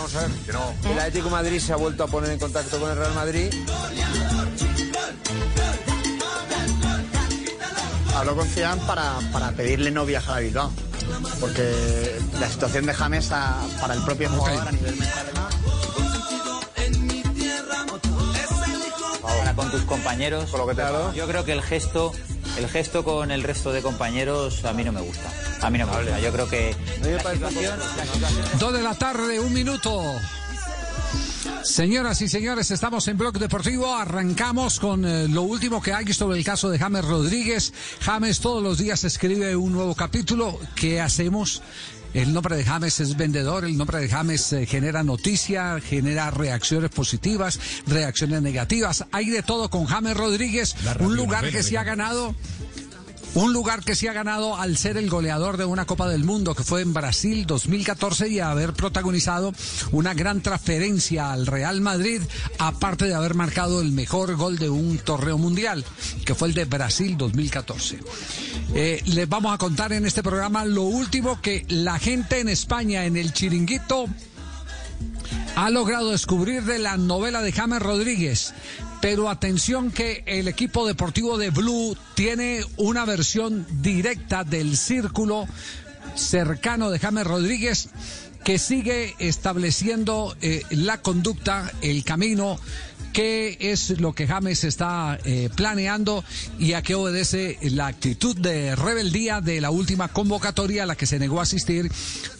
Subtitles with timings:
[0.00, 0.30] Vamos a ver.
[0.92, 3.52] El Atlético de Madrid se ha vuelto a poner en contacto con el Real Madrid.
[8.16, 10.70] Habló con Zidane para, para pedirle no viajar a Bilbao.
[11.40, 15.26] Porque la situación de James a- para el propio jugador a nivel mental
[19.22, 20.50] Ahora con tus compañeros.
[20.50, 21.12] Con lo que te dado.
[21.14, 22.12] Yo creo que el gesto,
[22.58, 25.32] el gesto con el resto de compañeros a mí no me gusta.
[25.60, 26.20] A mí no me gusta.
[26.20, 30.02] Yo creo que la situación, la situación Dos de la tarde, un minuto.
[31.62, 33.94] Señoras y señores, estamos en Blog Deportivo.
[33.94, 37.72] Arrancamos con eh, lo último que hay sobre el caso de James Rodríguez.
[38.00, 40.58] James todos los días escribe un nuevo capítulo.
[40.74, 41.62] ¿Qué hacemos?
[42.12, 46.90] El nombre de James es vendedor, el nombre de James eh, genera noticia, genera reacciones
[46.90, 49.04] positivas, reacciones negativas.
[49.12, 52.34] Hay de todo con James Rodríguez, un lugar que se ha ganado
[53.34, 56.54] un lugar que se ha ganado al ser el goleador de una Copa del Mundo
[56.54, 59.52] que fue en Brasil 2014 y haber protagonizado
[59.92, 62.22] una gran transferencia al Real Madrid,
[62.58, 65.84] aparte de haber marcado el mejor gol de un torneo mundial,
[66.24, 68.00] que fue el de Brasil 2014.
[68.74, 73.04] Eh, les vamos a contar en este programa lo último que la gente en España,
[73.04, 74.06] en el chiringuito,
[75.54, 78.54] ha logrado descubrir de la novela de James Rodríguez.
[79.00, 85.46] Pero atención que el equipo deportivo de Blue tiene una versión directa del círculo
[86.14, 87.88] cercano de James Rodríguez
[88.44, 92.58] que sigue estableciendo eh, la conducta, el camino,
[93.12, 96.24] qué es lo que James está eh, planeando
[96.58, 101.06] y a qué obedece la actitud de rebeldía de la última convocatoria a la que
[101.06, 101.90] se negó a asistir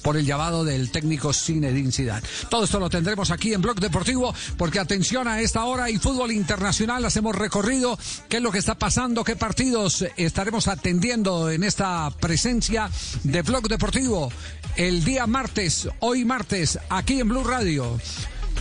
[0.03, 2.27] por el llamado del técnico Zinedine Zidane.
[2.49, 6.33] Todo esto lo tendremos aquí en Blog Deportivo porque atención a esta hora y fútbol
[6.33, 7.99] internacional hacemos recorrido
[8.29, 12.91] qué es lo que está pasando, qué partidos estaremos atendiendo en esta presencia
[13.25, 14.31] de Blog Deportivo
[14.77, 17.99] el día martes, hoy martes, aquí en Blue Radio.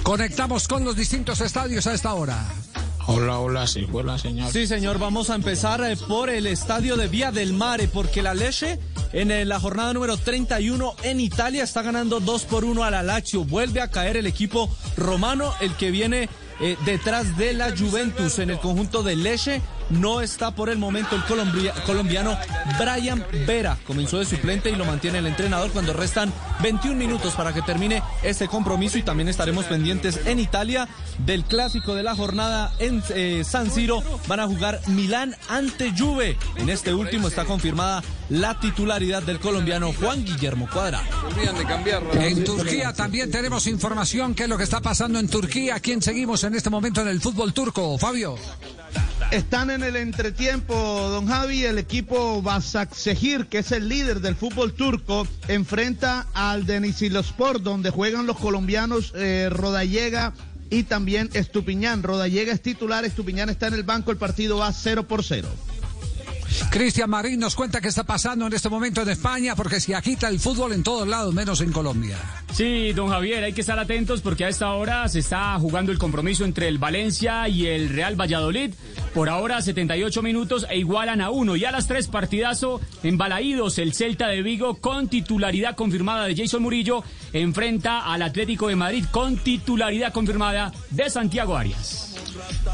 [0.04, 2.38] Conectamos con los distintos estadios a esta hora.
[3.08, 4.52] Hola, hola, sí, hola, señor.
[4.52, 8.34] Sí, señor, vamos a empezar eh, por el estadio de Vía del Mare, porque la
[8.34, 8.80] Leche
[9.14, 13.02] en eh, la jornada número 31 en Italia está ganando 2 por 1 a la
[13.02, 13.44] Lazio.
[13.46, 16.30] Vuelve a caer el equipo romano, el que viene
[16.60, 19.62] eh, detrás de la Juventus en el conjunto de Leche.
[19.90, 22.38] No está por el momento el colombia- colombiano
[22.80, 23.78] Brian Vera.
[23.88, 28.04] Comenzó de suplente y lo mantiene el entrenador cuando restan 21 minutos para que termine
[28.24, 30.88] este compromiso y también estaremos pendientes en Italia
[31.26, 34.04] del clásico de la jornada en eh, San Siro.
[34.28, 36.38] Van a jugar Milán ante Juve.
[36.56, 41.02] En este último está confirmada la titularidad del colombiano Juan Guillermo Cuadra.
[42.14, 45.76] En Turquía también tenemos información qué es lo que está pasando en Turquía.
[45.76, 47.98] ¿A quién seguimos en este momento en el fútbol turco?
[47.98, 48.36] Fabio.
[49.32, 51.64] Están en el entretiempo, don Javi.
[51.64, 58.26] El equipo Basaksehir, que es el líder del fútbol turco, enfrenta al Denizlispor, donde juegan
[58.26, 60.34] los colombianos eh, Rodallega
[60.72, 62.02] y también Estupiñán.
[62.02, 64.12] Rodallega es titular, Estupiñán está en el banco.
[64.12, 65.48] El partido va 0 por 0.
[66.70, 70.28] Cristian Marín nos cuenta qué está pasando en este momento en España porque se agita
[70.28, 72.18] el fútbol en todos lados, menos en Colombia.
[72.54, 75.98] Sí, don Javier, hay que estar atentos porque a esta hora se está jugando el
[75.98, 78.74] compromiso entre el Valencia y el Real Valladolid.
[79.14, 81.56] Por ahora 78 minutos e igualan a uno.
[81.56, 86.36] Y a las tres partidazo en Balaídos, el Celta de Vigo con titularidad confirmada de
[86.36, 87.04] Jason Murillo
[87.34, 92.09] enfrenta al Atlético de Madrid con titularidad confirmada de Santiago Arias.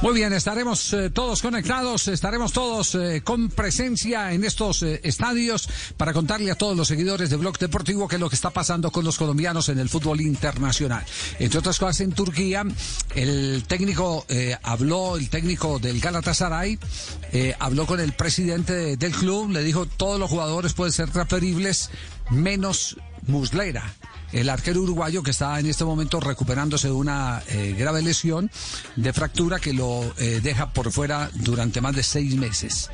[0.01, 5.67] Muy bien, estaremos eh, todos conectados, estaremos todos eh, con presencia en estos eh, estadios
[5.97, 8.91] para contarle a todos los seguidores de Blog Deportivo qué es lo que está pasando
[8.91, 11.03] con los colombianos en el fútbol internacional.
[11.39, 12.63] Entre otras cosas, en Turquía,
[13.15, 14.25] el técnico
[14.63, 16.77] habló, el técnico del Galatasaray,
[17.59, 21.89] habló con el presidente de- del club, le dijo todos los jugadores pueden ser transferibles
[22.29, 22.97] menos
[23.27, 23.93] Muslera
[24.35, 28.51] el arquero uruguayo que está en este momento recuperándose de una eh, grave lesión
[28.97, 32.89] de fractura que lo eh, deja por fuera durante más de seis meses.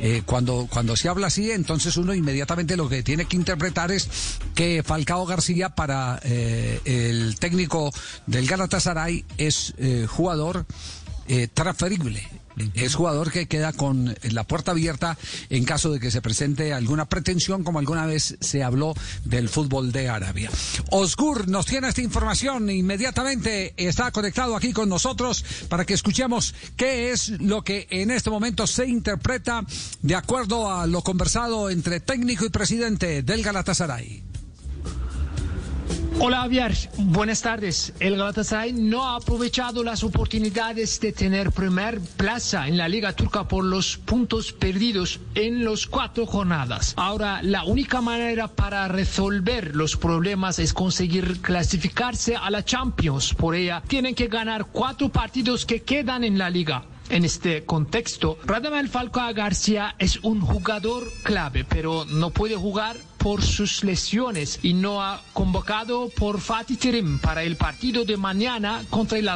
[0.00, 4.08] Eh, cuando, cuando se habla así, entonces uno inmediatamente lo que tiene que interpretar es
[4.54, 7.92] que Falcao García para el técnico
[8.26, 9.74] del Galatasaray es
[10.08, 10.64] jugador
[11.54, 12.43] transferible
[12.74, 15.16] es jugador que queda con la puerta abierta
[15.50, 19.92] en caso de que se presente alguna pretensión, como alguna vez se habló del fútbol
[19.92, 20.50] de Arabia.
[20.90, 27.10] Osgur nos tiene esta información inmediatamente, está conectado aquí con nosotros para que escuchemos qué
[27.10, 29.64] es lo que en este momento se interpreta
[30.02, 34.33] de acuerdo a lo conversado entre técnico y presidente del Galatasaray.
[36.20, 37.92] Hola Javier, buenas tardes.
[37.98, 43.46] El Galatasaray no ha aprovechado las oportunidades de tener primer plaza en la Liga Turca
[43.48, 46.94] por los puntos perdidos en los cuatro jornadas.
[46.96, 53.34] Ahora, la única manera para resolver los problemas es conseguir clasificarse a la Champions.
[53.34, 56.84] Por ella, tienen que ganar cuatro partidos que quedan en la liga.
[57.10, 63.42] En este contexto, Radamel Falcao García es un jugador clave, pero no puede jugar por
[63.42, 69.16] sus lesiones y no ha convocado por Fatih Terim para el partido de mañana contra
[69.16, 69.30] el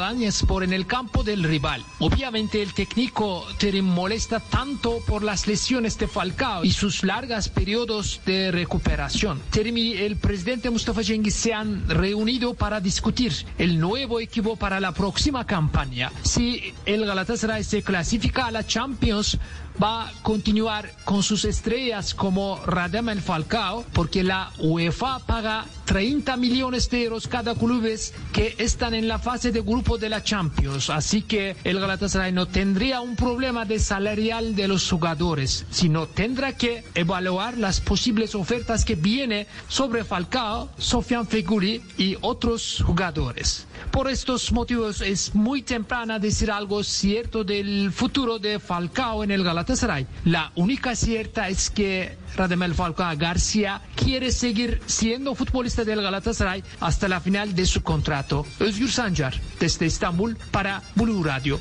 [0.46, 1.82] por en el campo del rival.
[1.98, 8.20] Obviamente el técnico Terim molesta tanto por las lesiones de Falcao y sus largas periodos
[8.26, 9.40] de recuperación.
[9.50, 14.80] Terim y el presidente Mustafa Cengiz se han reunido para discutir el nuevo equipo para
[14.80, 16.12] la próxima campaña.
[16.24, 19.38] Si el Galatasaray se clasifica a la Champions,
[19.82, 26.90] va a continuar con sus estrellas como Radamel Falcao, porque la UEFA paga 30 millones
[26.90, 30.90] de euros cada clubes que están en la fase de grupo de la Champions.
[30.90, 36.56] Así que el Galatasaray no tendría un problema de salarial de los jugadores, sino tendrá
[36.56, 43.67] que evaluar las posibles ofertas que viene sobre Falcao, Sofian Feguli y otros jugadores.
[43.90, 49.44] Por estos motivos es muy temprano decir algo cierto del futuro de Falcao en el
[49.44, 50.06] Galatasaray.
[50.24, 57.08] La única cierta es que Radamel Falcao García quiere seguir siendo futbolista del Galatasaray hasta
[57.08, 58.46] la final de su contrato.
[58.60, 61.60] Özgür Sancar, desde Estambul para Blue Radio.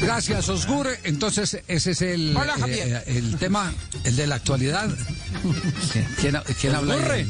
[0.00, 0.88] Gracias, Osgur.
[1.04, 3.72] Entonces, ese es el, eh, el tema,
[4.04, 4.88] el de la actualidad.
[6.20, 6.94] ¿Quién, quién habla?
[7.12, 7.26] Ahí?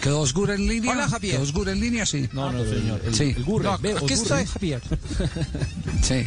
[0.00, 0.92] ¿Quedó Osgur en línea?
[0.92, 1.34] Hola, Javier.
[1.34, 2.06] ¿Quedó Osgur en línea?
[2.06, 2.28] Sí.
[2.32, 3.02] No, no, señor.
[3.04, 3.34] El, sí.
[3.36, 3.68] El Gurre.
[3.68, 4.80] aquí está Javier.
[6.02, 6.26] Sí.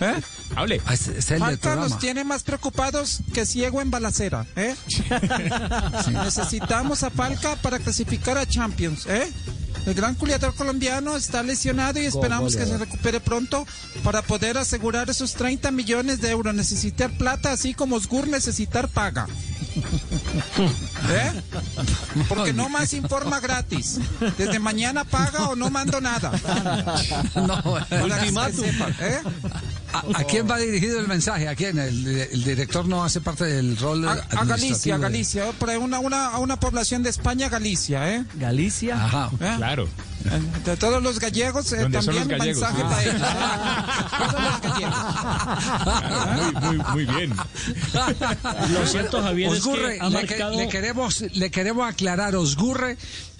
[0.00, 0.14] ¿Eh?
[0.56, 0.80] Hable.
[0.90, 1.88] Es, es el del Falta programa.
[1.88, 4.74] nos tiene más preocupados que ciego en balacera, ¿eh?
[6.12, 9.30] Necesitamos a Falca para clasificar a Champions, ¿eh?
[9.86, 13.66] El gran culiador colombiano está lesionado y esperamos que se recupere pronto
[14.04, 16.54] para poder asegurar esos 30 millones de euros.
[16.54, 19.26] Necesitar plata, así como Osgur necesitar paga.
[21.10, 21.42] ¿Eh?
[22.28, 23.98] Porque no más informa gratis.
[24.38, 26.32] Desde mañana paga o no mando nada.
[27.34, 29.20] No, Para que sepan, ¿eh?
[29.92, 31.48] ¿A, a quién va dirigido el mensaje?
[31.48, 31.78] ¿A quién?
[31.78, 35.44] El, el director no hace parte del rol A, a Galicia, a de- Galicia,
[35.80, 38.24] una, una, a una población de España, Galicia, ¿eh?
[38.34, 38.96] Galicia.
[39.04, 39.30] Ajá.
[39.40, 39.54] ¿Eh?
[39.56, 39.88] Claro.
[40.64, 42.62] De todos los gallegos, eh, ¿Dónde son también los gallegos?
[42.62, 42.88] mensaje Ah.
[42.88, 43.22] para ellos.
[46.62, 47.34] Muy, muy, muy bien.
[48.72, 50.56] Lo cierto, Javier, es Osgurre, que ha le, que- marcado...
[50.56, 52.96] le queremos, le queremos aclarar, Osgurre,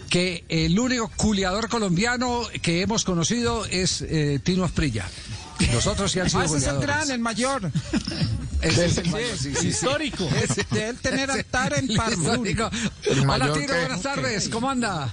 [0.09, 5.07] que el único culiador colombiano que hemos conocido es eh, Tino Asprilla.
[5.73, 7.71] Los otros sí han sido Ah, ese es el gran, el mayor.
[8.63, 9.69] Ese es el mayor, sí, sí, sí.
[9.69, 10.29] Histórico.
[10.71, 12.35] De él tener altar en El Parma.
[12.35, 14.49] El Hola, mayor que- buenas tardes.
[14.49, 15.13] ¿Cómo anda?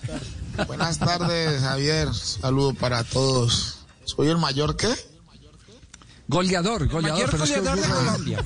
[0.68, 2.14] Buenas tardes, Javier.
[2.14, 3.80] Saludo para todos.
[4.06, 4.94] ¿Soy el mayor qué?
[6.28, 7.32] Goleador, goleador.
[7.40, 8.44] Mayor es que goleador de Colombia.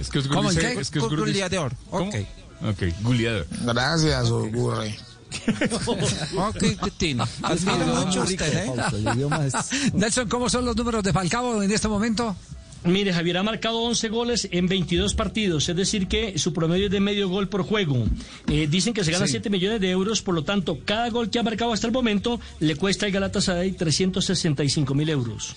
[0.00, 0.72] Es que ¿Cómo, en qué?
[0.80, 1.72] Es que dice- Goleador.
[1.90, 2.08] ¿Cómo?
[2.08, 2.14] Ok.
[2.62, 3.46] Ok, goleador.
[3.62, 4.98] Gracias, Ogurre.
[6.36, 7.26] Ok, Tino.
[7.42, 8.72] Admiro mucho usted, ¿eh?
[9.94, 12.36] Nelson, ¿cómo son los números de Falcao en este momento?
[12.84, 16.90] Mire, Javier ha marcado 11 goles en 22 partidos, es decir, que su promedio es
[16.92, 18.04] de medio gol por juego.
[18.48, 19.32] Eh, dicen que se gana Sí.
[19.32, 22.40] 7 millones de euros, por lo tanto, cada gol que ha marcado hasta el momento
[22.60, 25.56] le cuesta al Galatasaray 365 mil euros.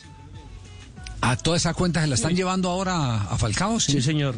[1.19, 4.35] A toda esa cuenta se la están llevando ahora a Falcao, Sí, señor.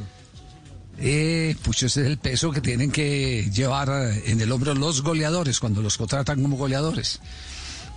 [1.01, 5.01] Eh, pues ese es el peso que tienen que llevar eh, en el hombro los
[5.01, 7.21] goleadores cuando los contratan como goleadores.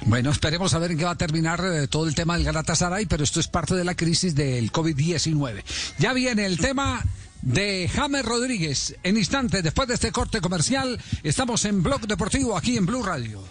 [0.06, 3.06] Bueno, esperemos a ver en qué va a terminar eh, todo el tema del Galatasaray,
[3.06, 5.62] pero esto es parte de la crisis del COVID-19.
[5.98, 7.02] Ya viene el tema
[7.40, 8.96] de James Rodríguez.
[9.02, 13.42] En instantes, después de este corte comercial, estamos en Blog Deportivo aquí en Blue Radio.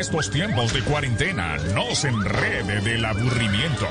[0.00, 3.86] En estos tiempos de cuarentena, no se enrede del aburrimiento.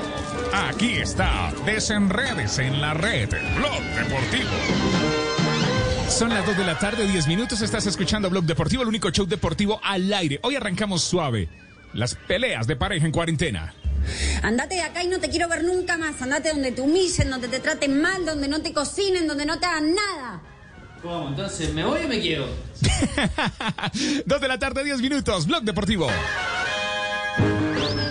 [0.52, 4.50] Aquí está, desenredes en la red, Blog Deportivo.
[6.08, 7.62] Son las 2 de la tarde, 10 minutos.
[7.62, 10.40] Estás escuchando Blog Deportivo, el único show deportivo al aire.
[10.42, 11.48] Hoy arrancamos suave.
[11.92, 13.72] Las peleas de pareja en cuarentena.
[14.42, 16.20] Andate de acá y no te quiero ver nunca más.
[16.20, 19.66] Andate donde te humillen, donde te traten mal, donde no te cocinen, donde no te
[19.66, 20.42] hagan nada.
[21.02, 21.28] ¿Cómo?
[21.28, 22.46] Entonces, ¿me voy o me quedo?
[24.26, 25.46] 2 de la tarde, 10 minutos.
[25.46, 26.08] Blog Deportivo.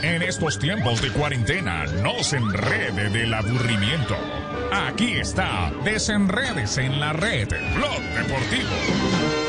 [0.02, 4.16] En estos tiempos de cuarentena, no se enrede del aburrimiento.
[4.72, 9.49] Aquí está, desenredes en la red, Blog Deportivo.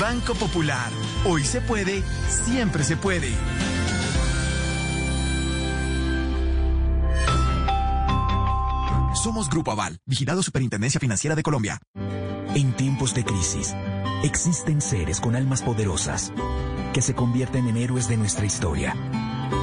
[0.00, 0.90] Banco Popular.
[1.24, 3.32] Hoy se puede, siempre se puede.
[9.14, 11.80] Somos Grupo Aval, vigilado Superintendencia Financiera de Colombia.
[12.54, 13.74] En tiempos de crisis,
[14.22, 16.32] existen seres con almas poderosas
[16.94, 18.94] que se convierten en héroes de nuestra historia.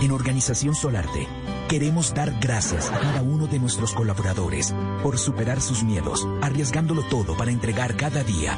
[0.01, 1.27] En Organización Solarte,
[1.69, 7.37] queremos dar gracias a cada uno de nuestros colaboradores por superar sus miedos, arriesgándolo todo
[7.37, 8.57] para entregar cada día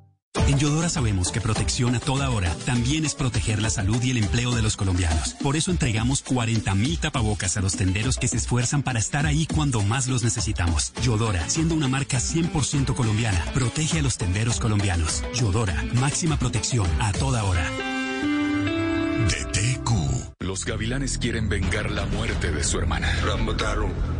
[0.47, 4.17] En Yodora sabemos que protección a toda hora también es proteger la salud y el
[4.17, 5.35] empleo de los colombianos.
[5.41, 9.81] Por eso entregamos 40.000 tapabocas a los tenderos que se esfuerzan para estar ahí cuando
[9.81, 10.93] más los necesitamos.
[11.03, 15.23] Yodora, siendo una marca 100% colombiana, protege a los tenderos colombianos.
[15.35, 17.90] Yodora, máxima protección a toda hora.
[20.51, 23.09] Los gavilanes quieren vengar la muerte de su hermana.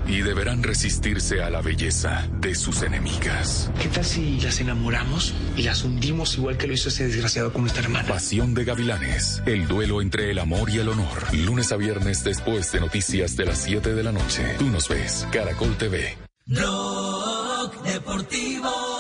[0.07, 3.69] Y deberán resistirse a la belleza de sus enemigas.
[3.81, 7.63] ¿Qué tal si las enamoramos y las hundimos igual que lo hizo ese desgraciado con
[7.63, 8.07] nuestra hermana?
[8.07, 9.43] Pasión de gavilanes.
[9.45, 11.33] El duelo entre el amor y el honor.
[11.33, 14.55] Lunes a viernes después de noticias de las 7 de la noche.
[14.57, 15.27] Tú nos ves.
[15.33, 16.17] Caracol TV.
[16.45, 18.90] Blog Deportivo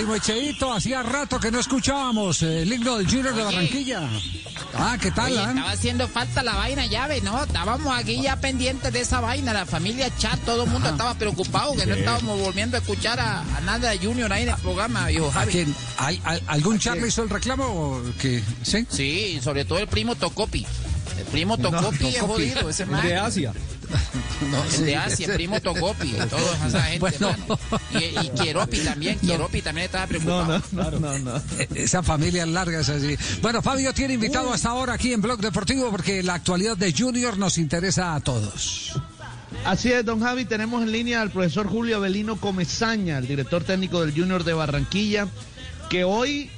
[0.00, 4.08] Primo Echeito, hacía rato que no escuchábamos el himno del Junior de Barranquilla.
[4.74, 5.30] Ah, ¿qué tal?
[5.30, 5.48] Oye, ah?
[5.50, 7.44] estaba haciendo falta la vaina llave, ¿no?
[7.44, 11.74] Estábamos aquí ya pendientes de esa vaina, la familia Chat, todo el mundo estaba preocupado,
[11.76, 15.06] que no estábamos volviendo a escuchar a, a nada de Junior ahí en el programa,
[15.08, 15.52] viejo ¿A Javi.
[15.52, 15.74] quién?
[15.98, 17.64] ¿Al- al- ¿Algún Charlie hizo el reclamo?
[17.66, 18.42] o qué?
[18.62, 18.86] ¿Sí?
[18.88, 20.66] Sí, sobre todo el primo Tocopi.
[21.18, 22.48] El primo No, Tocopi es Tocopi.
[22.50, 23.06] jodido, ese man.
[23.06, 23.52] de Asia.
[24.50, 27.36] No, el sí, de Asia, ese- primo Tocopi, toda esa gente, Bueno.
[27.92, 30.62] Y, y Quieropi también, Quieropi también estaba preocupado.
[31.58, 33.16] Eh, Esa familia larga es así.
[33.42, 37.36] Bueno, Fabio tiene invitado hasta ahora aquí en Blog Deportivo porque la actualidad de Junior
[37.38, 38.92] nos interesa a todos.
[39.64, 44.00] Así es, don Javi, tenemos en línea al profesor Julio Avelino Comezaña, el director técnico
[44.00, 45.28] del Junior de Barranquilla,
[45.90, 46.50] que hoy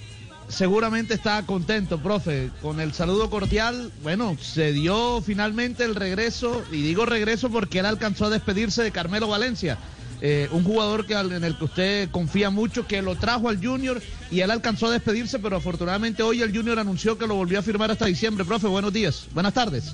[0.52, 3.90] seguramente está contento, profe, con el saludo cordial.
[4.02, 8.92] Bueno, se dio finalmente el regreso, y digo regreso porque él alcanzó a despedirse de
[8.92, 9.78] Carmelo Valencia.
[10.24, 14.00] eh, un jugador que, en el que usted confía mucho, que lo trajo al Junior
[14.30, 17.62] y él alcanzó a despedirse, pero afortunadamente hoy el Junior anunció que lo volvió a
[17.62, 18.44] firmar hasta diciembre.
[18.44, 19.92] Profe, buenos días, buenas tardes.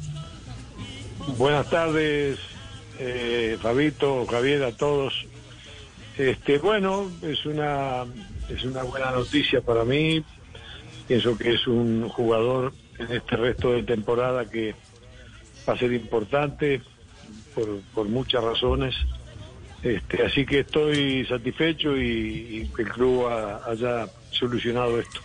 [1.39, 2.39] Buenas tardes,
[2.99, 5.15] eh, Fabito, Javier, a todos.
[6.19, 8.05] Este, bueno, es una
[8.51, 10.23] es una buena noticia para mí.
[11.09, 14.75] Pienso que es un jugador en este resto de temporada que
[15.69, 16.83] va a ser importante
[17.95, 18.95] por, muchas razones.
[19.83, 25.21] Este, así que estoy satisfecho y, que el club ha- haya solucionado esto.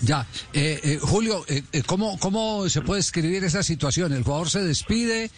[0.00, 4.14] Ya, eh, eh, Julio, eh, ¿cómo, ¿cómo se puede escribir esa situación?
[4.14, 5.30] El jugador se despide,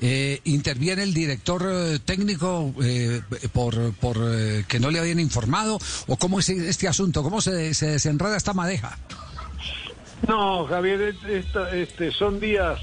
[0.00, 3.20] eh, interviene el director eh, técnico eh,
[3.52, 7.74] por, por eh, que no le habían informado, o cómo es este asunto, cómo se,
[7.74, 8.98] se desenreda esta madeja.
[10.28, 12.80] No, Javier, esta- este, son días,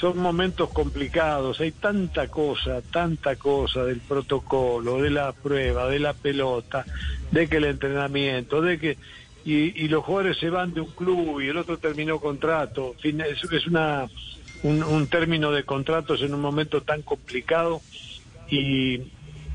[0.00, 1.60] son momentos complicados.
[1.60, 6.84] Hay tanta cosa, tanta cosa del protocolo, de la prueba, de la pelota,
[7.30, 8.96] de que el entrenamiento, de que
[9.44, 12.94] y, y los jugadores se van de un club y el otro terminó contrato.
[13.02, 14.06] Es una
[14.62, 17.80] un, un término de contratos en un momento tan complicado
[18.48, 19.02] y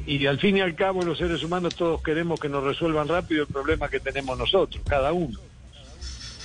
[0.05, 3.43] y al fin y al cabo los seres humanos todos queremos que nos resuelvan rápido
[3.43, 5.39] el problema que tenemos nosotros, cada uno.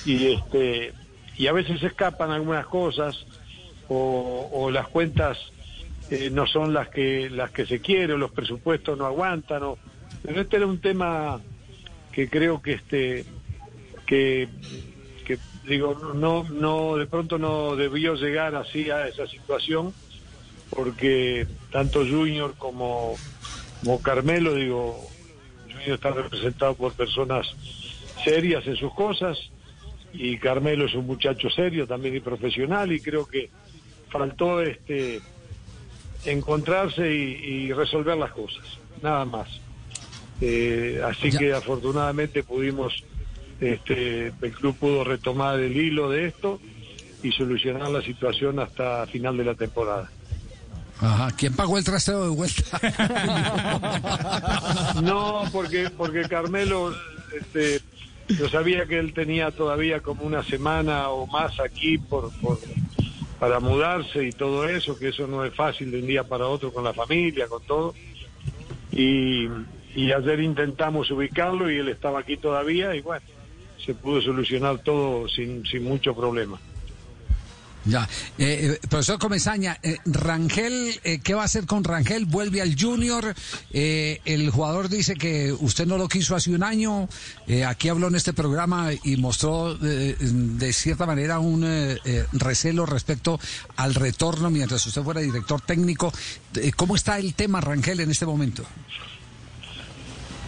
[0.04, 0.92] Y este
[1.38, 3.26] y a veces escapan algunas cosas
[3.88, 5.38] o, las cuentas
[6.10, 9.78] eh, no son las que las que se quiere, o los presupuestos no aguantan, o,
[10.22, 11.40] pero este era un tema
[12.12, 13.24] que creo que este
[14.06, 14.48] que
[15.66, 19.92] digo no no de pronto no debió llegar así a esa situación
[20.70, 23.14] porque tanto Junior como,
[23.80, 25.08] como Carmelo digo
[25.64, 27.46] Junior está representado por personas
[28.24, 29.38] serias en sus cosas
[30.12, 33.50] y Carmelo es un muchacho serio también y profesional y creo que
[34.08, 35.20] faltó este
[36.24, 38.64] encontrarse y, y resolver las cosas
[39.02, 39.48] nada más.
[40.40, 43.04] Eh, así que afortunadamente pudimos
[43.60, 46.60] este el club pudo retomar el hilo de esto
[47.22, 50.10] y solucionar la situación hasta final de la temporada
[51.00, 51.30] Ajá.
[51.36, 52.80] ¿Quién pagó el trasteo de vuelta?
[55.02, 56.94] No, porque porque Carmelo,
[57.38, 57.82] este,
[58.28, 62.58] yo sabía que él tenía todavía como una semana o más aquí por, por
[63.38, 66.72] para mudarse y todo eso, que eso no es fácil de un día para otro
[66.72, 67.94] con la familia, con todo.
[68.90, 69.46] Y,
[69.94, 73.24] y ayer intentamos ubicarlo y él estaba aquí todavía y bueno,
[73.84, 76.58] se pudo solucionar todo sin, sin mucho problema.
[77.88, 82.24] Ya, eh, eh, profesor Comesaña, eh, Rangel, eh, ¿qué va a hacer con Rangel?
[82.24, 83.32] ¿Vuelve al Junior?
[83.70, 87.08] Eh, el jugador dice que usted no lo quiso hace un año.
[87.64, 91.64] Aquí habló en este programa y mostró de cierta manera un
[92.32, 93.38] recelo respecto
[93.76, 96.12] al retorno mientras usted fuera director técnico.
[96.74, 98.64] ¿Cómo está el tema Rangel en este momento?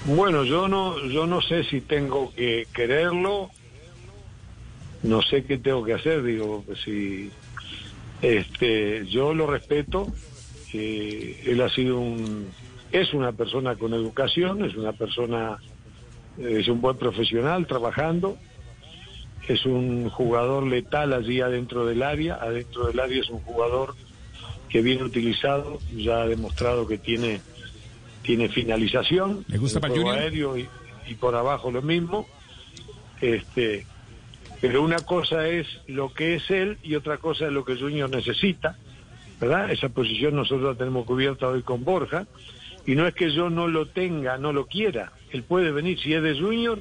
[0.06, 3.50] Bueno, yo no, yo no sé si tengo que quererlo,
[5.02, 7.30] no sé qué tengo que hacer, digo, si
[8.22, 10.08] este, yo lo respeto,
[10.72, 12.48] eh, él ha sido un,
[12.90, 15.58] es una persona con educación, es una persona,
[16.38, 18.38] es un buen profesional trabajando,
[19.46, 23.94] es un jugador letal allí adentro del área, adentro del área es un jugador
[24.68, 27.40] que bien utilizado, ya ha demostrado que tiene
[28.28, 30.68] tiene finalización, ¿Le gusta para el juego aéreo y,
[31.06, 32.28] y por abajo lo mismo.
[33.22, 33.86] Este,
[34.60, 38.10] pero una cosa es lo que es él y otra cosa es lo que Junior
[38.10, 38.76] necesita,
[39.40, 39.70] ¿verdad?
[39.70, 42.26] Esa posición nosotros la tenemos cubierta hoy con Borja
[42.84, 46.12] y no es que yo no lo tenga, no lo quiera, él puede venir si
[46.12, 46.80] es de Junior,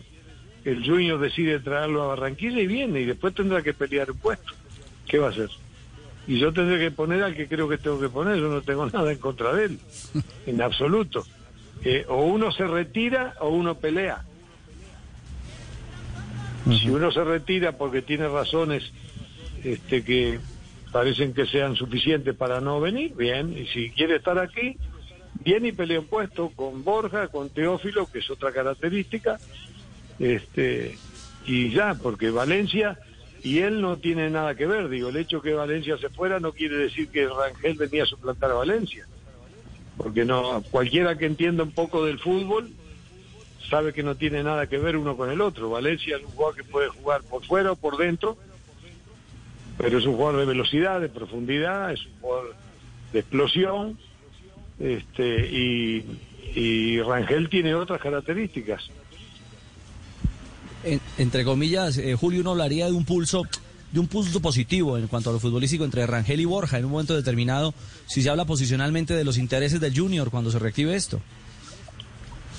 [0.66, 4.52] el Junior decide traerlo a Barranquilla y viene y después tendrá que pelear un puesto.
[5.08, 5.50] ¿Qué va a hacer?
[6.28, 8.86] Y yo tendré que poner al que creo que tengo que poner, yo no tengo
[8.94, 9.80] nada en contra de él,
[10.46, 11.26] en absoluto.
[11.84, 14.24] Eh, o uno se retira o uno pelea.
[16.66, 18.92] Si uno se retira porque tiene razones
[19.64, 20.40] este, que
[20.92, 23.58] parecen que sean suficientes para no venir, bien.
[23.58, 24.76] Y si quiere estar aquí,
[25.44, 29.40] viene y pelea un puesto con Borja, con Teófilo, que es otra característica.
[30.20, 30.98] Este,
[31.46, 33.00] y ya, porque Valencia
[33.44, 34.90] y él no tiene nada que ver.
[34.90, 38.52] Digo, el hecho que Valencia se fuera no quiere decir que Rangel venía a suplantar
[38.52, 39.06] a Valencia.
[39.98, 42.70] Porque no, cualquiera que entienda un poco del fútbol
[43.70, 45.70] sabe que no tiene nada que ver uno con el otro.
[45.70, 48.38] Valencia es un jugador que puede jugar por fuera o por dentro,
[49.78, 52.56] pero es un jugador de velocidad, de profundidad, es un jugador
[53.12, 53.98] de explosión,
[54.80, 58.90] este, y, Rangel tiene otras características.
[60.84, 63.44] En- entre comillas, eh, Julio, uno hablaría de un pulso
[63.92, 66.92] de un pulso positivo en cuanto a lo futbolístico entre Rangel y Borja en un
[66.92, 67.74] momento determinado,
[68.06, 71.22] si se habla posicionalmente de los intereses del Junior cuando se reactive esto.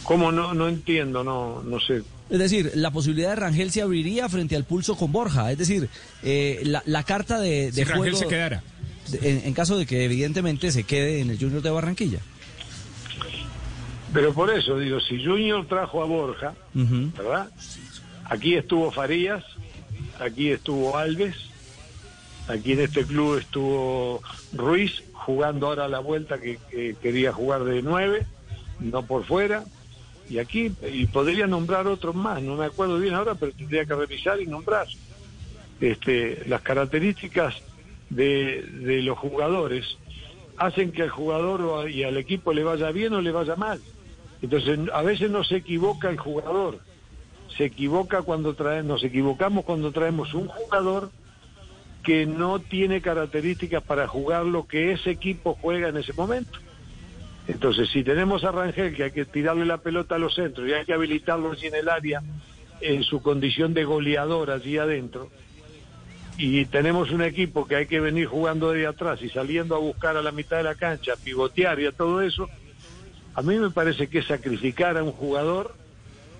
[0.05, 1.23] ¿Cómo no, no entiendo?
[1.23, 2.03] No, no sé.
[2.31, 5.53] Es decir, la posibilidad de Rangel se abriría frente al pulso con Borja.
[5.53, 5.89] Es decir,
[6.23, 8.63] eh, la, la carta de, de Si Rangel se quedara.
[9.11, 12.21] de- en, en caso de que evidentemente se quede en el Junior de Barranquilla.
[14.13, 16.55] Pero por eso digo, si Junior trajo a Borja.
[16.75, 17.51] ¿verdad?
[18.25, 19.45] Aquí estuvo Farías,
[20.19, 21.37] aquí estuvo Alves,
[22.49, 27.83] aquí en este club estuvo Ruiz, jugando ahora la vuelta que, que quería jugar de
[27.83, 28.27] nueve,
[28.81, 29.65] no por fuera.
[30.31, 33.95] Y aquí, y podría nombrar otros más, no me acuerdo bien ahora, pero tendría que
[33.95, 34.87] revisar y nombrar.
[35.81, 37.55] Este, las características
[38.11, 39.97] de, de los jugadores
[40.59, 43.81] hacen que al jugador y al equipo le vaya bien o le vaya mal.
[44.43, 46.79] Entonces, a veces no se equivoca el jugador,
[47.59, 51.11] se equivoca cuando trae, nos equivocamos cuando traemos un jugador
[52.05, 56.59] que no tiene características para jugar lo que ese equipo juega en ese momento.
[57.49, 60.73] Entonces, si tenemos a Rangel que hay que tirarle la pelota a los centros y
[60.73, 62.23] hay que habilitarlo allí en el área
[62.81, 65.29] en su condición de goleador allí adentro,
[66.37, 70.17] y tenemos un equipo que hay que venir jugando de atrás y saliendo a buscar
[70.17, 72.49] a la mitad de la cancha, pivotear y a todo eso,
[73.35, 75.75] a mí me parece que sacrificar a un jugador,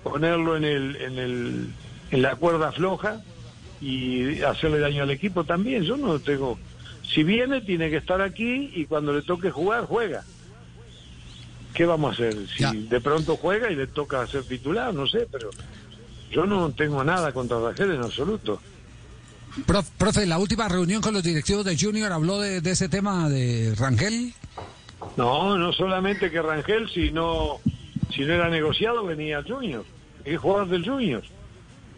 [0.09, 1.67] ponerlo en el, en el,
[2.11, 3.21] en la cuerda floja
[3.81, 5.83] y hacerle daño al equipo también.
[5.83, 6.57] Yo no tengo.
[7.13, 10.23] Si viene, tiene que estar aquí y cuando le toque jugar, juega.
[11.73, 12.35] ¿Qué vamos a hacer?
[12.55, 15.49] Si de pronto juega y le toca ser titular, no sé, pero
[16.31, 18.59] yo no tengo nada contra Rangel en absoluto.
[19.65, 23.29] Prof- profe, la última reunión con los directivos de Junior habló de, de ese tema
[23.29, 24.33] de Rangel.
[25.15, 27.59] No, no solamente que Rangel, si no,
[28.13, 29.85] si no era negociado, venía Junior.
[30.33, 31.23] Es jugador del Junior.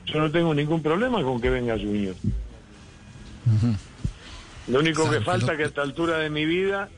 [0.05, 2.15] Yo no tengo ningún problema con que venga Junior.
[4.67, 6.89] Lo único que falta que a esta altura de mi vida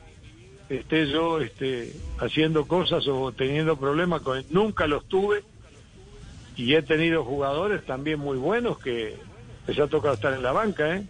[0.68, 4.46] esté yo este, haciendo cosas o teniendo problemas con él.
[4.50, 5.42] Nunca los tuve
[6.56, 9.16] y he tenido jugadores también muy buenos que
[9.66, 10.96] les ha tocado estar en la banca.
[10.96, 11.04] ¿eh?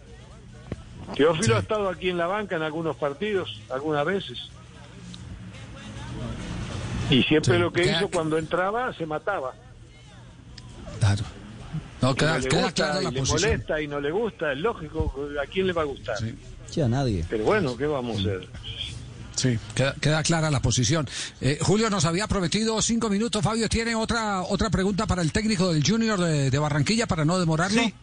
[1.15, 4.49] Teófilo ha estado aquí en la banca en algunos partidos, algunas veces.
[7.11, 7.59] Y siempre Sí.
[7.59, 9.53] lo que hizo cuando entraba se mataba.
[10.99, 11.23] Claro.
[12.01, 13.51] No, Y queda, no le queda gusta, clara y la le posición.
[13.51, 16.17] molesta y no le gusta, es lógico, ¿a quién le va a gustar?
[16.69, 17.25] Sí, a nadie.
[17.29, 18.47] Pero bueno, ¿qué vamos a hacer?
[19.35, 21.07] Sí, queda, queda clara la posición.
[21.41, 23.43] Eh, Julio nos había prometido cinco minutos.
[23.43, 27.37] Fabio, ¿tiene otra otra pregunta para el técnico del Junior de, de Barranquilla para no
[27.39, 27.81] demorarlo?
[27.81, 27.93] Sí.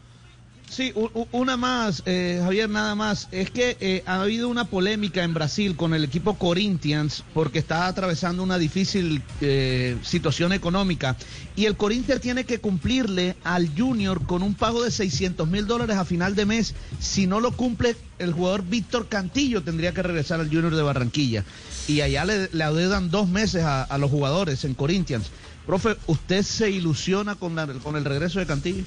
[0.74, 0.90] Sí,
[1.32, 3.28] una más, eh, Javier, nada más.
[3.30, 7.86] Es que eh, ha habido una polémica en Brasil con el equipo Corinthians porque está
[7.88, 11.14] atravesando una difícil eh, situación económica
[11.56, 15.96] y el Corinthians tiene que cumplirle al Junior con un pago de 600 mil dólares
[15.98, 16.74] a final de mes.
[16.98, 21.44] Si no lo cumple, el jugador Víctor Cantillo tendría que regresar al Junior de Barranquilla.
[21.86, 25.26] Y allá le, le adeudan dos meses a, a los jugadores en Corinthians.
[25.66, 28.84] Profe, ¿usted se ilusiona con, la- con el regreso de Cantillo?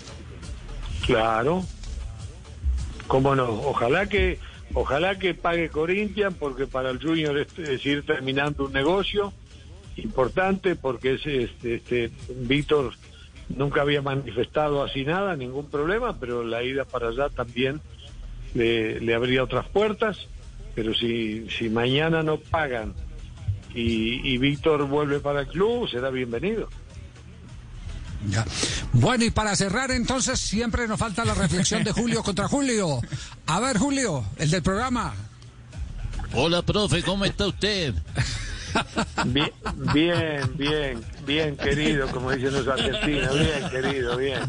[1.06, 1.64] Claro.
[3.08, 3.50] ¿Cómo no?
[3.50, 4.40] Ojalá que
[4.74, 9.32] ojalá que pague Corinthians porque para el Junior es, es ir terminando un negocio
[9.96, 12.94] importante porque ese este, este Víctor
[13.50, 17.80] nunca había manifestado así nada, ningún problema, pero la ida para allá también
[18.56, 20.28] le, le abría otras puertas,
[20.74, 22.96] pero si si mañana no pagan
[23.76, 26.70] y, y Víctor vuelve para el club, será bienvenido.
[28.30, 28.46] Ya.
[28.94, 33.00] Bueno, y para cerrar entonces, siempre nos falta la reflexión de Julio contra Julio.
[33.48, 35.14] A ver, Julio, el del programa.
[36.34, 37.94] Hola, profe, ¿cómo está usted?
[39.26, 39.52] Bien,
[39.94, 44.40] bien, bien, bien querido, como dicen los argentinos, bien querido, bien.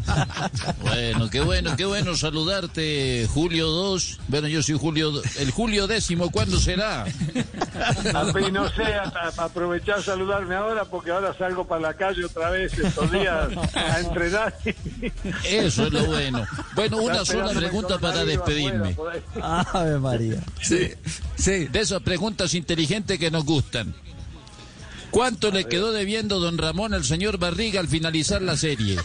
[0.81, 4.19] Bueno, qué bueno, qué bueno saludarte, Julio 2.
[4.27, 7.05] Bueno, yo soy Julio, el Julio décimo, ¿cuándo será?
[8.51, 8.83] No sé,
[9.37, 13.99] aprovechar a saludarme ahora porque ahora salgo para la calle otra vez estos días a
[13.99, 14.55] entrenar.
[15.43, 16.45] Eso es lo bueno.
[16.75, 18.95] Bueno, una sola pregunta para despedirme.
[19.41, 20.41] Ave María.
[20.61, 20.91] Sí,
[21.35, 21.65] sí.
[21.67, 23.93] De esas preguntas inteligentes que nos gustan.
[25.11, 28.97] ¿Cuánto le quedó debiendo don Ramón al señor Barriga al finalizar la serie?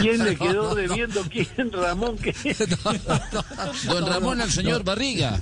[0.00, 1.22] ¿Quién le quedó debiendo?
[1.24, 1.72] ¿Quién?
[1.72, 2.34] Ramón, ¿qué?
[3.84, 5.38] Don Ramón al señor Barriga.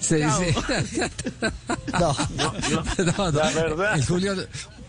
[0.00, 0.38] Sí, No.
[0.42, 0.54] sí.
[1.98, 2.16] No,
[3.04, 3.94] no, la verdad.
[3.96, 4.34] El Julio,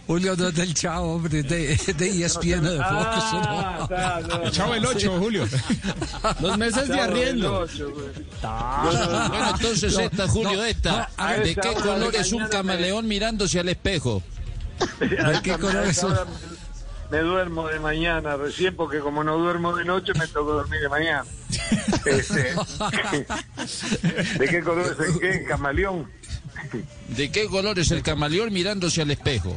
[0.09, 2.87] Julio no es del Chavo, hombre, de, de ESPN de Fox.
[2.89, 3.83] Ah, no.
[3.83, 4.89] está, no, El Chavo el no.
[4.89, 5.47] ocho, Julio.
[6.39, 7.67] Dos meses de arriendo.
[8.41, 11.09] Bueno, entonces No, esta, Julio, no, esta.
[11.43, 14.23] ¿De qué color es un camaleón mirándose al espejo?
[14.99, 16.15] ¿De qué color es un-
[17.11, 20.89] Me duermo de mañana recién porque como no duermo de noche me toca dormir de
[20.89, 21.23] mañana.
[22.05, 22.55] Este,
[24.39, 25.43] ¿De qué color es el qué?
[25.47, 26.09] Camaleón.
[27.09, 29.55] ¿De qué color es el camaleón mirándose al espejo?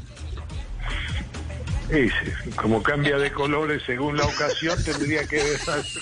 [1.92, 2.08] Sí,
[2.56, 5.84] como cambia de colores según la ocasión tendría que dejar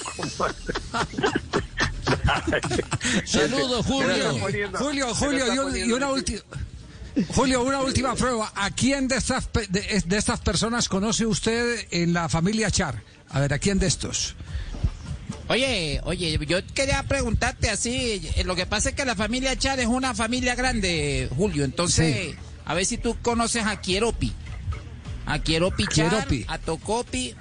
[3.24, 4.38] Saludos, Julio.
[4.78, 6.40] Julio, Julio, y, un- y una última.
[7.34, 8.52] Julio, una última prueba.
[8.54, 13.02] ¿A quién de estas, pe- de, de estas personas conoce usted en la familia Char?
[13.30, 14.34] A ver, ¿a quién de estos?
[15.48, 19.80] Oye, oye, yo quería preguntarte así, eh, lo que pasa es que la familia Char
[19.80, 24.32] es una familia grande, Julio, entonces, a ver si tú conoces a Quieropi.
[25.26, 26.44] A Quieropi Char, Quieropi.
[26.48, 27.34] a Tocopi.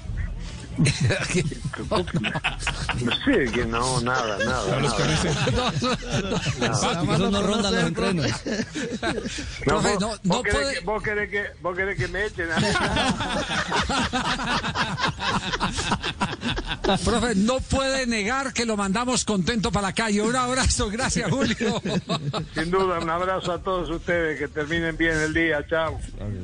[3.01, 4.75] No sé, que no, nada, nada.
[4.75, 5.17] No los nada.
[5.17, 5.29] conoce.
[6.65, 8.27] Esos no rondan los entrenos.
[9.01, 9.11] No,
[9.65, 12.47] Profe, vos, no- vos querés puede- que, vos, querés que, vos querés que me echen.
[17.06, 20.21] Profe, no puede negar que lo mandamos contento para la calle.
[20.21, 21.82] Un abrazo, gracias, Julio.
[22.54, 25.99] Sin duda, un abrazo a todos ustedes, que terminen bien el día, chao.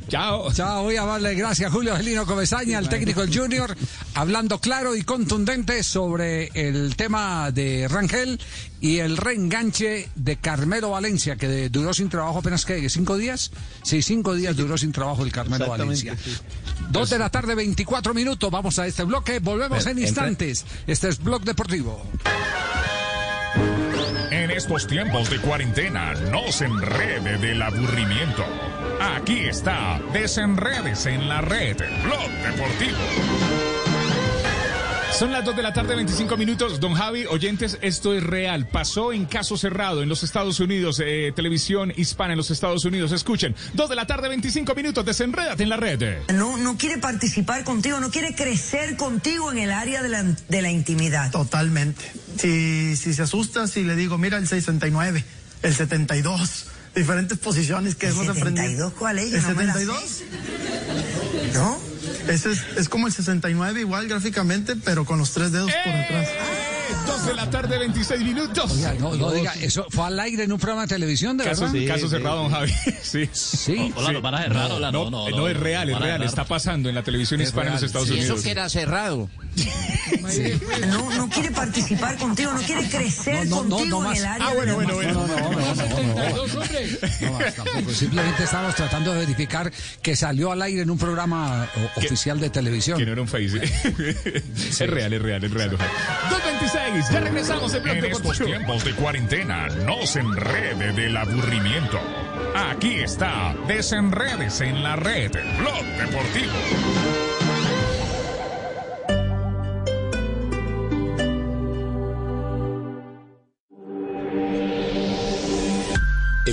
[0.08, 0.52] Chao.
[0.54, 3.76] Chao, voy a darle gracias, Julio Angelino Comesaña, el técnico del Junior.
[4.14, 8.40] hablando claro y contundente sobre el tema de Rangel
[8.82, 13.52] y el reenganche de Carmelo Valencia, que de- duró sin trabajo apenas que cinco días.
[13.84, 16.16] Sí, cinco días duró sin trabajo el Carmelo Valencia.
[16.24, 16.36] sí.
[16.92, 18.52] Dos de la tarde, 24 minutos.
[18.52, 19.40] Vamos a este bloque.
[19.40, 20.66] Volvemos Pero, en entre- instantes.
[20.88, 22.02] Este es Blog Deportivo.
[24.32, 28.44] En estos tiempos de cuarentena, no se enrede del aburrimiento.
[29.00, 33.85] Aquí está, desenredes en la red, Blog Deportivo.
[35.18, 36.82] Son las 2 de la tarde, 25 minutos.
[36.82, 38.68] Don Javi, oyentes, esto es real.
[38.68, 43.14] Pasó en caso cerrado en los Estados Unidos, eh, televisión hispana en los Estados Unidos.
[43.14, 45.06] Escuchen, 2 de la tarde, 25 minutos.
[45.06, 46.18] Desenrédate en la red.
[46.34, 50.62] No, no quiere participar contigo, no quiere crecer contigo en el área de la, de
[50.62, 51.32] la intimidad.
[51.32, 52.12] Totalmente.
[52.38, 55.24] Si, si se asusta, si le digo, mira el 69,
[55.62, 58.90] el 72, diferentes posiciones que ¿El hemos aprendido.
[58.90, 59.32] 72 cuál es?
[59.32, 60.24] Yo ¿El no me la 72?
[61.54, 61.95] ¿No?
[62.28, 66.30] Ese es, es como el 69 igual gráficamente, pero con los tres dedos por detrás.
[67.08, 68.72] 2 de la tarde, 26 minutos.
[68.72, 71.72] Oiga, no, no diga, eso fue al aire en un programa de televisión, ¿de Caso,
[71.72, 71.88] verdad?
[71.96, 72.72] caso cerrado, don Javi.
[73.02, 73.30] Sí.
[73.32, 73.92] Sí.
[73.96, 76.00] Hola, lo van a cerrar, no, hola, no, no, no, no, no, es real, es
[76.00, 76.22] real.
[76.24, 77.88] Está pasando en la televisión Es hispana en los real.
[77.88, 78.36] Estados Sí, Unidos.
[78.38, 79.30] eso que Era cerrado.
[80.88, 84.18] No, no quiere participar contigo, no quiere crecer No, no, no, contigo no en más.
[84.20, 85.14] el área Ah, bueno, bueno, bueno.
[85.14, 86.16] No, no, no, no, no, no.
[87.22, 87.92] No más, tampoco.
[87.92, 92.50] Simplemente estamos tratando de verificar que salió al aire en un programa o- oficial de
[92.50, 92.98] televisión.
[92.98, 93.62] Que no era un face.
[93.64, 95.70] es real, es real, es real.
[95.72, 95.92] don Javi.
[96.30, 102.00] 226, ya regresamos en En estos tiempos de cuarentena, no se enrede del aburrimiento.
[102.56, 106.54] Aquí está, desenredes en la red, Blog Deportivo.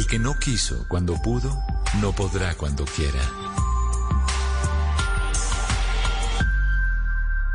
[0.03, 1.57] El que no quiso cuando pudo,
[2.01, 3.21] no podrá cuando quiera.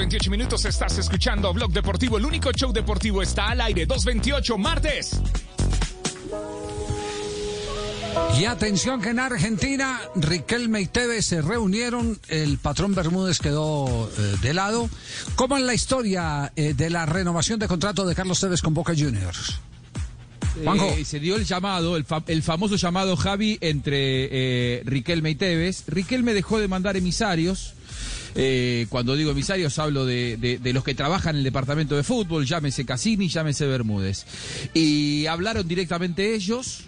[0.10, 0.64] 28 minutos.
[0.64, 2.18] Estás escuchando Blog Deportivo.
[2.18, 3.86] El único show deportivo está al aire.
[3.86, 5.20] 228, martes.
[8.40, 14.36] Y atención que en Argentina, Riquelme y Tevez se reunieron, el patrón Bermúdez quedó eh,
[14.42, 14.90] de lado.
[15.36, 18.94] ¿Cómo es la historia eh, de la renovación de contrato de Carlos Tevez con Boca
[18.98, 19.60] Juniors?
[20.96, 24.30] Eh, se dio el llamado, el, fa- el famoso llamado Javi entre
[24.78, 25.84] eh, Riquelme y Tevez.
[25.88, 27.74] Riquelme dejó de mandar emisarios.
[28.40, 32.46] Eh, cuando digo emisarios hablo de, de- los que trabajan en el departamento de fútbol,
[32.46, 34.26] llámese Cassini, llámese Bermúdez.
[34.76, 36.82] Y hablaron directamente ellos,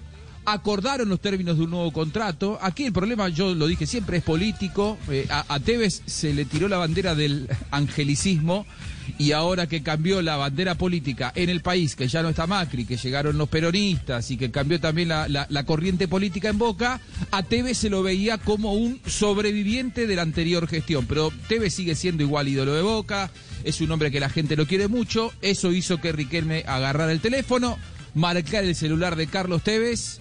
[0.45, 2.59] acordaron los términos de un nuevo contrato.
[2.62, 4.99] Aquí el problema, yo lo dije siempre, es político.
[5.09, 8.67] Eh, a Tevez se le tiró la bandera del angelicismo
[9.17, 12.85] y ahora que cambió la bandera política en el país, que ya no está Macri,
[12.85, 16.99] que llegaron los peronistas y que cambió también la, corriente política en Boca,
[17.31, 21.05] a Tevez se lo veía como un sobreviviente de la anterior gestión.
[21.05, 23.31] Pero Tevez sigue siendo igual ídolo de Boca,
[23.63, 27.19] es un hombre que la gente lo quiere mucho, eso hizo que Riquelme agarrara el
[27.19, 27.77] teléfono,
[28.13, 30.19] marcar el celular de Carlos Tevez.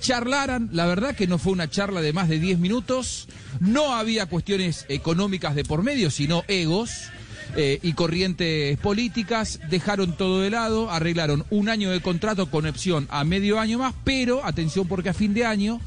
[0.00, 3.26] Charlaran, la verdad que no fue una charla de más de 10 minutos,
[3.58, 7.10] no había cuestiones económicas de por medio, sino egos
[7.56, 13.06] eh, y corrientes políticas, dejaron todo de lado, arreglaron un año de contrato con opción
[13.10, 15.80] a medio año más, pero atención porque a fin de año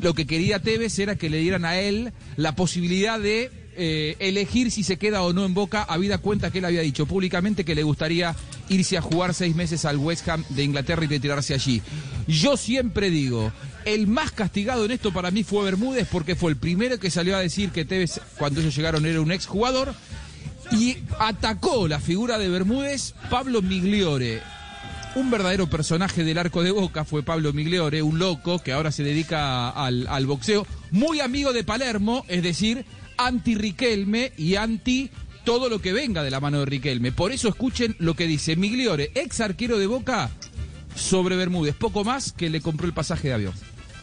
[0.00, 4.70] lo que quería Tevez era que le dieran a él la posibilidad de eh, elegir
[4.70, 7.74] si se queda o no en Boca, habida cuenta que él había dicho públicamente que
[7.74, 8.34] le gustaría
[8.70, 11.82] irse a jugar seis meses al West Ham de Inglaterra y retirarse allí.
[12.26, 13.52] Yo siempre digo,
[13.84, 17.36] el más castigado en esto para mí fue Bermúdez porque fue el primero que salió
[17.36, 19.94] a decir que Tevez cuando ellos llegaron era un exjugador
[20.70, 24.42] y atacó la figura de Bermúdez Pablo Migliore.
[25.14, 29.02] Un verdadero personaje del arco de Boca fue Pablo Migliore, un loco que ahora se
[29.02, 32.84] dedica al, boxeo, muy amigo de Palermo, es decir,
[33.16, 35.10] anti Riquelme y anti
[35.44, 37.12] todo lo que venga de la mano de Riquelme.
[37.12, 40.30] Por eso escuchen lo que dice Migliore, ex arquero de Boca,
[40.94, 41.74] sobre Bermúdez.
[41.74, 43.54] Poco más que le compró el pasaje de avión.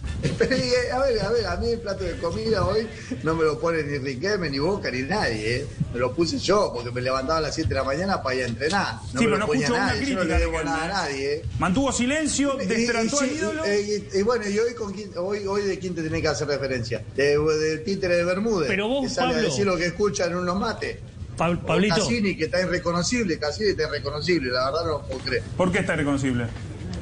[0.23, 2.87] Y, a ver, a ver, a mí el plato de comida hoy
[3.23, 5.55] no me lo pone ni Riquelme, ni Boca, ni nadie.
[5.57, 5.65] ¿eh?
[5.93, 8.43] Me lo puse yo porque me levantaba a las 7 de la mañana para ir
[8.43, 8.95] a entrenar.
[8.95, 10.05] No Sí, me pero lo no ponía escuchó una nadie.
[10.09, 10.89] Yo no le debo nada a ¿eh?
[11.11, 11.33] nadie.
[11.35, 11.45] ¿eh?
[11.59, 13.65] Mantuvo silencio, sí, al ídolo.
[13.65, 16.27] eh, Y, y bueno, y hoy, con quién, hoy, hoy de quién te tenés que
[16.29, 17.03] hacer referencia?
[17.15, 18.67] De- del títere de Bermúdez.
[18.69, 20.97] Pero vos, que sale Pablo- a decir lo que escuchan en unos mates.
[21.37, 21.95] Pa- Pablito.
[21.95, 25.43] Cassini, que está irreconocible, Cassini está irreconocible, la verdad no lo puedo creer.
[25.57, 26.45] ¿Por qué está reconocible?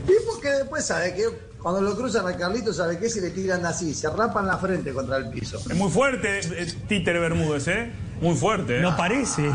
[0.08, 1.28] Y porque después sabe que
[1.62, 4.92] cuando lo cruzan a Carlito, sabe que si le tiran así, se rapan la frente
[4.94, 5.58] contra el piso.
[5.58, 7.92] Es muy fuerte eh, Títere Bermúdez, ¿eh?
[8.22, 8.78] Muy fuerte.
[8.80, 8.82] ¿eh?
[8.82, 9.52] No parece.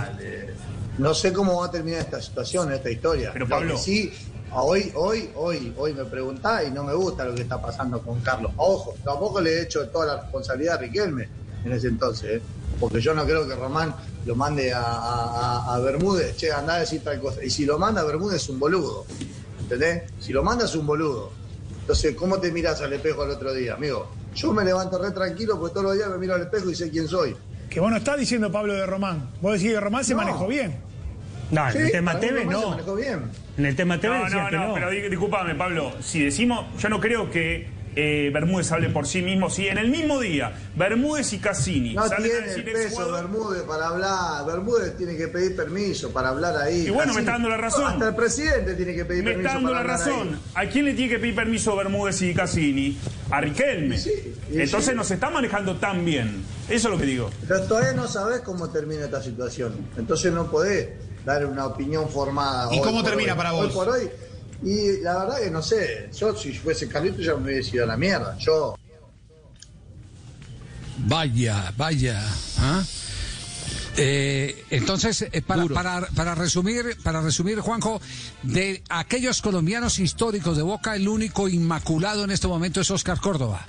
[0.99, 3.31] No sé cómo va a terminar esta situación, esta historia.
[3.33, 4.13] Pero, Lo Pablo- que sí,
[4.53, 8.21] hoy, hoy, hoy, hoy me preguntá y no me gusta lo que está pasando con
[8.21, 8.53] Carlos.
[8.57, 11.29] Ojo, tampoco le he hecho toda la responsabilidad a Riquelme
[11.65, 12.43] en ese entonces, ¿eh?
[12.81, 16.75] porque yo no creo que Román lo mande a, a- a- a Bermúdez, che, anda
[16.77, 17.43] a decir tal cosa.
[17.45, 19.05] Y si lo manda a Bermúdez es un boludo,
[19.61, 20.05] ¿entendés?
[20.21, 21.33] Si lo manda es un boludo.
[21.87, 24.11] Entonces, ¿cómo te miras al espejo al otro día, amigo?
[24.35, 26.91] Yo me levanto re tranquilo porque todos los días me miro al espejo y sé
[26.91, 27.37] quién soy.
[27.71, 29.31] Que vos no estás diciendo Pablo de Román.
[29.41, 30.19] Vos decís que Román se No.
[30.23, 30.77] manejó bien.
[31.53, 32.71] No, Sí, en el tema Tevez Román se no.
[32.71, 33.23] manejó bien.
[33.57, 34.75] En el tema Tevez no, no, que no, no.
[34.75, 35.93] pero di- discúlpame, Pablo.
[36.01, 39.49] Si decimos, yo no creo que eh, Bermúdez hable por sí mismo.
[39.51, 43.01] Si en el mismo día Bermúdez y Cassini No salen a tiene decir el peso
[43.01, 44.47] exjugador- Bermúdez para hablar.
[44.47, 46.87] Bermúdez tiene que pedir permiso para hablar ahí.
[46.87, 47.85] Y bueno, me está dando la razón.
[47.95, 50.39] Hasta el presidente tiene que pedir Me permiso está dando la para razón.
[50.55, 50.67] ahí.
[50.67, 52.99] ¿A quién le tiene que pedir permiso Bermúdez y Cassini?
[53.31, 53.97] A Riquelme.
[53.97, 54.95] y Entonces sí.
[54.97, 56.45] no se está manejando tan bien.
[56.69, 57.31] Eso es lo que digo.
[57.49, 59.75] Pero todavía no sabés cómo termina esta situación.
[59.97, 60.89] Entonces no podés
[61.25, 62.73] dar una opinión formada.
[62.73, 63.37] ¿Y hoy cómo termina hoy.
[63.39, 63.75] para Hoy vos?
[63.75, 64.09] por hoy.
[64.63, 66.09] Y la verdad que no sé.
[66.19, 68.37] Yo, si fuese Carlito, ya me hubiese ido a la mierda.
[68.39, 68.77] Yo.
[70.99, 72.23] Vaya, vaya.
[72.59, 72.83] ¿ah?
[73.99, 78.01] Eh, entonces, eh, para, para, para resumir, para resumir, Juanjo,
[78.43, 83.65] de aquellos colombianos históricos de Boca, el único inmaculado en este momento es Oscar Córdoba.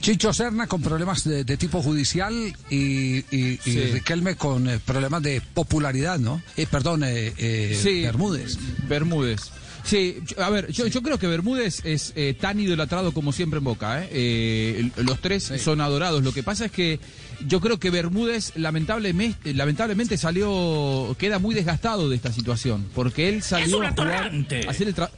[0.00, 2.34] Chicho Serna con problemas de, de tipo judicial
[2.68, 3.84] y, y- y Sí.
[3.92, 6.42] Riquelme con eh, problemas de popularidad, ¿no?
[6.58, 8.58] Eh, perdón, eh, eh, Sí, Bermúdez.
[8.86, 9.40] Bermúdez.
[9.84, 13.64] Sí, a ver, yo, yo creo que Bermúdez es eh, tan idolatrado como siempre en
[13.64, 14.02] Boca.
[14.02, 14.08] ¿eh?
[14.12, 16.22] Eh, los tres son adorados.
[16.24, 17.00] Lo que pasa es que
[17.46, 23.42] yo creo que Bermúdez lamentablemente, lamentablemente salió, queda muy desgastado de esta situación, porque él
[23.42, 24.32] salió a jugar,
[24.66, 25.10] a hacer el, tra-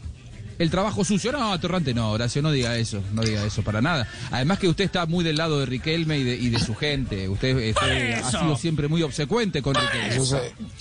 [0.58, 1.30] el trabajo sucio.
[1.30, 4.08] No, atorrante no, Horacio, no diga eso, no diga eso para nada.
[4.32, 7.28] Además que usted está muy del lado de Riquelme y de, y de su gente.
[7.28, 10.16] Usted eh, ha sido siempre muy obsecuente con Riquelme.
[10.16, 10.24] Eso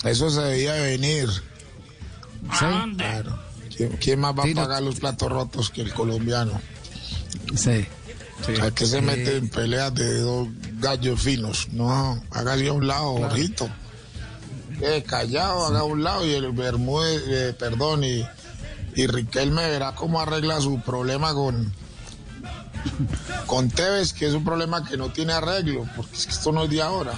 [0.02, 1.28] se, eso se debía venir.
[2.58, 3.45] Claro.
[3.76, 6.60] ¿Quién, quién más va Sí, a no- pagar los platos rotos que el colombiano?
[7.54, 7.86] Sí.
[8.62, 11.68] ¿A qué se mete en peleas de dos gallos finos?
[11.72, 13.68] No, hágase a un lado, ojito.
[14.82, 18.22] Eh, callado, haga a un lado y el Bermúdez, eh, perdón, y,
[18.94, 21.72] y Riquelme verá cómo arregla su problema con,
[23.46, 26.64] con Tevez, que es un problema que no tiene arreglo, porque es que esto no
[26.64, 27.14] es de ahora.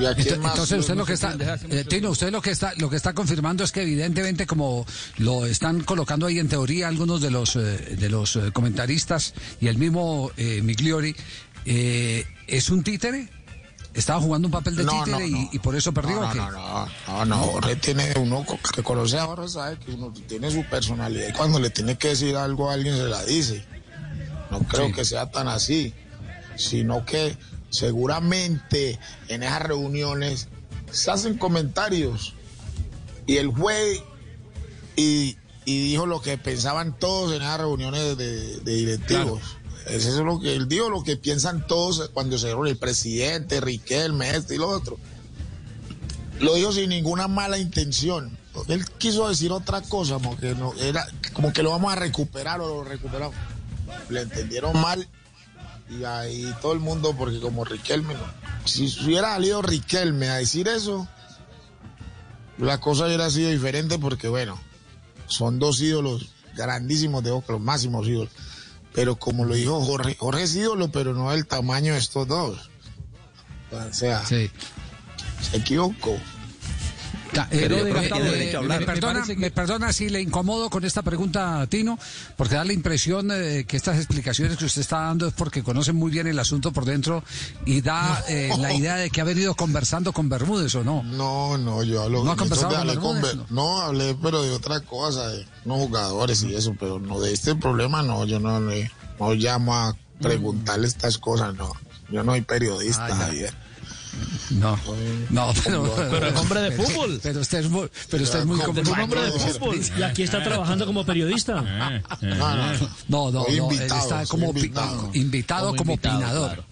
[0.00, 1.36] ¿Y a quién Ento- más Entonces usted lo que está,
[1.68, 4.86] eh, Tino, usted lo que está, lo que está confirmando es que evidentemente como
[5.18, 7.60] lo están colocando ahí en teoría algunos de los eh,
[7.98, 11.14] de los eh, comentaristas y el mismo eh, Migliori
[11.64, 13.28] es un títere,
[13.94, 16.16] estaba jugando un papel de No, títere no, y, y por eso perdió.
[16.20, 19.78] No, ¿o no, no, no, no, no, Jorge tiene uno que conoce a Jorge sabe
[19.78, 23.04] que uno tiene su personalidad y cuando le tiene que decir algo a alguien se
[23.04, 23.64] la dice.
[24.50, 24.92] No creo Sí.
[24.92, 25.94] que sea tan así,
[26.56, 27.36] sino que
[27.72, 30.48] seguramente en esas reuniones
[30.90, 32.34] se hacen comentarios
[33.26, 34.04] y él fue
[34.94, 39.40] y, y dijo lo que pensaban todos en esas reuniones de, de directivos.
[39.86, 43.60] Eso es lo que él dijo, lo que piensan todos cuando se reúne el presidente,
[43.60, 44.98] Riquelme, este y lo otro.
[46.40, 48.36] Lo dijo sin ninguna mala intención.
[48.68, 52.60] Él quiso decir otra cosa, como que, no, era, como que lo vamos a recuperar
[52.60, 53.34] o lo recuperamos.
[54.10, 55.08] Le entendieron mal
[55.88, 58.14] y ahí todo el mundo, porque como Riquelme,
[58.64, 61.06] si hubiera salido Riquelme a decir eso,
[62.58, 64.58] la cosa hubiera sido diferente porque, bueno,
[65.26, 68.30] son dos ídolos grandísimos de Boca, los máximos ídolos.
[68.94, 72.70] Pero como lo dijo Jorge, Jorge es ídolo, pero no del tamaño de estos dos.
[73.70, 74.50] O sea, se
[75.54, 76.18] equivocó.
[77.32, 81.98] Me, perdona, Me parece que- me perdona si le incomodo con esta pregunta, Tino,
[82.36, 85.92] porque da la impresión eh, que estas explicaciones que usted está dando es porque conoce
[85.92, 87.24] muy bien el asunto por dentro
[87.64, 91.02] y da eh, la idea de que ha venido conversando con Bermúdez, ¿o no?
[91.02, 93.36] No, no, yo hablo ¿No ha conversado hablé con con Bermúdez?
[93.38, 97.32] Ber- no, hablé, pero de otra cosa, de unos jugadores y eso, pero no de
[97.32, 101.72] este problema, no, yo no, le- no llamo a preguntarle estas cosas, no.
[102.10, 103.16] Yo no soy periodista, Ah.
[103.16, 103.54] Javier.
[104.50, 104.78] No,
[105.30, 107.20] no, pero, Pero es hombre de fútbol.
[107.22, 108.94] Pero usted es muy, pero usted es muy complicado.
[108.94, 109.80] un hombre de fútbol.
[109.98, 111.62] Y aquí está trabajando como periodista.
[112.20, 112.56] No,
[113.08, 115.10] no, no, Soy él invitado, está como invitado.
[115.14, 116.48] invitado, Como opinador.
[116.54, 116.64] claro.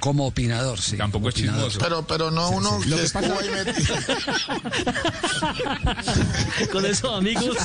[0.00, 0.96] Como opinador, sí.
[0.96, 1.70] Tampoco es opinador.
[1.70, 1.78] chismoso.
[1.78, 2.88] Pero, pero no uno sí.
[2.88, 3.36] Lo que pasa-.
[6.72, 7.56] Con esos amigos.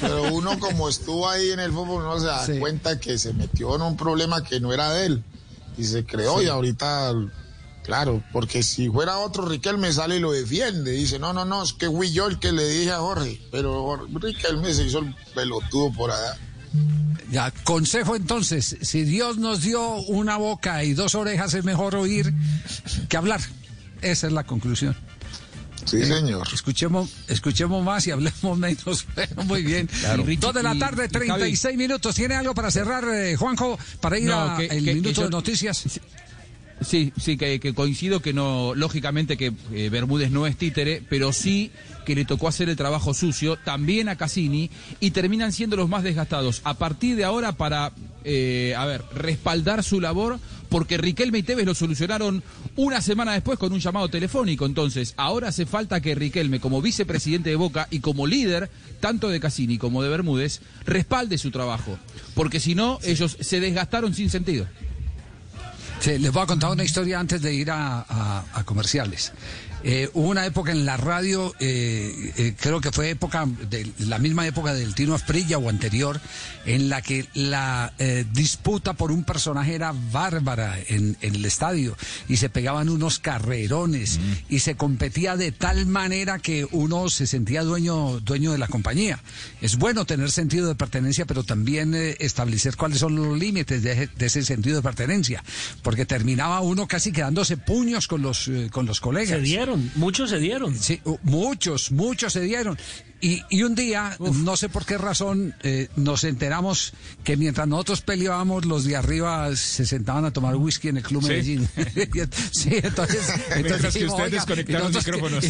[0.00, 3.76] Pero uno como estuvo ahí en el fútbol no se da cuenta que se metió
[3.76, 5.24] en un problema que no era de él
[5.76, 6.46] y se creó Sí.
[6.46, 7.12] y ahorita,
[7.84, 11.72] claro, porque si fuera otro Riquelme sale y lo defiende, dice, no, no, no, es
[11.72, 15.92] que fui yo el que le dije a Jorge, pero Riquelme se hizo el pelotudo
[15.92, 16.36] por allá.
[17.30, 22.32] Ya, consejo entonces, si Dios nos dio una boca y dos orejas, es mejor oír
[23.08, 23.40] que hablar.
[24.02, 24.96] Esa es la conclusión.
[25.84, 26.46] Sí, señor.
[26.52, 29.06] Escuchemos, escuchemos más y hablemos menos.
[29.46, 29.86] Muy bien.
[29.86, 30.24] Claro.
[30.38, 32.14] Dos de la tarde, y- 36 minutos.
[32.14, 35.12] ¿Tiene algo para cerrar, eh, Juanjo, para ir No, a que- el que- que minuto
[35.12, 35.84] yo- de noticias?
[36.80, 41.32] Sí, sí, que, que coincido que no, lógicamente que eh, Bermúdez no es títere, pero
[41.32, 41.70] sí
[42.04, 44.70] que le tocó hacer el trabajo sucio, también a Cassini,
[45.00, 46.60] y terminan siendo los más desgastados.
[46.64, 47.92] A partir de ahora, para,
[48.24, 50.38] eh, a ver, respaldar su labor,
[50.74, 52.42] porque Riquelme y Tevez lo solucionaron
[52.74, 54.66] una semana después con un llamado telefónico.
[54.66, 58.68] Entonces, ahora hace falta que Riquelme, como vicepresidente de Boca y como líder,
[58.98, 61.96] tanto de Cassini como de Bermúdez, respalde su trabajo.
[62.34, 64.66] Porque si no, ellos se desgastaron sin sentido.
[66.00, 69.30] Sí, les voy a contar una historia antes de ir a, a- a comerciales.
[69.86, 74.18] Eh, hubo una época en la radio, eh, eh, creo que fue época de la
[74.18, 76.20] misma época del Tino Asprilla o anterior,
[76.64, 81.96] en la que la eh, disputa por un personaje era bárbara en, en el estadio
[82.28, 84.18] y se pegaban unos carrerones
[84.48, 89.20] y se competía de tal manera que uno se sentía dueño, dueño de la compañía.
[89.60, 94.06] Es bueno tener sentido de pertenencia, pero también eh, establecer cuáles son los límites de,
[94.06, 95.44] de ese sentido de pertenencia,
[95.82, 99.38] porque terminaba uno casi quedándose puños con los, eh, con los colegas.
[99.38, 99.42] Se
[99.96, 100.78] muchos se dieron.
[100.78, 102.78] Sí, uh, muchos, muchos se dieron.
[103.24, 106.92] Y, y un día, no sé por qué razón, eh, nos enteramos
[107.24, 111.22] que mientras nosotros peleábamos, los de arriba se sentaban a tomar whisky en el Club
[111.22, 111.28] Sí.
[111.28, 111.68] Medellín.
[112.52, 113.20] sí, entonces,
[113.56, 115.44] entonces que ustedes "Oiga, desconectaron ¿y nosotros micrófonos".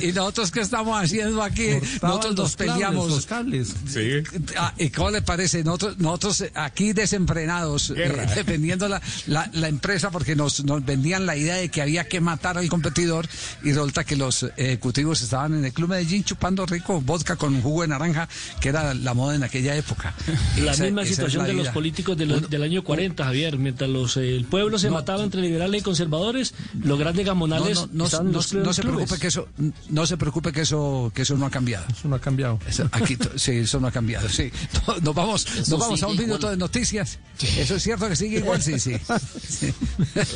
[0.00, 1.72] y, y nosotros qué estamos haciendo aquí?
[1.72, 3.10] Cortaban nosotros nos los peleamos.
[3.10, 3.74] los cables.
[3.86, 4.10] Sí.
[4.56, 5.62] Ah, ¿Y cómo le parece?
[5.62, 11.36] Nosotros, nosotros aquí desenfrenados, eh, defendiendo la, la, la empresa porque nos, nos vendían la
[11.36, 13.28] idea de que había que matar al competidor
[13.62, 17.82] y resulta que los ejecutivos estaban en el Club Medellín chupando rico vodka con jugo
[17.82, 18.28] de naranja,
[18.60, 20.14] que era la moda en aquella época.
[20.58, 23.58] La Esa- misma esa situación la de los políticos de los- del año 40, Javier.
[23.58, 27.78] Mientras los, eh, el pueblo se No, mataba entre liberales y conservadores, los grandes gamonales
[27.80, 28.76] no, no, estaban en no- los no clubes.
[28.76, 29.48] se preocupe que eso
[29.90, 31.84] no se preocupe que eso que eso no ha cambiado.
[31.90, 32.58] Eso no ha cambiado.
[32.68, 34.50] Eso- aquí sí, eso no ha cambiado, sí.
[34.86, 36.52] No- Nos vamos, Eso nos vamos a un minuto igual.
[36.52, 37.18] de noticias.
[37.58, 38.92] Eso es cierto que sigue igual, sí, sí.
[39.48, 39.72] Sí.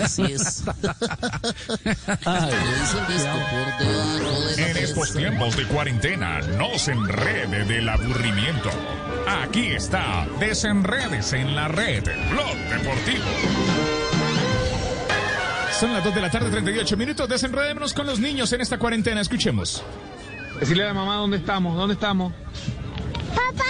[0.02, 0.62] Así es.
[4.58, 8.70] En estos tiempos de cuarentena, no se enrede del aburrimiento.
[9.42, 13.24] Aquí está, desenredes en la red, Blog Deportivo.
[15.78, 17.28] Son las 2 de la tarde, 38 minutos.
[17.28, 19.20] Desenredémonos con los niños en esta cuarentena.
[19.20, 19.82] Escuchemos.
[20.58, 22.32] Decirle a la mamá dónde estamos, dónde estamos.
[23.32, 23.64] Papá,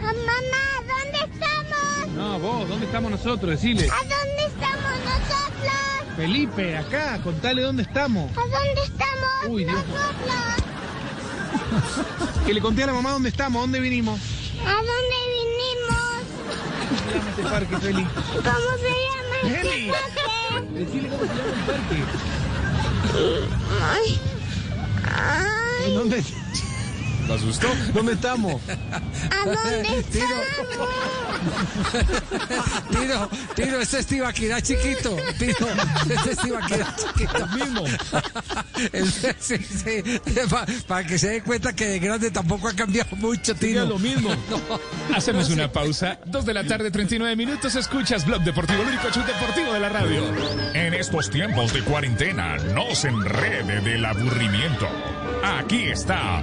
[0.00, 0.32] mamá,
[0.78, 2.08] ¿dónde estamos?
[2.16, 3.50] No, vos, ¿dónde estamos nosotros?
[3.50, 3.88] Decile.
[3.90, 6.16] ¿A dónde estamos nosotros?
[6.16, 8.30] Felipe, acá, contale dónde estamos.
[8.32, 9.76] ¿A dónde estamos Uy, Dios.
[9.86, 10.69] nosotros?
[12.46, 14.20] Que le conté a la mamá dónde estamos, dónde vinimos.
[14.66, 16.24] ¿A dónde vinimos?
[16.86, 18.04] ¿Cómo se llama este parque, Feli?
[18.04, 20.78] ¿Cómo se llama este parque?
[20.78, 22.04] Decile cómo se llama el parque.
[23.82, 24.20] Ay.
[25.14, 25.94] Ay.
[25.94, 26.24] ¿Dónde?
[27.28, 27.68] ¿Lo asustó?
[27.94, 28.60] ¿Dónde estamos?
[29.30, 30.44] ¿A dónde estamos?
[32.90, 35.16] Tiro, tiro, este es Tibaquirá chiquito.
[35.38, 35.66] Tiro,
[36.14, 37.46] este es Tibaquirá chiquito.
[37.48, 37.84] mismo.
[39.40, 40.02] Sí, sí,
[40.86, 43.84] para que se dé cuenta que de grande tampoco ha cambiado mucho, Tiro.
[43.84, 44.30] lo mismo.
[45.14, 46.18] Hacemos una pausa.
[46.26, 47.74] 2 de la tarde, 39 minutos.
[47.74, 50.22] Escuchas Blog Deportivo, el único show deportivo de la radio.
[50.74, 54.88] En estos tiempos de cuarentena, no se enrede del aburrimiento.
[55.42, 56.42] Aquí está,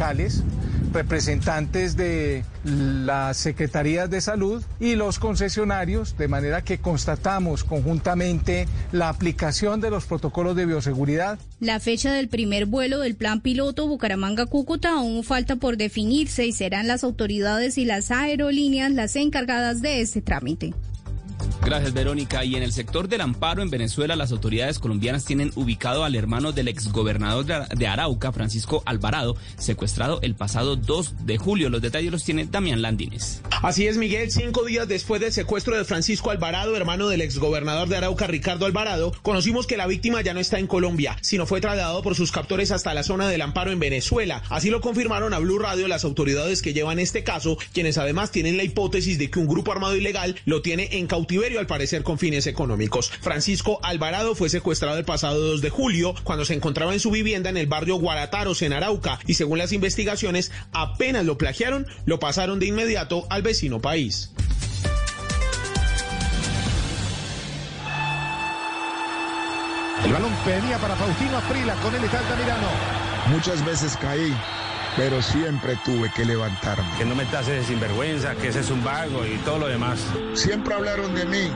[0.93, 9.09] representantes de las secretarías de salud y los concesionarios, de manera que constatamos conjuntamente la
[9.09, 11.37] aplicación de los protocolos de bioseguridad.
[11.59, 16.87] La fecha del primer vuelo del plan piloto Bucaramanga-Cúcuta aún falta por definirse y serán
[16.87, 20.73] las autoridades y las aerolíneas las encargadas de este trámite.
[21.63, 22.43] Gracias, Verónica.
[22.43, 26.51] Y en el sector del amparo en Venezuela, las autoridades colombianas tienen ubicado al hermano
[26.51, 31.69] del exgobernador de Arauca, Francisco Alvarado, secuestrado el pasado 2 de julio.
[31.69, 33.41] Los detalles los tiene Damián Landines.
[33.61, 34.31] Así es, Miguel.
[34.31, 39.11] Cinco días después del secuestro de Francisco Alvarado, hermano del exgobernador de Arauca, Ricardo Alvarado,
[39.21, 42.71] conocimos que la víctima ya no está en Colombia, sino fue trasladado por sus captores
[42.71, 44.43] hasta la zona del amparo en Venezuela.
[44.49, 48.57] Así lo confirmaron a Blue Radio las autoridades que llevan este caso, quienes además tienen
[48.57, 52.17] la hipótesis de que un grupo armado ilegal lo tiene en cautiverio, al parecer con
[52.17, 53.11] fines económicos.
[53.21, 57.51] Francisco Alvarado fue secuestrado el pasado 2 de julio, cuando se encontraba en su vivienda
[57.51, 62.57] en el barrio Guarataros, en Arauca, y según las investigaciones, apenas lo plagiaron, lo pasaron
[62.57, 64.31] de inmediato al vecino país.
[70.03, 72.69] El balón venía para Faustino Aprila, con él está Altamirano.
[73.27, 74.33] Muchas veces caí,
[74.97, 76.87] pero siempre tuve que levantarme.
[76.97, 79.99] Que no me tases de sinvergüenza, que ese es un vago y todo lo demás.
[80.33, 81.51] Siempre hablaron de mí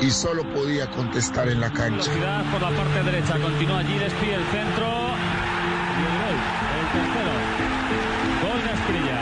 [0.00, 2.10] y solo podía contestar en la cancha.
[2.10, 4.86] Velocidad por la parte derecha, continúa allí, despide el centro.
[5.98, 6.36] Y el gol,
[6.78, 7.32] el tercero.
[8.42, 9.20] Gol de Asprilla.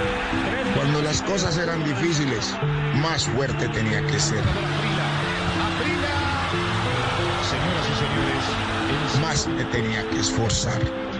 [0.76, 2.54] Cuando las cosas eran difíciles,
[2.96, 4.42] más fuerte tenía que ser.
[7.50, 10.80] Señoras y señores, Más me tenía que esforzar.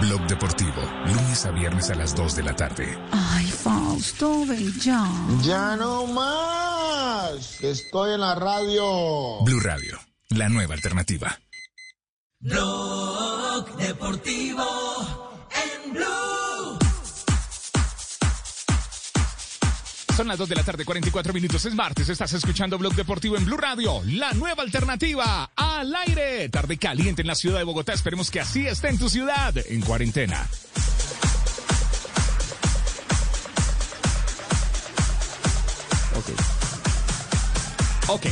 [0.00, 2.98] Blog Deportivo, lunes a viernes a las 2 de la tarde.
[3.10, 5.08] Ay, Fausto, ven ya.
[5.42, 9.42] Ya no más, estoy en la radio.
[9.44, 9.98] Blue Radio,
[10.30, 11.40] la nueva alternativa.
[12.40, 14.64] Blog Deportivo
[15.50, 16.27] en Blue.
[20.18, 21.64] Son las 2 de la tarde, 44 minutos.
[21.64, 22.08] Es martes.
[22.08, 24.02] Estás escuchando Blog Deportivo en Blue Radio.
[24.04, 26.48] La nueva alternativa al aire.
[26.48, 27.92] Tarde caliente en la ciudad de Bogotá.
[27.92, 29.54] Esperemos que así esté en tu ciudad.
[29.68, 30.44] En cuarentena.
[36.16, 36.30] Ok.
[38.08, 38.26] Ok.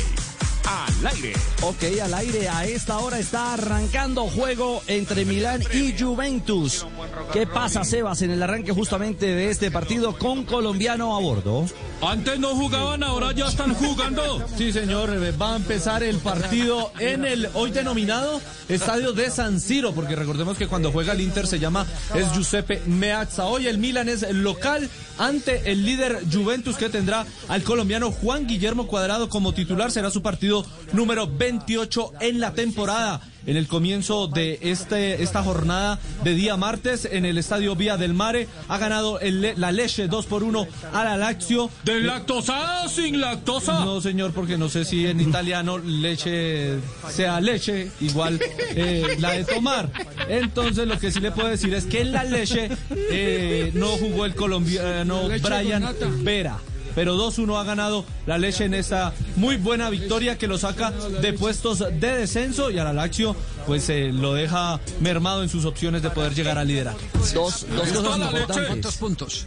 [0.64, 1.32] Al al aire.
[1.62, 6.86] Ok, al aire a esta hora está arrancando juego entre Milán y Juventus.
[7.32, 11.66] ¿Qué pasa, Sebas, en el arranque justamente de este partido con colombiano a bordo?
[12.02, 14.46] Antes no jugaban, ahora ya están jugando.
[14.56, 19.60] Sí, señor, eh, va a empezar el partido en el hoy denominado Estadio de San
[19.60, 23.46] Siro, porque recordemos que cuando juega el Inter se llama es Giuseppe Meazza.
[23.46, 28.86] Hoy el Milan es local ante el líder Juventus que tendrá al colombiano Juan Guillermo
[28.86, 29.90] Cuadrado como titular.
[29.90, 33.20] Será su partido número 28 en la temporada.
[33.46, 38.12] En el comienzo de este, esta jornada de día martes en el estadio Vía del
[38.12, 41.70] Mare ha ganado el la Leche 2 por 1 a la Lazio.
[41.84, 43.84] ¿De lactosa sin lactosa?
[43.84, 48.40] No, señor, porque no sé si en italiano leche sea leche, igual
[48.74, 49.92] eh, la de tomar.
[50.28, 54.24] Entonces, lo que sí le puedo decir es que en la leche eh, no jugó
[54.26, 55.86] el colombiano Leche Brian.
[56.22, 56.58] Vera.
[56.96, 61.32] Pero 2-1 ha ganado la leche en esta muy buena victoria que lo saca de
[61.32, 63.36] puestos de descenso y a la Lazio
[63.66, 66.96] pues eh, lo deja mermado en sus opciones de poder llegar a liderar.
[67.32, 68.66] Dos, dos cosas importantes.
[68.66, 69.46] ¿Cuántos puntos?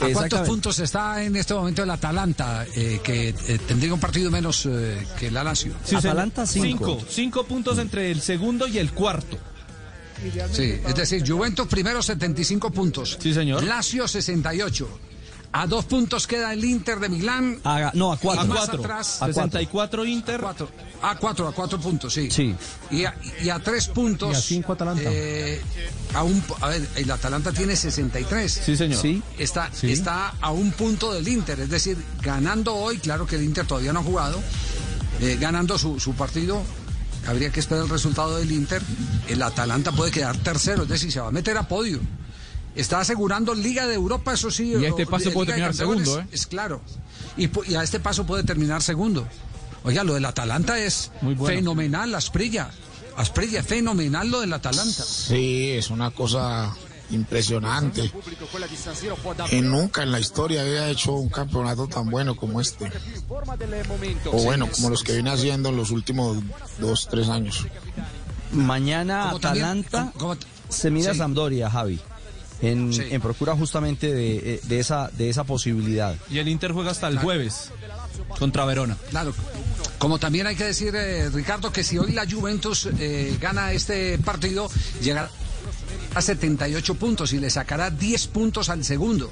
[0.00, 4.30] ¿A cuántos puntos está en este momento el Atalanta, eh, que eh, tendría un partido
[4.30, 5.74] menos eh, que el Lazio?
[5.84, 7.04] Sí, Atalanta 5.
[7.08, 9.38] 5 puntos entre el segundo y el cuarto.
[10.52, 13.18] Sí, es decir, Juventus primero 75 puntos.
[13.20, 13.62] Sí, señor.
[13.62, 14.88] Lazio 68.
[15.52, 17.58] A dos puntos queda el Inter de Milán.
[17.64, 18.44] A- no, a cuatro.
[18.44, 18.80] Y más A cuatro.
[18.84, 19.20] atrás.
[19.20, 20.40] A 64 Inter.
[21.02, 22.30] A cuatro, a cuatro puntos, sí.
[22.30, 22.54] Sí.
[22.92, 24.30] Y a, y a tres puntos.
[24.32, 25.02] Y a cinco Atalanta.
[25.04, 25.60] eh,
[26.14, 28.52] a, un, a ver, el Atalanta tiene 63.
[28.64, 29.00] Sí, señor.
[29.02, 29.20] Sí.
[29.38, 29.90] Está, Sí.
[29.90, 31.58] está a un punto del Inter.
[31.58, 34.40] Es decir, ganando hoy, claro que el Inter todavía no ha jugado.
[35.20, 36.62] eh, ganando su, su partido.
[37.26, 38.80] Habría que esperar el resultado del Inter.
[39.28, 41.98] El Atalanta puede quedar tercero, es decir, se va a meter a podio.
[42.74, 44.74] Está asegurando Liga de Europa, eso sí.
[44.74, 46.26] Y a este paso de puede terminar segundo, ¿eh?
[46.32, 46.80] Es claro.
[47.36, 49.26] Y, y a este paso puede terminar segundo.
[49.82, 51.46] Oiga, lo del Atalanta es bueno.
[51.46, 52.70] fenomenal, Asprilla.
[53.16, 55.02] Asprilla, fenomenal lo del Atalanta.
[55.04, 56.74] Sí, es una cosa
[57.10, 58.10] impresionante.
[59.50, 62.90] Y nunca en la historia había hecho un campeonato tan bueno como este.
[64.26, 66.38] O bueno, como los que viene haciendo en los últimos
[66.78, 67.66] dos, tres años.
[68.52, 70.12] Mañana Atalanta
[70.68, 71.18] se mira a Sí.
[71.18, 72.00] Sampdoria, Javi.
[72.62, 73.02] En, Sí.
[73.10, 76.14] en procura justamente de, eh, de esa, de esa posibilidad.
[76.30, 77.70] Y el Inter juega hasta el jueves
[78.38, 78.96] contra Verona.
[79.10, 79.32] Claro.
[79.98, 84.18] Como también hay que decir, eh, Ricardo, que si hoy la Juventus eh, gana este
[84.18, 84.68] partido,
[85.02, 85.30] llegará
[86.14, 89.30] a 78 puntos y le sacará 10 puntos al segundo,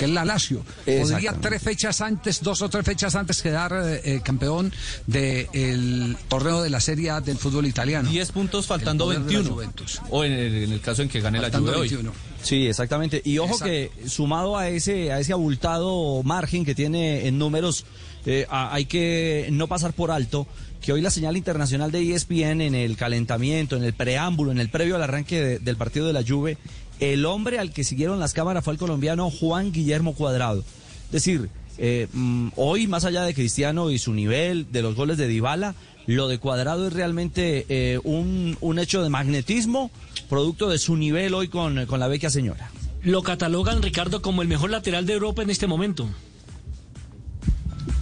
[0.00, 0.64] que es la Lazio.
[0.86, 4.72] Podría tres fechas antes, dos o tres fechas antes quedar eh, eh, campeón
[5.06, 8.08] del torneo de la Serie A del fútbol italiano.
[8.08, 9.54] 10 puntos faltando El poder de la 21.
[9.54, 10.00] Juventus.
[10.08, 12.10] O en el, en el caso en que gane Faltando la Juve 21.
[12.10, 12.16] hoy.
[12.42, 13.20] Sí, exactamente.
[13.26, 13.66] Y ojo Exacto.
[13.66, 17.84] que sumado a ese, a ese abultado margen que tiene en números,
[18.24, 20.46] eh, a- hay que no pasar por alto
[20.80, 24.70] que hoy la señal internacional de ESPN en el calentamiento, en el preámbulo, en el
[24.70, 26.56] previo al arranque de- del partido de la Juve,
[27.00, 30.64] el hombre al que siguieron las cámaras fue el colombiano Juan Guillermo Cuadrado.
[31.06, 31.48] Es decir,
[31.78, 35.74] eh, mm, hoy más allá de Cristiano y su nivel, de los goles de Dybala,
[36.06, 39.90] lo de Cuadrado es realmente eh, un, un hecho de magnetismo,
[40.28, 42.70] producto de su nivel hoy con, con la vecchia señora.
[43.02, 46.08] Lo catalogan, Ricardo, como el mejor lateral de Europa en este momento.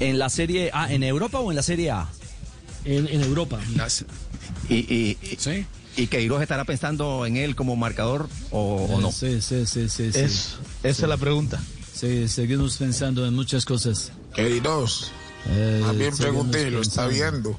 [0.00, 2.08] ¿En la Serie A, en Europa o en la Serie A?
[2.84, 3.60] En, en Europa.
[4.68, 5.36] Y, y, y,
[5.98, 9.10] y Queiroz estará pensando en él como marcador o, o no.
[9.12, 10.12] Sí, sí, sí, sí.
[10.12, 10.18] sí.
[10.18, 11.60] Es- esa es la pregunta.
[11.92, 14.12] Sí, seguimos pensando en muchas cosas.
[14.34, 15.10] Queridos,
[15.50, 17.58] Eh, también pregunté, lo está viendo.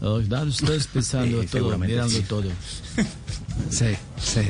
[0.00, 2.22] Oh, ustedes pensando Sí, todo, mirando sí.
[2.28, 2.44] todo.
[3.70, 3.86] Sí,
[4.22, 4.40] sí.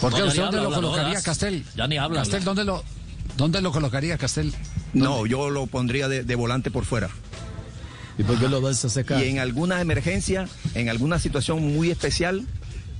[0.00, 1.22] ¿Por qué No, usted dónde habla, lo habla, no colocaría, jodas.
[1.24, 1.64] Castel?
[1.76, 2.44] Ya ni habla, Castel, habla.
[2.46, 2.84] ¿dónde lo,
[3.36, 4.52] ¿dónde lo colocaría, Castel?
[4.94, 7.08] No, yo lo pondría de, de volante por fuera.
[8.18, 9.22] ¿Y por qué lo vas a sacar?
[9.24, 12.46] Y en alguna emergencia, en alguna situación muy especial,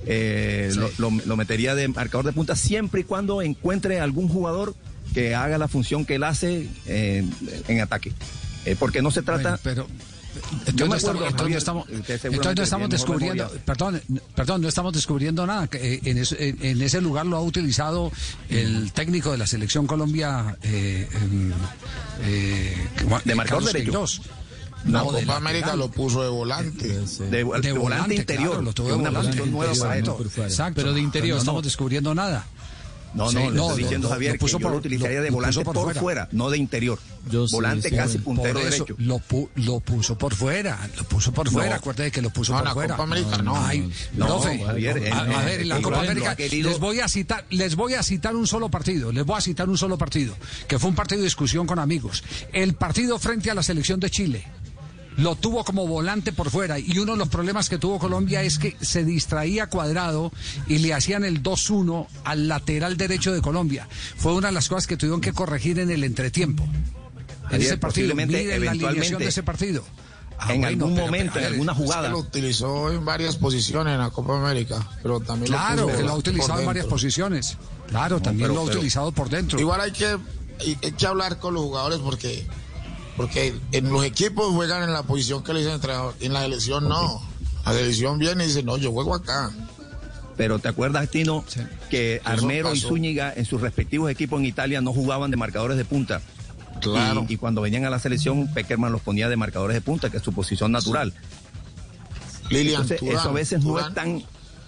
[0.05, 0.79] eh, Sí.
[0.79, 4.75] lo, lo- lo metería de marcador de punta siempre y cuando encuentre algún jugador
[5.13, 7.23] que haga la función que él hace eh,
[7.67, 8.11] en ataque.
[8.65, 9.59] Eh, porque no se trata...
[9.63, 9.87] Bueno, pero
[10.65, 13.65] Entonces, no estamos, entonces no Javier, estamos, usted entonces seguramente no estamos tiene mejor descubriendo,
[13.65, 14.01] perdón,
[14.35, 15.69] perdón, no estamos descubriendo nada.
[15.73, 18.11] En, ese- en- ese lugar lo ha utilizado
[18.49, 21.07] el técnico de la selección Colombia, eh,
[22.23, 22.75] eh,
[23.25, 23.91] De Carlos derecho.
[23.91, 24.21] Queiroz.
[24.85, 26.87] La No, Copa América lo puso de volante.
[26.87, 28.47] De, de volante, interior.
[28.49, 30.41] claro, lo tuvo de una volante posición nueva interior, esto.
[30.43, 30.73] Exacto.
[30.75, 31.41] Pero de interior, No no.
[31.41, 32.45] estamos descubriendo nada.
[33.13, 35.21] No, Sí, no, le no, estoy diciendo, Javier, lo puso que yo por- lo utilizaría
[35.21, 35.99] de lo volante por, por fuera.
[36.01, 36.29] fuera.
[36.31, 36.97] no de interior.
[37.29, 38.95] Yo volante sí, casi puntero Por eso, derecho.
[38.97, 41.51] lo, pu- lo puso por fuera, lo puso por No.
[41.51, 42.95] fuera, acuérdate que lo puso No, por la fuera.
[42.95, 43.55] Copa América no.
[43.55, 47.45] Ay, No, profe, Javier, a, ver, en la Copa América querido- les voy a citar,
[47.51, 50.35] les voy a citar un solo partido, les voy a citar un solo partido,
[50.67, 52.23] que fue un partido de discusión con amigos.
[52.51, 54.43] El partido frente a la selección de Chile.
[55.17, 58.57] Lo tuvo como volante por fuera y uno de los problemas que tuvo Colombia es
[58.59, 60.31] que se distraía cuadrado
[60.67, 63.87] y le hacían el 2-1 al lateral derecho de Colombia.
[64.17, 66.65] Fue una de las cosas que tuvieron que corregir en el entretiempo.
[67.51, 69.83] En ese partido, miren la alineación de ese partido.
[70.39, 72.09] Ah, en bueno, algún pero- momento, pero- en alguna Es que jugada.
[72.09, 76.09] lo utilizó en varias posiciones en la Copa América, pero también Claro, puso que lo
[76.11, 77.57] ha utilizado en varias posiciones.
[77.87, 79.59] Claro, también pero- lo ha pero- utilizado por dentro.
[79.59, 80.17] Igual hay que,
[80.59, 82.45] hay que hablar con los jugadores porque,
[83.15, 86.15] porque en los equipos juegan en la posición que le dice el entrenador.
[86.19, 87.21] En la selección no.
[87.65, 89.51] La selección viene y dice, no, yo juego acá.
[90.35, 91.45] Pero ¿te acuerdas, Tino,
[91.89, 92.79] que Armero y.
[92.79, 96.21] Zúñiga en sus respectivos equipos en Italia no jugaban de marcadores de punta?
[96.81, 97.25] Claro.
[97.29, 100.17] Y, y cuando venían a la selección, Peckerman los ponía de marcadores de punta, que
[100.17, 101.13] es su posición natural.
[102.49, 104.23] Lilian Entonces, Turán, eso a veces no es tan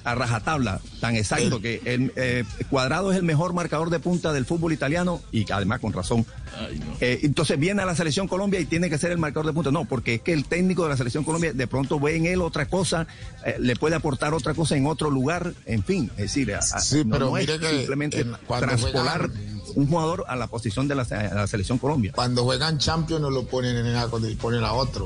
[0.05, 4.45] a rajatabla, tan exacto, que el eh, Cuadrado es el mejor marcador de punta del
[4.45, 6.25] fútbol italiano y además con razón.
[7.01, 9.71] Eh, entonces viene a la selección Colombia y tiene que ser el marcador de punta.
[9.71, 12.41] No, porque es que el técnico de la selección Colombia de pronto ve en él
[12.41, 13.07] otra cosa,
[13.45, 17.03] eh, le puede aportar otra cosa en otro lugar, en fin, es decir, a- Sí,
[17.03, 19.31] no, pero no es que simplemente juegan-
[19.75, 22.11] un jugador a la posición de la, a la selección Colombia.
[22.15, 25.05] Cuando juegan Champions no lo ponen en la cuando ponen a otro.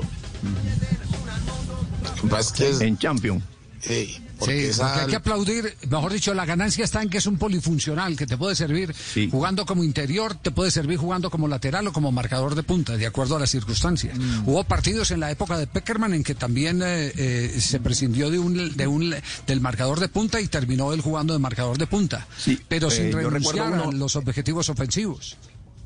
[2.04, 3.42] Lo que pasa es que es- En Champions.
[3.80, 7.18] Sí, Sí, porque esa- porque hay que aplaudir, mejor dicho, la ganancia está en que
[7.18, 8.94] es un polifuncional, que te puede servir
[9.30, 13.06] jugando como interior, te puede servir jugando como lateral o como marcador de punta, de
[13.06, 14.16] acuerdo a las circunstancias.
[14.46, 18.38] Hubo partidos en la época de Peckerman en que también eh, eh, se prescindió de
[18.38, 19.14] un, de un,
[19.46, 22.26] del marcador de punta y terminó él jugando de marcador de punta,
[22.68, 25.36] pero eh, sin recuerdo renunciar a los objetivos ofensivos.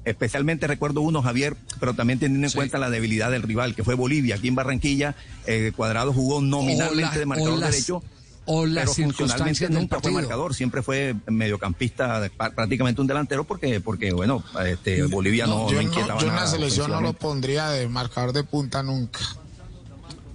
[0.05, 3.95] Especialmente recuerdo uno, Javier, pero también teniendo en cuenta la debilidad del rival, que fue
[3.95, 4.35] Bolivia.
[4.37, 5.15] Aquí en Barranquilla,
[5.47, 8.03] eh, Cuadrado jugó nominalmente la- de marcador las- derecho.
[8.47, 14.13] o las pero funcionalmente nunca fue marcador, siempre fue mediocampista, prácticamente un delantero, porque, porque
[14.13, 17.71] bueno, este, Bolivia no, yo, no no- inquietaba yo en la selección no lo pondría
[17.71, 19.21] de marcador de punta nunca.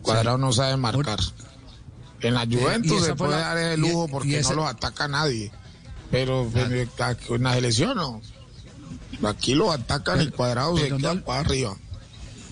[0.02, 1.20] Cuadrado no sabe marcar.
[2.22, 4.66] En la Eh, Juventus se puede la- dar el lujo y porque esa- no los
[4.72, 5.52] ataca nadie.
[6.10, 8.22] Pero en la selección no.
[9.24, 11.76] Aquí los atacan y cuadrado se pero queda no- para arriba.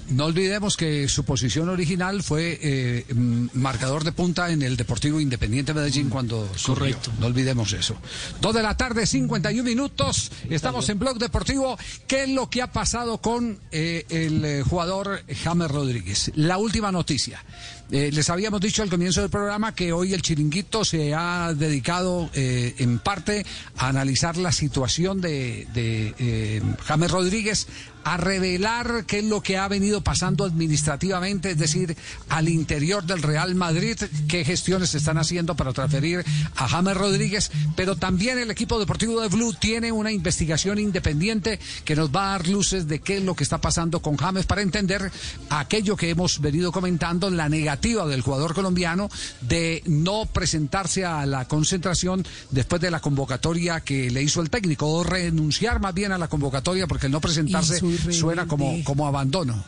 [0.09, 5.19] No olvidemos que su posición original fue eh, mm, marcador de punta en el Deportivo
[5.19, 6.75] Independiente Medellín cuando surgió.
[6.75, 7.11] Correcto.
[7.19, 7.95] No olvidemos eso.
[8.39, 10.31] Dos de la tarde, 51 minutos.
[10.49, 11.77] Estamos en Blog Deportivo.
[12.07, 16.31] ¿Qué es lo que ha pasado con eh, el eh, jugador James Rodríguez?
[16.35, 17.43] La última noticia.
[17.89, 22.29] Eh, les habíamos dicho al comienzo del programa que hoy el chiringuito se ha dedicado
[22.33, 23.45] eh, en parte
[23.77, 27.67] a analizar la situación de, de, eh, James Rodríguez,
[28.07, 31.97] a revelar qué es lo que ha venido pasando administrativamente, es decir,
[32.29, 33.97] al interior del Real Madrid,
[34.29, 36.23] qué gestiones se están haciendo para transferir
[36.55, 41.97] a James Rodríguez, pero también el equipo deportivo de Blue tiene una investigación independiente que
[41.97, 44.61] nos va a dar luces de qué es lo que está pasando con James para
[44.61, 45.11] entender
[45.49, 49.09] aquello que hemos venido comentando, la negativa del jugador colombiano
[49.41, 54.87] de no presentarse a la concentración después de la convocatoria que le hizo el técnico,
[54.87, 59.63] o renunciar más bien a la convocatoria porque el no presentarse suena como, como abandono.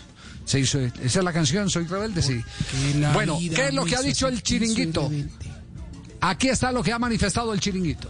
[0.46, 2.42] Sí, soy- esa es la canción, Soy Rebelde, sí.
[3.14, 5.12] Bueno, ¿qué es lo que ha dicho el chiringuito?
[6.22, 8.10] Aquí está lo que ha manifestado el chiringuito.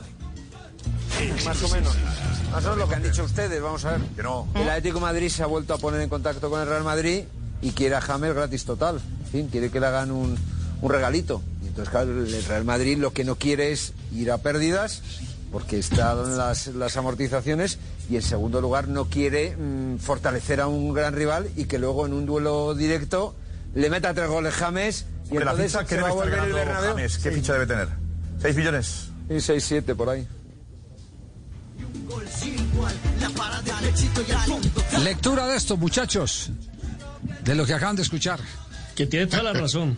[1.45, 1.95] Más o menos.
[2.51, 4.01] Más o menos lo que han dicho ustedes, vamos a ver.
[4.55, 7.24] El Atlético de Madrid se ha vuelto a poner en contacto con el Real Madrid
[7.61, 9.01] y quiere a James gratis total.
[9.26, 10.38] En fin, quiere que le hagan un,
[10.82, 11.41] un regalito.
[11.63, 15.01] Y entonces, claro, el Real Madrid lo que no quiere es ir a pérdidas
[15.51, 17.80] porque están las, las amortizaciones
[18.10, 22.05] y en segundo lugar no quiere mm, fortalecer a un gran rival y que luego
[22.05, 23.36] en un duelo directo
[23.76, 26.39] le meta tres goles James y Hombre, la entonces ficha que se va a volver
[26.39, 26.89] el Bernabéu.
[26.95, 27.36] James, ¿qué Sí.
[27.36, 27.88] ficha debe tener?
[28.41, 29.10] ¿6 millones?
[29.30, 30.28] Sí, seis, siete por ahí.
[35.03, 36.49] Lectura de esto, muchachos,
[37.43, 38.39] de lo que acaban de escuchar.
[38.95, 39.97] Que tiene toda la razón.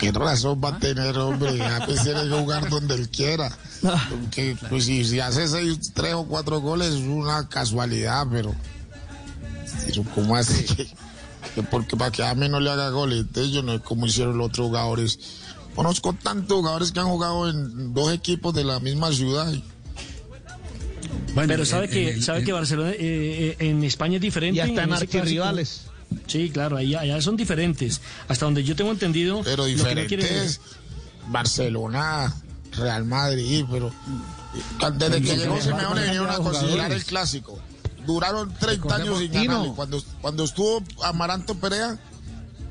[0.00, 1.56] ¿Qué razón va a tener, hombre?
[1.58, 3.50] Ya pues tiene que jugar donde él quiera.
[3.82, 8.54] Porque, pues, si, si hace seis, tres o cuatro goles es una casualidad, pero.
[9.86, 10.88] pero ¿Cómo que,
[11.54, 13.20] que porque para que a mí no le haga goles?
[13.20, 15.18] Entonces, yo no es como hicieron los otros jugadores.
[15.74, 19.52] Conozco tantos jugadores que han jugado en dos equipos de la misma ciudad.
[21.34, 24.56] Pero sabe que sabe que Barcelona eh, eh, en España es diferente.
[24.56, 25.89] Y hasta en archirrivales.
[26.26, 28.00] Sí, claro, allá, allá son diferentes.
[28.28, 29.42] Hasta donde yo tengo entendido.
[29.44, 30.60] Pero lo que no diferentes.
[31.28, 32.34] Barcelona,
[32.72, 33.92] Real Madrid, pero.
[34.96, 37.58] Desde que llegó Simeone vinieron a considerar el clásico.
[38.06, 39.72] Duraron 30 años sin ganarle.
[39.74, 41.98] Cuando, cuando estuvo Amaranto Perea,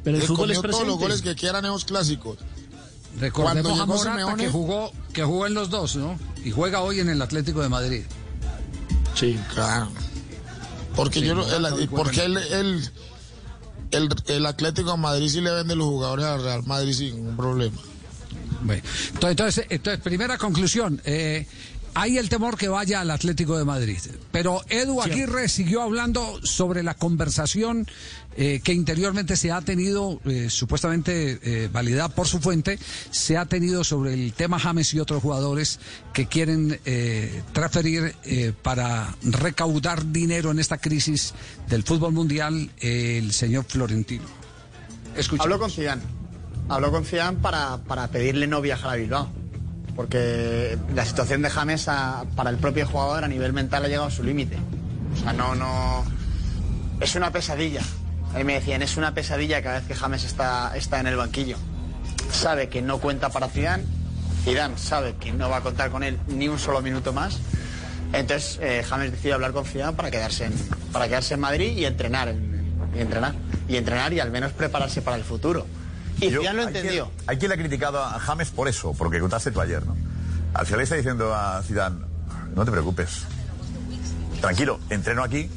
[0.04, 2.38] Pero el le fútbol es todos los goles que quieran esos clásicos.
[3.20, 6.18] Recordemos a Cuando llegó Morata Simeone- que jugó, que jugó en los dos, ¿no?
[6.44, 8.04] Y juega hoy en el Atlético de Madrid.
[9.16, 9.90] Sí, claro.
[10.96, 12.90] Porque Sí, yo no- él- porque en- él, él,
[13.92, 17.36] el, el Atlético de Madrid sí le vende los jugadores al Real Madrid sin ningún
[17.38, 17.78] problema.
[18.62, 18.82] Bueno,
[19.22, 21.02] entonces, entonces, primera conclusión.
[21.06, 21.48] eh,
[21.94, 24.00] hay el temor que vaya al Atlético de Madrid.
[24.32, 27.88] Pero Edu Aguirre siguió hablando sobre la conversación
[28.38, 32.80] eh, que interiormente se ha tenido, eh, supuestamente eh, validada por su fuente,
[33.12, 35.80] se ha tenido sobre el tema James y otros jugadores
[36.14, 41.34] que quieren eh, transferir eh, para recaudar dinero en esta crisis
[41.68, 44.26] del fútbol mundial el señor Florentino.
[45.16, 45.46] Escuchemos.
[45.46, 46.02] Habló con Zidane.
[46.70, 49.30] Habló con Zidane para, para pedirle no viajar a Bilbao.
[50.00, 51.86] Porque la situación de James
[52.34, 54.56] para el propio jugador a nivel mental ha llegado a su límite.
[55.14, 56.06] O sea, no, no.
[57.02, 57.82] Es una pesadilla.
[58.34, 61.18] A mí me decían, es una pesadilla cada vez que James está, está en el
[61.18, 61.58] banquillo.
[62.32, 63.84] Sabe que no cuenta para Zidane.
[64.46, 67.38] Zidane sabe que no va a contar con él ni un solo minuto más.
[68.14, 70.54] Entonces eh, James decide hablar con Zidane para quedarse en,
[70.94, 73.36] para quedarse en Madrid y entrenar, en- y entrenar
[73.68, 75.66] y entrenar y al menos prepararse para el futuro.
[76.22, 77.12] Y Yo- Zidane lo hay quien- entendió.
[77.28, 79.86] Hay quien le ha criticado a James por eso, por lo que contaste tú ayer,
[79.86, 79.96] ¿no?
[80.54, 81.98] Al final le está diciendo a Zidane,
[82.56, 83.24] no te preocupes,
[84.42, 85.50] tranquilo, entreno aquí,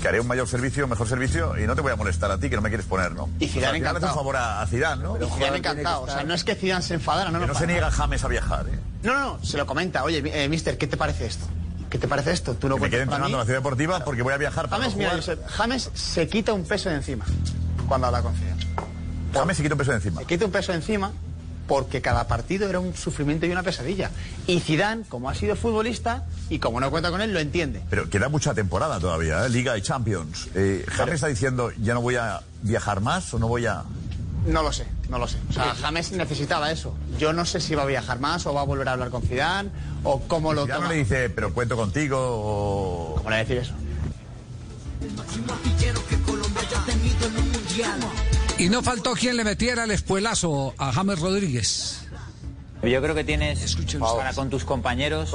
[0.00, 2.50] que haré un mayor servicio, mejor servicio, y no te voy a molestar a ti,
[2.50, 3.28] que no me quieres poner, ¿no?
[3.38, 4.14] Y O sea, Zidane final le hace un encantado.
[4.14, 5.16] favor a, a Zidane, ¿no?
[5.16, 6.02] Y Zidane encantado.
[6.02, 7.90] O sea, no es que Zidane se enfadara, no, Que no se niega.
[7.90, 8.78] James a viajar, ¿eh?
[9.04, 10.02] No, no, no, se lo comenta.
[10.04, 11.46] Oye, eh, mister, ¿qué te parece esto?
[11.88, 12.54] ¿Qué te parece esto?
[12.54, 13.44] Tú no Que me para entrenando en la mí.
[13.44, 15.20] ciudad deportiva porque voy a viajar para James, no mira, jugar.
[15.24, 17.24] Josep, James se quita un peso de encima
[17.86, 18.51] cuando habla con Zidane.
[19.32, 20.20] James se quita un peso de encima.
[20.20, 21.12] Se quita un peso de encima
[21.66, 24.10] porque cada partido era un sufrimiento y una pesadilla.
[24.46, 27.82] Y Zidane, como ha sido futbolista y como no cuenta con él, lo entiende.
[27.88, 29.48] Pero queda mucha temporada todavía, ¿eh?
[29.48, 30.48] Liga y Champions.
[30.54, 33.84] Eh, James está diciendo, ya no voy a viajar más o no voy a...
[34.44, 35.38] No lo sé, no lo sé.
[35.50, 36.94] O sea, James necesitaba eso.
[37.16, 39.22] Yo no sé si va a viajar más o va a volver a hablar con
[39.22, 39.70] Zidane
[40.02, 40.92] o cómo lo Ya no toma.
[40.92, 43.14] le dice, pero cuento contigo o...
[43.18, 43.72] ¿Cómo le va a decir eso?
[48.62, 52.06] Y no faltó quien le metiera el espuelazo a James Rodríguez.
[52.80, 55.34] Yo creo que tienes para con tus compañeros.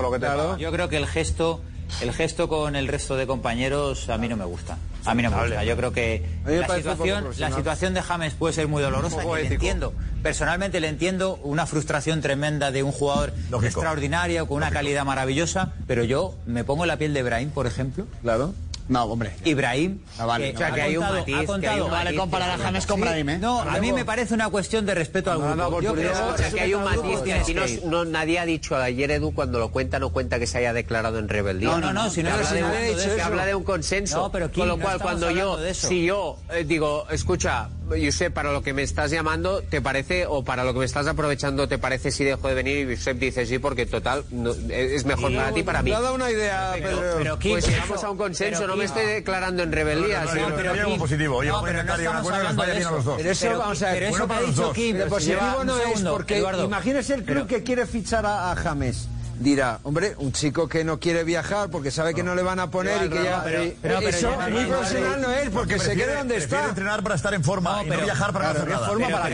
[0.58, 1.62] Yo creo que el gesto,
[2.00, 4.78] el gesto con el resto de compañeros a mí no me gusta.
[5.04, 5.66] A mí no me gusta.
[5.66, 9.22] Yo creo que la situación, la situación de James puede ser muy dolorosa.
[9.26, 9.94] Y le entiendo.
[10.24, 15.74] Personalmente le entiendo una frustración tremenda de un jugador extraordinario con una calidad maravillosa.
[15.86, 18.08] Pero yo me pongo en la piel de Brahim, por ejemplo.
[18.22, 18.54] Claro.
[18.90, 19.34] No, hombre.
[19.44, 20.00] Ibrahim.
[20.18, 20.96] No vale, no ha vale.
[20.96, 23.30] contado- matiz, ha que contado- hay un No vale matiz, comparar a James con Brahim,
[23.30, 23.38] ¿eh?
[23.40, 25.70] No, a mí me parece una cuestión de respeto al No, grupo.
[25.72, 28.46] no, Yo creo O sea, que hay un matiz que aquí no, que nadie ha
[28.46, 31.70] dicho ayer Edu cuando lo cuenta no cuenta que se haya declarado en rebeldía.
[31.70, 33.26] No, no, no, si no Se habla de, un- se eso.
[33.26, 34.18] habla de un consenso.
[34.24, 38.52] No, pero, con lo no cual cuando yo si yo eh, digo, escucha, Josep, para
[38.52, 41.78] lo que me estás llamando, ¿te parece o para lo que me estás aprovechando te
[41.78, 45.52] parece si dejo de venir y Josep dice sí porque total no- es mejor para
[45.54, 45.90] ti y para mí?
[45.92, 47.16] Me ha dado una idea, Pero, Pedro.
[47.18, 50.24] pero, Kim, pues eso- llegamos a un consenso, pero, no me estoy declarando en rebeldía.
[50.26, 51.38] No, no, no, pero algo positivo.
[51.38, 53.18] Oye, vamos a intentar llegar a un acuerdo que nos vaya bien a los dos.
[53.18, 54.74] Pero eso, Pero- vamos a ver, pero eso bueno que ha dicho.
[54.74, 56.66] Kim, Pero positivo no es, porque Eduardo.
[56.66, 59.08] imagínese el club que quiere fichar a, a James.
[59.40, 62.72] Dirá, hombre, un chico que no quiere viajar porque sabe que no le van a
[62.72, 63.44] poner y que ya.
[63.44, 66.66] Pero- eso muy profesional no es porque se queda donde está.
[66.70, 68.88] entrenar para estar en forma y no viajar para no hacer nada.
[68.88, 69.30] forma para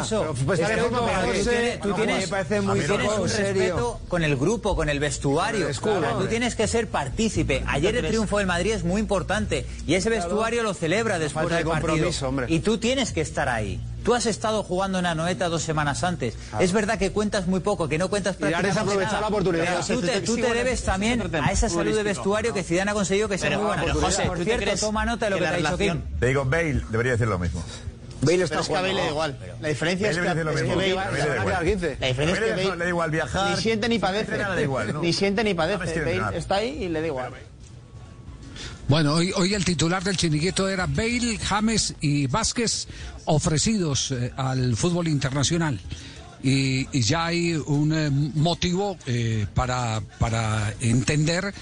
[0.00, 0.34] eso.
[0.46, 1.22] Pues, estar en forma para
[1.82, 2.30] tú tienes-
[2.70, 5.68] un respeto con el grupo, con el vestuario.
[6.18, 7.64] Tú tienes que ser partícipe.
[7.66, 11.64] Ayer el triunfo del Madrid es muy importante y ese vestuario lo celebra después del
[11.88, 12.08] partido.
[12.48, 13.80] Y tú tienes que estar ahí.
[14.04, 16.34] Tú has estado jugando en Anoeta dos semanas antes.
[16.58, 19.20] Es verdad que cuentas muy poco, que no cuentas Y ahora es prácticamente aprovechar nada.
[19.20, 19.84] la oportunidad.
[19.86, 22.90] Pero tú te, tú te debes es también a esa salud de vestuario que Zidane
[22.90, 23.82] ha conseguido que sea muy buena.
[23.84, 26.00] pero, José, Por ¿tú te cierto, toma nota de lo que te ha dicho Kim.
[26.18, 27.62] Te digo, Bale debería decir lo mismo.
[28.22, 29.38] Bale Pero es que a Bale le da igual.
[29.60, 30.76] La diferencia es que, debería decir lo es que mismo.
[30.76, 31.52] Bale, le da igual.
[32.00, 33.50] la diferencia es Bale que le Bale da igual viajar.
[33.50, 34.38] ni siente ni padece.
[35.00, 36.00] Ni siente ni padece.
[36.00, 37.32] Bale está ahí y le da igual.
[38.90, 42.88] Bueno, hoy, hoy el titular del chiringuito era Bale, James y Vázquez
[43.24, 45.78] ofrecidos eh, al fútbol internacional.
[46.42, 51.54] Y, ya hay un eh, motivo eh, para, para entender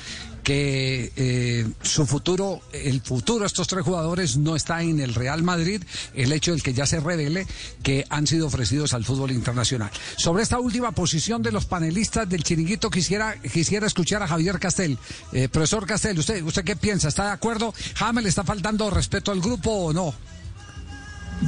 [0.48, 5.42] que eh, su futuro, el futuro de estos tres jugadores no está en el Real
[5.42, 5.82] Madrid,
[6.14, 7.46] el hecho del que ya se revele
[7.82, 9.90] que han sido ofrecidos al fútbol internacional.
[10.16, 14.96] Sobre esta última posición de los panelistas del chiringuito quisiera, quisiera escuchar a Javier Castel.
[15.34, 17.08] Eh, profesor Castel, ¿usted, ¿usted qué piensa?
[17.08, 17.74] ¿Está de acuerdo?
[17.96, 20.14] ¿James le está faltando respeto al grupo o no?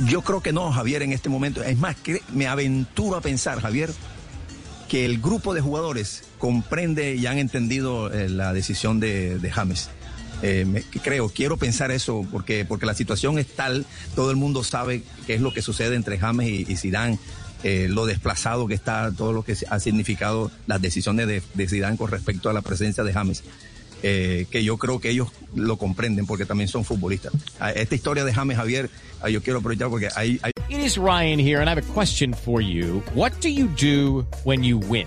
[0.04, 1.62] Yo creo que no, Javier, en este momento.
[1.62, 3.90] Es más, que me aventuro a pensar, Javier,
[4.90, 9.88] que el grupo de jugadores comprende y han entendido eh, la decisión de, James.
[10.42, 13.86] Eh, creo, quiero pensar eso porque, porque la situación es tal,
[14.16, 17.20] todo el mundo sabe qué es lo que sucede entre James y, y Zidane,
[17.62, 21.96] eh, lo desplazado que está, todo lo que ha significado las decisiones de, de Zidane
[21.96, 23.44] con respecto a la presencia de James.
[24.02, 27.32] Eh, que yo creo que ellos lo comprenden porque también son futbolistas.
[27.58, 28.90] Ah, Esta historia de James Javier,
[29.20, 32.32] ah, yo quiero aprovechar porque hay, It is Ryan here, and I have a question
[32.32, 33.02] for you.
[33.14, 35.06] What do you do when you win?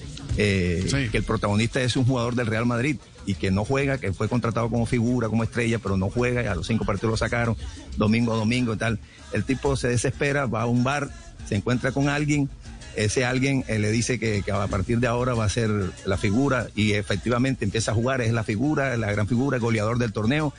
[0.37, 4.13] eh, que el protagonista es un jugador del Real Madrid y que no juega, que
[4.13, 7.17] fue contratado como figura, como estrella, pero no juega, y a los cinco partidos lo
[7.17, 7.55] sacaron,
[7.97, 8.99] domingo a domingo y tal.
[9.33, 11.09] El tipo se desespera, va a un bar,
[11.47, 12.49] se encuentra con alguien,
[12.95, 15.69] ese alguien eh, le dice que, que a partir de ahora va a ser
[16.05, 19.97] la figura y efectivamente empieza a jugar, es la figura, la gran figura, el goleador
[19.97, 20.53] del torneo.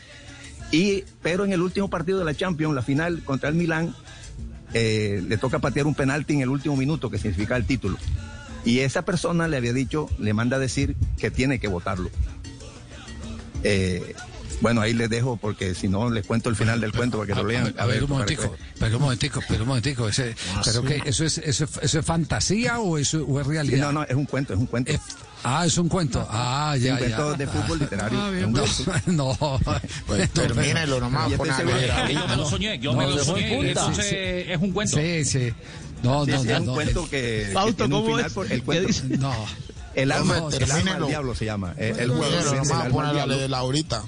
[0.70, 3.94] Y, pero en el último partido de la Champions, la final contra el Milán,
[4.72, 7.98] eh, le toca patear un penalti en el último minuto, que significa el título.
[8.64, 12.10] Y esa persona le había dicho, le manda a decir que tiene que votarlo.
[13.64, 14.14] Eh,
[14.60, 17.34] bueno, ahí les dejo porque si no les cuento el final del cuento para que
[17.34, 17.74] lo lean.
[17.78, 20.08] A ver, un momentico, pero un momentico, pero un momentico.
[20.08, 20.86] Ese, Ah, pero sí.
[20.86, 23.74] que eso es, eso, es- eso es fantasía o eso o es realidad?
[23.76, 24.92] Sí, no, no, es un cuento, es un cuento.
[25.42, 26.24] ah, es un cuento.
[26.30, 27.04] Ah, Es ya, un ya.
[27.16, 28.20] cuento de fútbol literario.
[28.20, 29.02] Ah, Es bien, no, cuento.
[29.12, 29.60] no.
[30.06, 31.28] Pues termínelo nomás.
[31.30, 33.74] Yo me lo soñé, yo No, me lo de soñé.
[33.74, 34.16] Sí, sí.
[34.16, 34.96] es un cuento.
[34.96, 35.52] Sí, sí.
[36.02, 36.34] No, no, no.
[36.34, 36.74] es un no.
[36.74, 37.10] cuento que,
[37.46, 38.36] que Fausto, un ¿cómo final es?
[38.36, 38.86] el ¿Qué cuento.
[38.88, 39.04] dice?
[39.18, 39.32] No.
[39.94, 41.74] El alma, el alma al diablo se llama.
[41.76, 43.36] Eh, El el pon al a diablo.
[43.36, 44.02] leer ahorita.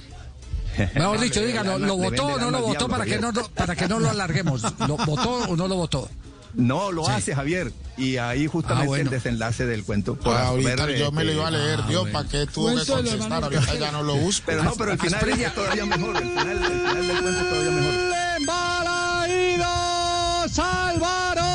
[0.95, 3.99] Mejor dicho, le- ¿lo votó o no lo votó para que no, para que no
[4.01, 4.63] lo alarguemos?
[4.89, 6.09] ¿Lo votó o no lo votó?
[6.55, 7.11] No, lo Sí.
[7.13, 7.71] hace Javier.
[7.99, 9.05] Y ahí justamente Ah, bueno.
[9.05, 10.15] el desenlace del cuento.
[10.17, 12.19] Pues ahorita ver, yo me lo este, iba a leer, ah, Dios, bueno.
[12.19, 13.45] ¿para qué tuvo que contestar?
[13.45, 14.45] Ahorita ya no lo busco.
[14.47, 15.49] Pero no, pero el final Asprilla.
[15.49, 16.17] es todavía mejor.
[16.17, 17.95] El final, el final del cuento es todavía mejor.
[19.35, 21.54] ¡Embalaídos Álvaro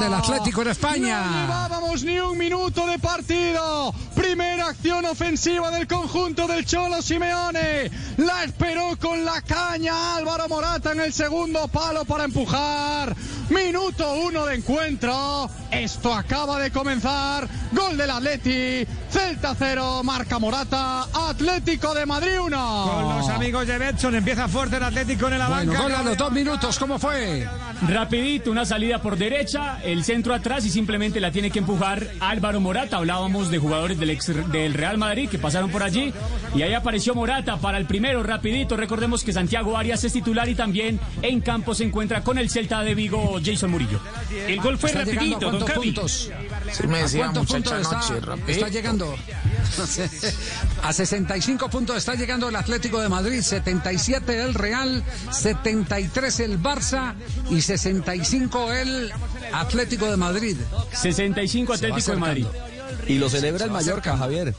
[0.00, 1.22] del Atlético en España.
[1.24, 3.92] No llevábamos ni un minuto de partido.
[4.14, 7.90] Primera acción ofensiva del conjunto del Cholo Simeone.
[8.16, 13.14] La esperó con la caña Álvaro Morata en el segundo palo para empujar.
[13.50, 15.50] Minuto uno de encuentro.
[15.70, 17.48] Esto acaba de comenzar.
[17.72, 18.86] Gol del Atleti.
[19.10, 21.06] Celta 0, marca Morata.
[21.28, 22.90] Atlético de Madrid 1.
[22.92, 25.82] Con los amigos de Betson empieza fuerte el Atlético en Bueno, banca.
[25.82, 27.46] gol a los dos minutos, ¿cómo fue?
[27.88, 32.60] Rapidito, una salida por derecha, el centro atrás y simplemente la tiene que empujar Álvaro
[32.60, 32.96] Morata.
[32.98, 36.12] Hablábamos de jugadores del, ex- del Real Madrid que pasaron por allí
[36.54, 38.76] y ahí apareció Morata para el primero, rapidito.
[38.76, 42.82] Recordemos que Santiago Arias es titular y también en campo se encuentra con el Celta
[42.82, 44.00] de Vigo Jason Murillo.
[44.46, 46.30] El gol fue ¿Está llegando rapidito, a don puntos?
[46.72, 48.50] Sí me ¿A decía cuántos muchacha puntos anoche, está, rapidito.
[48.52, 49.14] está llegando?
[50.82, 57.14] A 65 puntos está llegando el Atlético de Madrid, 77 el Real, 73 el Barça
[57.50, 59.12] y 65 el
[59.52, 60.56] Atlético de Madrid.
[60.92, 62.46] 65 Se va Atlético de Madrid.
[63.06, 64.54] Y lo celebra el Mallorca, Javier.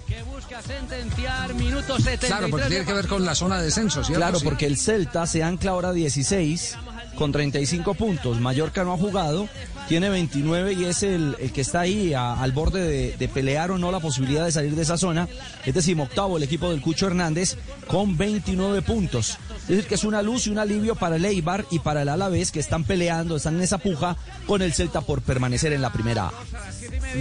[0.65, 2.27] sentenciar minuto 73.
[2.31, 4.19] Claro, porque tiene que ver con la zona de descenso, ¿cierto?
[4.19, 6.77] Claro, porque el Celta se ancla ahora a 16
[7.15, 8.39] con 35 puntos.
[8.39, 9.47] Mallorca no ha jugado,
[9.87, 13.71] tiene 29 y es el, el que está ahí a- al borde de, de pelear
[13.71, 15.27] o no la posibilidad de salir de esa zona.
[15.65, 19.37] Es decimoctavo el equipo del Cucho Hernández con 29 puntos.
[19.71, 22.09] Es decir, que es una luz y un alivio para el Eibar y para el
[22.09, 25.93] Alavés que están peleando, están en esa puja con el Celta por permanecer en la
[25.93, 26.31] primera A.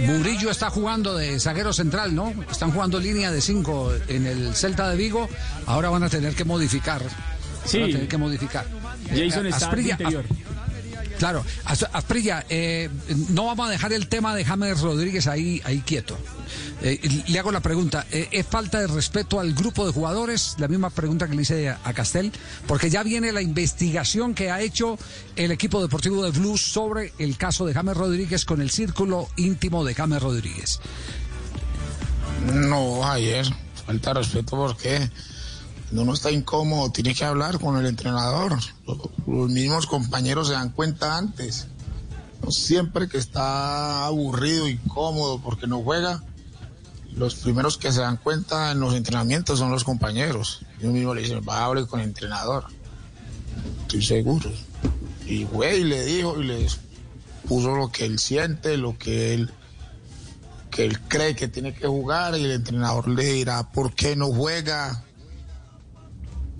[0.05, 2.33] Murillo está jugando de zaguero central, ¿no?
[2.51, 5.29] Están jugando línea de 5 en el Celta de Vigo.
[5.65, 7.01] Ahora van a tener que modificar.
[7.65, 7.79] Sí.
[7.79, 8.65] Van a tener que modificar.
[9.09, 10.25] Jason Eh, está Asprilla- interior.
[11.21, 12.89] Claro, As- Asprilla, eh,
[13.29, 16.17] no vamos a dejar el tema de James Rodríguez ahí, ahí quieto.
[16.81, 20.55] Eh, le hago la pregunta, eh, ¿es falta de respeto al grupo de jugadores?
[20.57, 22.31] La misma pregunta que le hice a, a Castel,
[22.65, 24.97] porque ya viene la investigación que ha hecho
[25.35, 29.85] el equipo deportivo de Blues sobre el caso de James Rodríguez con el círculo íntimo
[29.85, 30.79] de James Rodríguez.
[32.51, 33.45] No, ayer,
[33.85, 35.07] falta de respeto porque
[35.91, 38.57] cuando uno está incómodo tiene que hablar con el entrenador.
[39.27, 41.67] Los mismos compañeros se dan cuenta antes.
[42.47, 46.23] Siempre que está aburrido, incómodo porque no juega,
[47.13, 50.61] los primeros que se dan cuenta en los entrenamientos son los compañeros.
[50.79, 52.67] Yo mismo le dicen, va a hablar con el entrenador.
[53.81, 54.49] Estoy seguro.
[55.25, 56.79] Y güey, le dijo y les
[57.49, 59.51] puso lo que él siente, lo que él
[60.69, 64.27] que él cree que tiene que jugar y el entrenador le dirá por qué no
[64.27, 65.03] juega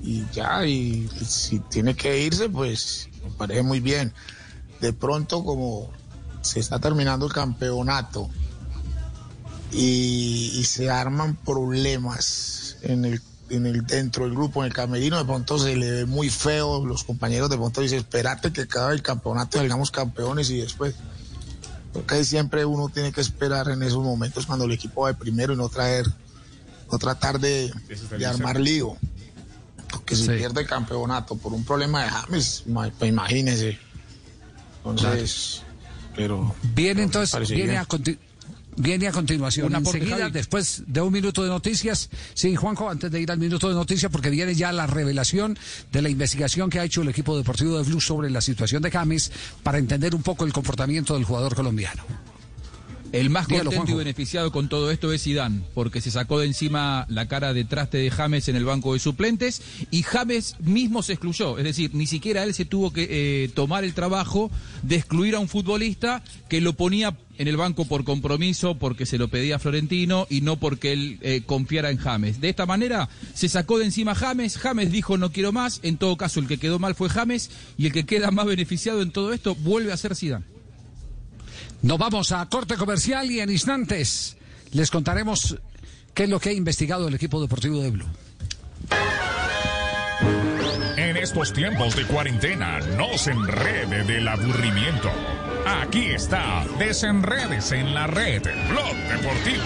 [0.03, 4.13] y ya y si tiene que irse pues me parece muy bien
[4.79, 5.89] de pronto como
[6.41, 8.29] se está terminando el campeonato
[9.71, 15.17] y, y se arman problemas en el, en el dentro del grupo, en el camerino,
[15.17, 18.93] de pronto se le ve muy feo, los compañeros de pronto dicen, espérate que acabe
[18.93, 20.95] el campeonato, salgamos campeones y después.
[21.93, 25.53] Porque siempre uno tiene que esperar en esos momentos cuando el equipo va de primero
[25.53, 26.05] y no traer,
[26.89, 27.71] no tratar de,
[28.17, 28.95] de armar lío.
[29.91, 32.63] Porque si pierde el campeonato por un problema de James,
[32.97, 33.77] pues imagínese.
[34.77, 35.63] Entonces,
[36.15, 36.55] pero...
[36.73, 37.87] Viene entonces, viene a,
[38.75, 39.67] viene a continuación.
[39.67, 40.31] Un aporte, Enseguida, Javi.
[40.31, 42.09] después de un minuto de noticias.
[42.33, 45.57] Sí, Juanjo, antes de ir al minuto de noticias, porque viene ya la revelación
[45.91, 48.91] de la investigación que ha hecho el equipo deportivo de Blue sobre la situación de
[48.91, 49.31] James
[49.63, 52.03] para entender un poco el comportamiento del jugador colombiano.
[53.11, 56.45] El más Dígalo, contento y beneficiado con todo esto es Zidane, porque se sacó de
[56.45, 61.03] encima la cara de traste de James en el banco de suplentes y James mismo
[61.03, 64.49] se excluyó, es decir, ni siquiera él se tuvo que eh, tomar el trabajo
[64.83, 69.17] de excluir a un futbolista que lo ponía en el banco por compromiso, porque se
[69.17, 72.39] lo pedía Florentino y no porque él eh, confiara en James.
[72.39, 76.15] De esta manera se sacó de encima James, James dijo no quiero más, en todo
[76.15, 79.33] caso el que quedó mal fue James y el que queda más beneficiado en todo
[79.33, 80.60] esto vuelve a ser Zidane.
[81.81, 84.37] Nos vamos a corte comercial y en instantes
[84.71, 85.57] les contaremos
[86.13, 88.05] qué es lo que ha investigado el equipo deportivo de Blue.
[90.97, 95.09] En estos tiempos de cuarentena, no se enrede del aburrimiento.
[95.65, 99.63] Aquí está, desenredes en la red, Blog Deportivo.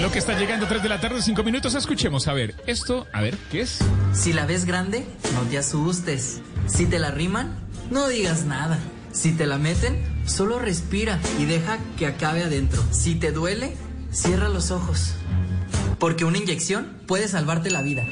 [0.00, 2.26] Lo que está llegando 3 de la tarde, 5 minutos, escuchemos.
[2.28, 3.78] A ver, esto, a ver, ¿qué es?
[4.14, 6.40] Si la ves grande, no te asustes.
[6.66, 7.54] Si te la riman,
[7.90, 8.78] no digas nada.
[9.12, 12.82] Si te la meten, solo respira y deja que acabe adentro.
[12.90, 13.76] Si te duele,
[14.10, 15.14] cierra los ojos.
[15.98, 18.04] Porque una inyección puede salvarte la vida.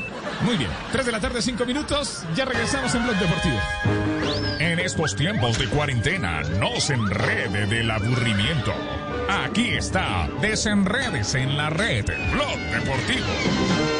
[0.42, 3.58] Muy bien, 3 de la tarde, 5 minutos, ya regresamos en Blog Deportivo.
[4.58, 8.72] En estos tiempos de cuarentena, no se enrede del aburrimiento.
[9.28, 13.99] Aquí está, desenredes en la red, Blog Deportivo.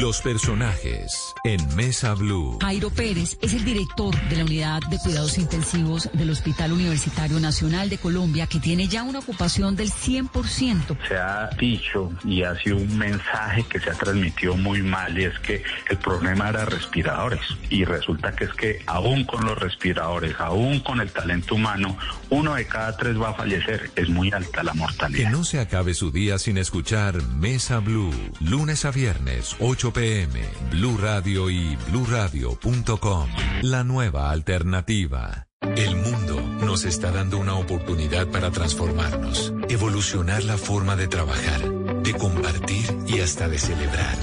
[0.00, 2.56] Los personajes en Mesa Blue.
[2.62, 7.90] Jairo Pérez es el director de la unidad de cuidados intensivos del Hospital Universitario Nacional
[7.90, 10.96] de Colombia, que tiene ya una ocupación del 100%.
[11.06, 15.24] se ha dicho y ha sido un mensaje que se ha transmitido muy mal y
[15.24, 20.36] es que el problema era respiradores y resulta que es que aún con los respiradores,
[20.38, 21.98] aún con el talento humano,
[22.30, 23.90] uno de cada tres va a fallecer.
[23.94, 25.24] Es muy alta la mortalidad.
[25.24, 28.10] Que no se acabe su día sin escuchar Mesa Blue.
[28.40, 30.40] Lunes a viernes, 8 pm.
[30.70, 33.28] Blue Radio y bluradio.com.
[33.62, 35.48] La nueva alternativa.
[35.60, 41.68] El mundo nos está dando una oportunidad para transformarnos, evolucionar la forma de trabajar,
[42.02, 44.16] de compartir y hasta de celebrar.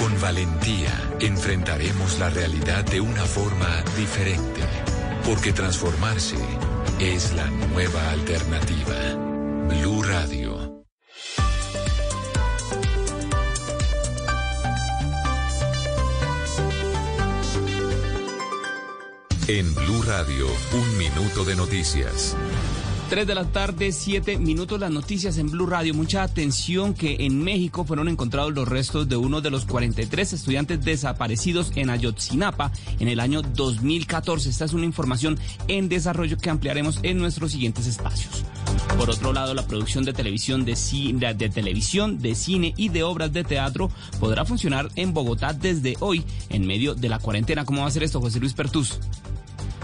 [0.00, 4.62] Con valentía enfrentaremos la realidad de una forma diferente,
[5.24, 6.36] porque transformarse
[6.98, 8.96] es la nueva alternativa.
[9.68, 10.65] Blue Radio.
[19.48, 22.36] En Blue Radio, un minuto de noticias.
[23.10, 25.94] 3 de la tarde, 7 minutos, las noticias en Blue Radio.
[25.94, 30.84] Mucha atención que en México fueron encontrados los restos de uno de los 43 estudiantes
[30.84, 34.50] desaparecidos en Ayotzinapa en el año 2014.
[34.50, 35.38] Esta es una información
[35.68, 38.44] en desarrollo que ampliaremos en nuestros siguientes espacios.
[38.98, 43.04] Por otro lado, la producción de televisión, de, cine, de televisión, de cine y de
[43.04, 47.64] obras de teatro podrá funcionar en Bogotá desde hoy, en medio de la cuarentena.
[47.64, 48.98] ¿Cómo va a ser esto, José Luis Pertus?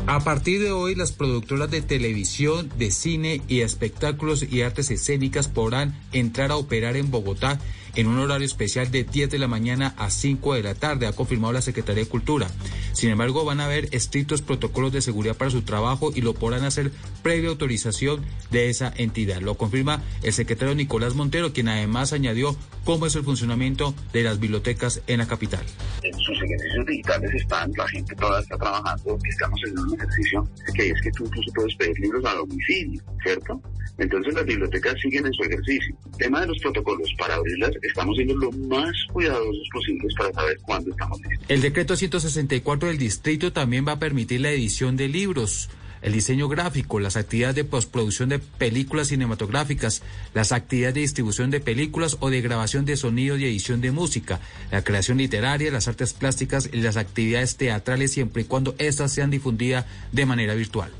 [0.07, 5.46] A partir de hoy, las productoras de televisión, de cine y espectáculos y artes escénicas
[5.46, 7.61] podrán entrar a operar en Bogotá
[7.95, 11.12] en un horario especial de 10 de la mañana a 5 de la tarde, ha
[11.12, 12.49] confirmado la Secretaría de Cultura.
[12.92, 16.64] Sin embargo, van a haber estrictos protocolos de seguridad para su trabajo y lo podrán
[16.64, 16.91] hacer
[17.22, 19.41] previa autorización de esa entidad.
[19.41, 24.41] Lo confirma el secretario Nicolás Montero, quien además añadió cómo es el funcionamiento de las
[24.41, 25.64] bibliotecas en la capital.
[26.03, 30.91] en sus ejercicios digitales están, la gente toda está trabajando, estamos en un ejercicio que
[30.91, 33.61] es que tú incluso puedes pedir libros a domicilio, ¿cierto?
[33.99, 35.96] Entonces las bibliotecas siguen en su ejercicio.
[36.18, 40.91] Tema de los protocolos, para abrirlas estamos siendo lo más cuidadosos posibles para saber cuándo
[40.91, 41.18] estamos.
[41.49, 45.68] El decreto 164 del distrito también va a permitir la edición de libros,
[46.03, 50.03] el diseño gráfico, las actividades de postproducción de películas cinematográficas,
[50.34, 54.41] las actividades de distribución de películas o de grabación de sonido y edición de música,
[54.71, 59.30] la creación literaria, las artes plásticas y las actividades teatrales siempre y cuando éstas sean
[59.30, 60.91] difundidas de manera virtual.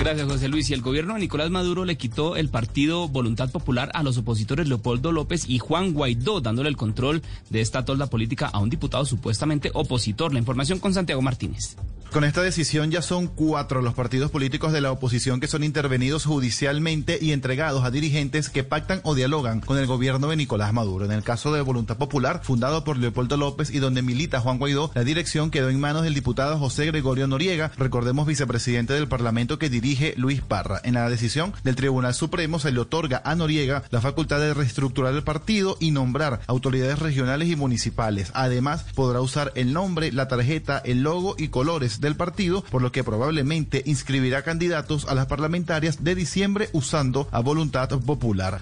[0.00, 0.70] Gracias, José Luis.
[0.70, 4.66] Y el gobierno de Nicolás Maduro le quitó el partido Voluntad Popular a los opositores
[4.66, 9.04] Leopoldo López y Juan Guaidó, dándole el control de esta tolda política a un diputado
[9.04, 10.32] supuestamente opositor.
[10.32, 11.76] La información con Santiago Martínez.
[12.12, 16.24] Con esta decisión ya son cuatro los partidos políticos de la oposición que son intervenidos
[16.24, 21.04] judicialmente y entregados a dirigentes que pactan o dialogan con el gobierno de Nicolás Maduro.
[21.04, 24.90] En el caso de Voluntad Popular, fundado por Leopoldo López y donde milita Juan Guaidó,
[24.92, 29.70] la dirección quedó en manos del diputado José Gregorio Noriega, recordemos vicepresidente del Parlamento que
[29.70, 30.80] dirige Luis Parra.
[30.82, 35.14] En la decisión del Tribunal Supremo se le otorga a Noriega la facultad de reestructurar
[35.14, 38.32] el partido y nombrar autoridades regionales y municipales.
[38.34, 42.92] Además, podrá usar el nombre, la tarjeta, el logo y colores del partido, por lo
[42.92, 48.60] que probablemente inscribirá candidatos a las parlamentarias de diciembre usando a voluntad popular.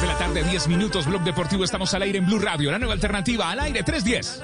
[0.00, 1.64] De la tarde, 10 minutos, Blog Deportivo.
[1.64, 4.42] Estamos al aire en Blue Radio, la nueva alternativa, al aire 310.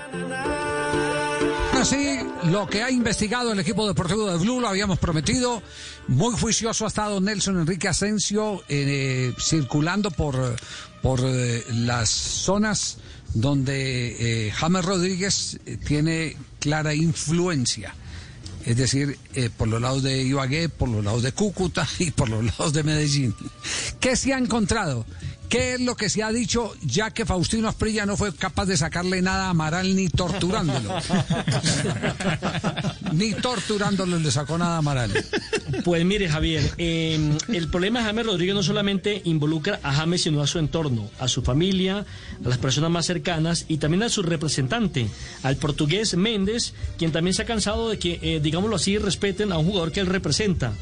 [1.74, 5.62] Así, lo que ha investigado el equipo deportivo de Blue lo habíamos prometido.
[6.08, 10.56] Muy juicioso ha estado Nelson Enrique Asensio eh, circulando por,
[11.02, 12.96] por eh, las zonas
[13.34, 17.94] donde eh, James Rodríguez tiene clara influencia.
[18.64, 22.28] Es decir, eh, por los lados de Ibagué, por los lados de Cúcuta y por
[22.28, 23.34] los lados de Medellín.
[24.00, 25.04] ¿Qué se ha encontrado?
[25.52, 28.74] ¿Qué es lo que se ha dicho ya que Faustino Asprilla no fue capaz de
[28.74, 30.88] sacarle nada a Amaral ni torturándolo?
[33.12, 35.12] ni torturándolo le sacó nada a Amaral.
[35.84, 40.40] Pues mire, Javier, eh, el problema de James Rodríguez no solamente involucra a James, sino
[40.40, 42.06] a su entorno, a su familia,
[42.42, 45.06] a las personas más cercanas y también a su representante,
[45.42, 49.58] al portugués Méndez, quien también se ha cansado de que, eh, digámoslo así, respeten a
[49.58, 50.72] un jugador que él representa.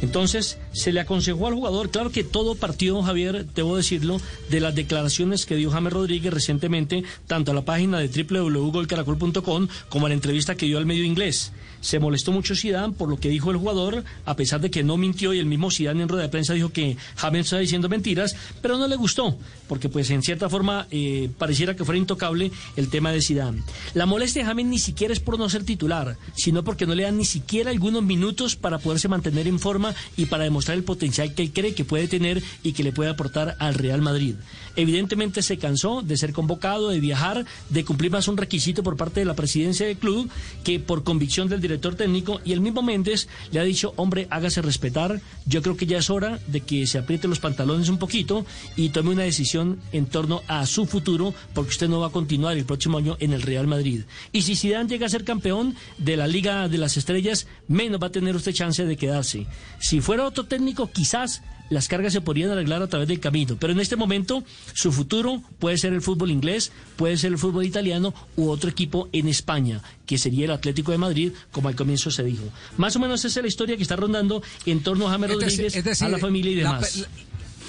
[0.00, 4.20] Entonces, se le aconsejó al jugador, claro que todo partió, Javier, debo decirlo,
[4.50, 10.06] de las declaraciones que dio James Rodríguez recientemente, tanto a la página de www.golcaracol.com como
[10.06, 11.52] a la entrevista que dio al medio inglés.
[11.80, 14.96] Se molestó mucho Zidane por lo que dijo el jugador, a pesar de que no
[14.96, 18.36] mintió y el mismo Zidane en rueda de prensa dijo que James estaba diciendo mentiras,
[18.60, 19.36] pero no le gustó,
[19.68, 23.62] porque pues en cierta forma eh, pareciera que fuera intocable el tema de Zidane.
[23.94, 27.04] La molestia de James ni siquiera es por no ser titular, sino porque no le
[27.04, 31.34] dan ni siquiera algunos minutos para poderse mantener en forma y para demostrar el potencial
[31.34, 34.34] que él cree que puede tener y que le puede aportar al Real Madrid.
[34.76, 39.20] Evidentemente se cansó de ser convocado, de viajar, de cumplir más un requisito por parte
[39.20, 40.30] de la presidencia del club
[40.62, 44.62] que por convicción del director técnico y el mismo Méndez le ha dicho, hombre, hágase
[44.62, 48.44] respetar, yo creo que ya es hora de que se apriete los pantalones un poquito
[48.76, 52.56] y tome una decisión en torno a su futuro porque usted no va a continuar
[52.56, 54.02] el próximo año en el Real Madrid.
[54.32, 58.08] Y si Zidane llega a ser campeón de la Liga de las Estrellas, menos va
[58.08, 59.46] a tener usted chance de quedarse.
[59.78, 63.56] Si fuera otro técnico, quizás las cargas se podrían arreglar a través del camino.
[63.58, 64.42] Pero en este momento,
[64.74, 69.08] su futuro puede ser el fútbol inglés, puede ser el fútbol italiano u otro equipo
[69.12, 72.44] en España, que sería el Atlético de Madrid, como al comienzo se dijo.
[72.76, 75.36] Más o menos esa es la historia que está rondando en torno a James Es
[75.38, 77.06] decir- Rodríguez, es decir, a la familia y demás.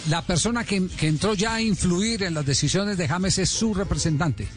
[0.09, 3.73] la persona que, que entró ya a influir en las decisiones de James es su
[3.73, 4.47] representante.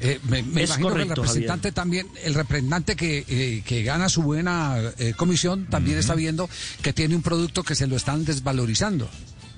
[0.00, 3.82] Eh, me me Es imagino que correcto, el representante también, el representante que, eh, que
[3.82, 6.50] gana su buena eh, comisión, también está viendo
[6.82, 9.08] que tiene un producto que se lo están desvalorizando.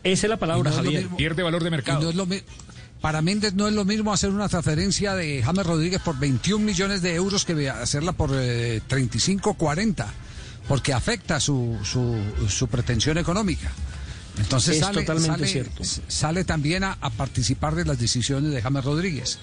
[0.05, 1.03] Esa es la palabra, no es Javier.
[1.03, 2.03] mismo- Pierde valor de mercado.
[2.03, 2.41] no es lo mi-
[3.01, 7.03] para Méndez no es lo mismo hacer una transferencia de James Rodríguez por 21 millones
[7.03, 10.07] de euros que hacerla por eh, 35, 40,
[10.69, 12.17] porque afecta su, su,
[12.49, 13.71] su pretensión económica.
[14.39, 15.83] Entonces Es sale, totalmente sale- cierto.
[16.07, 19.39] sale también a, a participar de las decisiones de James Rodríguez.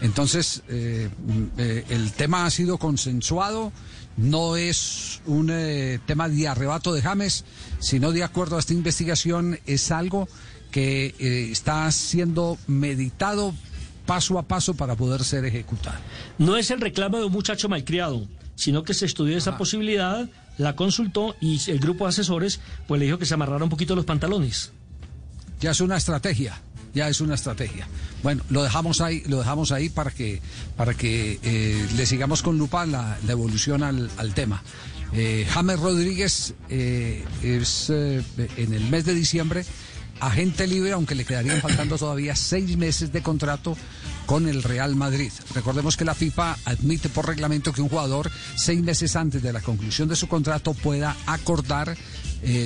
[0.00, 3.72] Entonces, eh, mm, eh, el tema ha sido consensuado,
[4.16, 7.44] no es un eh, tema de arrebato de James,
[7.78, 10.28] sino de acuerdo a esta investigación es algo
[10.70, 11.14] que
[11.52, 13.54] está siendo meditado
[14.06, 15.98] paso a paso para poder ser ejecutado.
[16.38, 18.26] No es el reclamo de un muchacho malcriado,
[18.56, 23.06] sino que se estudió esa posibilidad, la consultó y el grupo de asesores pues le
[23.06, 24.72] dijo que se amarrara un poquito los pantalones.
[25.60, 26.60] Ya es una estrategia,
[26.94, 27.86] ya es una estrategia.
[28.22, 30.40] Bueno, lo dejamos ahí, lo dejamos ahí para que
[30.76, 34.62] para que eh, le sigamos con lupa la, evolución al, tema.
[35.12, 38.22] Eh, James Rodríguez eh, es eh,
[38.56, 39.64] en el mes de diciembre
[40.20, 43.76] agente libre, aunque le quedarían faltando todavía seis meses de contrato
[44.26, 45.30] con el Real Madrid.
[45.54, 49.60] Recordemos que la FIFA admite por reglamento que un jugador seis meses antes de la
[49.60, 51.96] conclusión de su contrato pueda acordar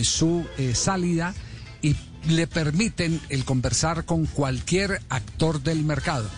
[0.03, 0.45] su
[0.75, 1.35] salida
[1.83, 1.97] y
[2.29, 6.29] le permiten el conversar con cualquier actor del mercado.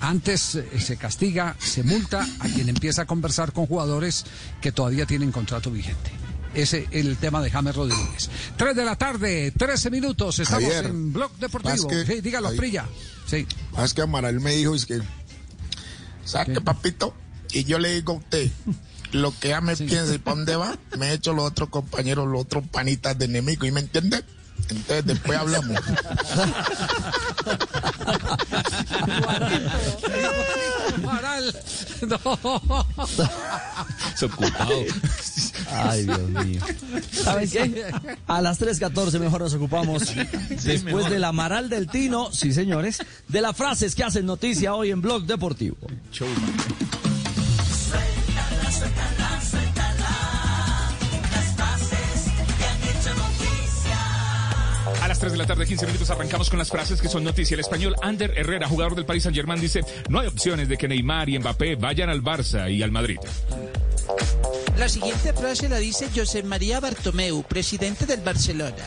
[0.00, 4.24] Antes eh, se castiga, se multa a quien empieza a conversar con jugadores
[4.60, 6.10] que todavía tienen contrato vigente.
[6.54, 8.30] Ese es el tema de James Rodríguez.
[8.56, 10.38] 3 de la tarde, 13 minutos.
[10.38, 11.88] Estamos Javier, en Blog Deportivo.
[11.88, 12.86] que- Sí, dígalo, ahí- Prilla.
[13.26, 13.46] Sí.
[13.72, 15.00] Más que Amaral me dijo, es que,
[16.24, 17.14] ¿sabe qué, papito?
[17.52, 18.50] Y yo le digo a usted,
[19.12, 22.26] lo que ya me piensa y para dónde va, me he hecho los otros compañeros,
[22.28, 24.22] los otros panitas de enemigo, ¿y me entiende?
[24.70, 25.76] Entonces después hablamos.
[30.94, 31.54] Amaral.
[32.04, 32.18] No.
[34.12, 34.84] Desocupado.
[35.70, 36.60] Ay, Dios mío.
[37.12, 37.86] ¿Saben qué?
[38.26, 40.12] A las 3.14 mejor nos ocupamos,
[40.62, 42.98] después del amaral del Tino, sí señores,
[43.28, 45.78] de las frases que hacen noticia hoy en Blog Deportivo.
[55.24, 57.54] 3 de la tarde, 15 minutos, arrancamos con las frases que son noticia.
[57.54, 59.80] El español Ander Herrera, jugador del Paris Saint Germain, dice:
[60.10, 63.16] No hay opciones de que Neymar y Mbappé vayan al Barça y al Madrid.
[64.76, 68.84] La siguiente frase la dice José María Bartomeu, presidente del Barcelona.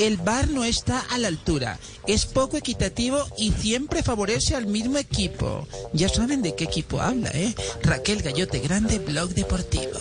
[0.00, 4.96] El VAR no está a la altura, es poco equitativo y siempre favorece al mismo
[4.96, 5.68] equipo.
[5.92, 7.54] Ya saben de qué equipo habla, ¿eh?
[7.82, 9.92] Raquel Gallote Grande, Blog Deportivo.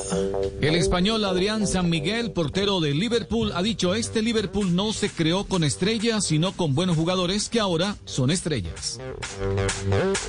[0.61, 5.43] El español Adrián San Miguel, portero de Liverpool, ha dicho, este Liverpool no se creó
[5.43, 9.01] con estrellas, sino con buenos jugadores que ahora son estrellas.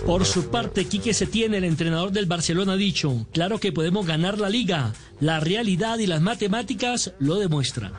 [0.04, 4.40] Por su parte, Quique Setién, el entrenador del Barcelona, ha dicho, claro que podemos ganar
[4.40, 4.94] la liga.
[5.20, 7.92] La realidad y las matemáticas lo demuestran.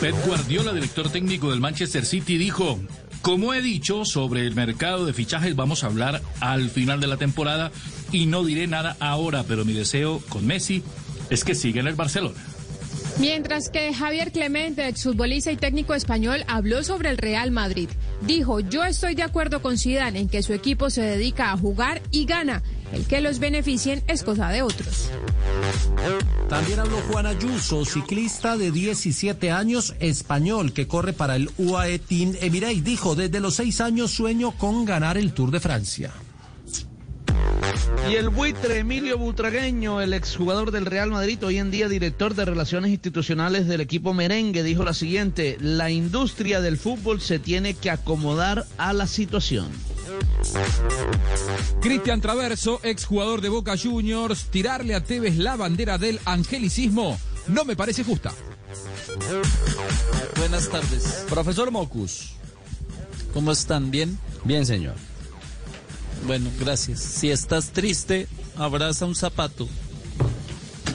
[0.00, 2.78] Pep Guardiola, director técnico del Manchester City, dijo,
[3.20, 7.16] como he dicho sobre el mercado de fichajes vamos a hablar al final de la
[7.16, 7.72] temporada
[8.12, 10.84] y no diré nada ahora, pero mi deseo con Messi
[11.28, 12.36] es que siga en el Barcelona.
[13.18, 17.88] Mientras que Javier Clemente, exfutbolista y técnico español, habló sobre el Real Madrid.
[18.20, 22.00] Dijo, yo estoy de acuerdo con Zidane en que su equipo se dedica a jugar
[22.12, 22.62] y gana.
[22.92, 25.10] El que los beneficien es cosa de otros.
[26.48, 32.34] También habló Juan Ayuso, ciclista de 17 años, español, que corre para el UAE Team
[32.40, 32.84] Emirates.
[32.84, 36.12] Dijo, desde los seis años sueño con ganar el Tour de Francia.
[38.08, 42.44] Y el buitre Emilio Butragueño, el exjugador del Real Madrid, hoy en día director de
[42.44, 47.90] Relaciones Institucionales del equipo merengue, dijo lo siguiente, la industria del fútbol se tiene que
[47.90, 49.66] acomodar a la situación.
[51.80, 57.18] Cristian Traverso, exjugador de Boca Juniors, tirarle a Tevez la bandera del angelicismo
[57.48, 58.32] no me parece justa.
[60.36, 61.24] Buenas tardes.
[61.28, 62.32] Profesor Mocus.
[63.32, 63.90] ¿Cómo están?
[63.90, 64.18] ¿Bien?
[64.44, 64.94] Bien, señor.
[66.26, 67.00] Bueno, gracias.
[67.00, 68.26] Si estás triste,
[68.56, 69.68] abraza un zapato.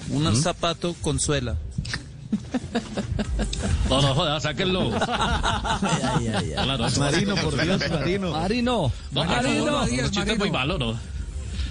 [0.10, 0.36] Un ¿Mm?
[0.36, 1.58] zapato consuela.
[3.90, 4.92] No, no, joda, sáquenlo.
[5.08, 6.54] Ay,
[6.98, 8.32] Marino, por Dios, Marino.
[8.32, 8.92] Marino.
[9.12, 9.66] No, Marino.
[9.66, 10.46] no, no, Diez, los chistes Marino.
[10.46, 11.00] muy malos, ¿no?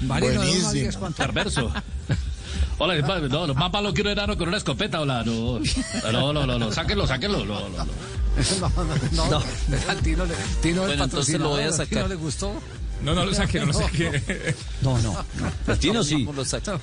[0.07, 1.11] Marino, Buenísimo.
[1.13, 1.73] Perverso.
[2.79, 5.61] Hola, es no, lo más malo que un enano con una escopeta, hola, no.
[6.11, 7.93] No, no, no, no, sáquenlo, sáquenlo, no, no, no.
[9.13, 9.43] No, no, no.
[9.89, 11.89] Al Tino, le- Tino el Bueno, entonces lo voy a sacar.
[11.89, 12.55] Tino le gustó?
[13.03, 14.55] No, no lo saque, no lo saque.
[14.81, 15.25] No, no.
[15.67, 16.25] El Tino sí.
[16.25, 16.81] ¿Cómo lo saca?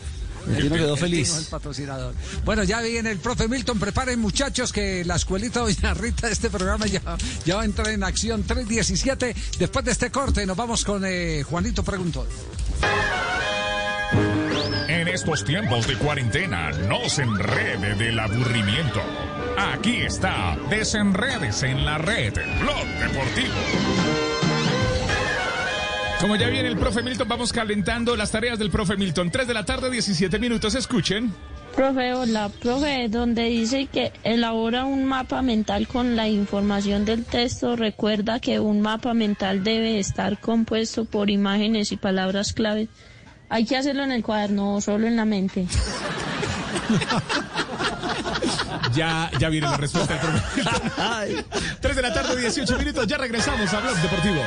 [0.50, 1.30] El Tino quedó El feliz.
[1.30, 2.14] Tino, el patrocinador.
[2.46, 3.80] Bueno, ya viene el profe Milton.
[3.80, 7.02] Preparen, muchachos, que la escuelita Doña Rita de este programa ya,
[7.46, 9.36] ya va a entrar en acción 3.17.
[9.60, 12.26] Después de este corte, nos vamos con eh, Juanito Preguntó.
[14.88, 19.02] En estos tiempos de cuarentena, no se enrede del aburrimiento.
[19.58, 24.27] Aquí está, desenredes en la red, Blog Deportivo.
[26.20, 29.30] Como ya viene el profe Milton, vamos calentando las tareas del profe Milton.
[29.30, 30.74] 3 de la tarde, 17 minutos.
[30.74, 31.32] Escuchen.
[31.76, 37.76] Profe, hola, profe, donde dice que elabora un mapa mental con la información del texto,
[37.76, 42.90] recuerda que un mapa mental debe estar compuesto por imágenes y palabras claves.
[43.50, 45.68] Hay que hacerlo en el cuaderno o solo en la mente.
[48.98, 51.46] Ya, ya viene la respuesta del profe Milton.
[51.82, 53.06] 3 de la tarde, 18 minutos.
[53.06, 54.42] Ya regresamos a Blog Deportivo.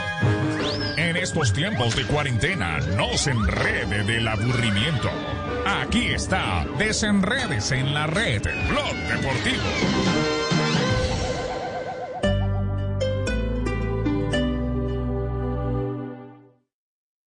[0.97, 5.09] En estos tiempos de cuarentena, no se enrede del aburrimiento.
[5.65, 9.63] Aquí está, desenredes en la red, Blog Deportivo.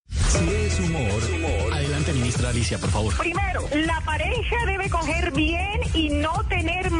[0.10, 3.18] Si es humor, adelante ministra Alicia, por favor.
[3.18, 6.92] Primero, la pareja debe coger bien y no tener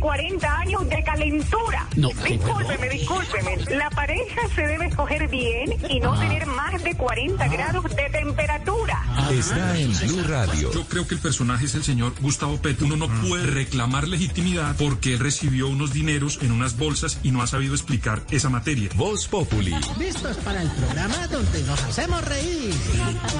[0.00, 1.86] 40 años de calentura.
[1.96, 3.56] No, discúlpeme, discúlpeme.
[3.76, 9.02] La pareja se debe escoger bien y no tener más de 40 grados de temperatura.
[9.30, 10.72] está en Blue Radio.
[10.72, 12.86] Yo creo que el personaje es el señor Gustavo Petro.
[12.86, 17.42] Uno no puede reclamar legitimidad porque él recibió unos dineros en unas bolsas y no
[17.42, 18.90] ha sabido explicar esa materia.
[18.96, 19.74] Voz Populi.
[19.98, 22.74] Listos para el programa donde nos hacemos reír.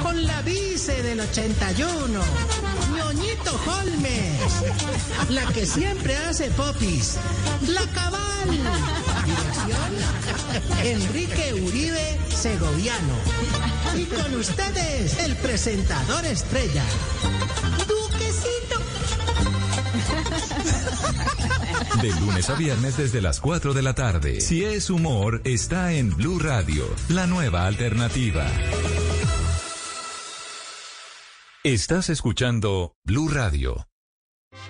[0.03, 2.20] Con la vice del 81,
[2.95, 5.31] ñoñito Holmes.
[5.31, 7.16] La que siempre hace popis.
[7.68, 8.20] La cabal.
[9.24, 9.93] Dirección,
[10.82, 13.14] Enrique Uribe Segoviano.
[13.97, 16.85] Y con ustedes, el presentador estrella.
[17.86, 18.81] Duquecito.
[22.02, 24.40] De lunes a viernes desde las 4 de la tarde.
[24.40, 28.47] Si es humor, está en Blue Radio, la nueva alternativa.
[31.62, 33.89] Estás escuchando Blue Radio.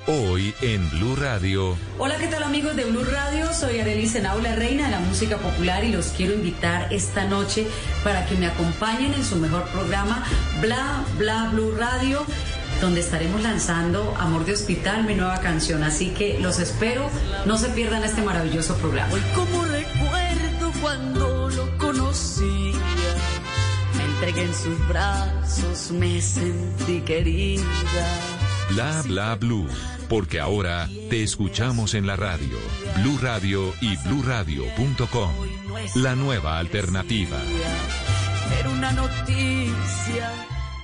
[0.07, 1.77] Hoy en Blue Radio.
[1.99, 3.53] Hola, ¿qué tal amigos de Blue Radio?
[3.53, 7.67] Soy Arely Senau, la reina de la música popular y los quiero invitar esta noche
[8.03, 10.25] para que me acompañen en su mejor programa,
[10.61, 12.25] Bla Bla Blue Radio,
[12.81, 15.85] donde estaremos lanzando Amor de Hospital, mi nueva canción.
[15.85, 17.09] Así que los espero,
[17.45, 19.13] no se pierdan este maravilloso programa.
[19.13, 22.75] Hoy como recuerdo cuando lo conocía,
[23.97, 28.40] me entregué en sus brazos, me sentí querida.
[28.75, 29.69] Bla bla blue,
[30.09, 32.59] porque ahora te escuchamos en la radio,
[32.97, 35.33] Blue Radio y bluradio.com.
[35.97, 37.39] La nueva alternativa.
[38.73, 40.33] Una noticia.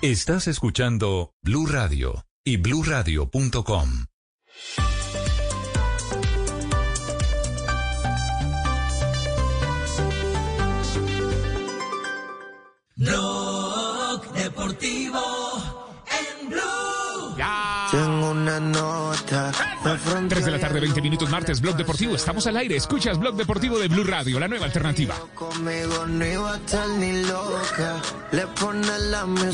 [0.03, 4.07] Estás escuchando Blue Radio y bluradio.com.
[17.97, 19.53] Tengo una nota.
[20.29, 22.15] 3 de la tarde, 20 minutos, martes, Blog Deportivo.
[22.15, 22.77] Estamos al aire.
[22.77, 25.15] Escuchas Blog Deportivo de Blue Radio, la nueva alternativa.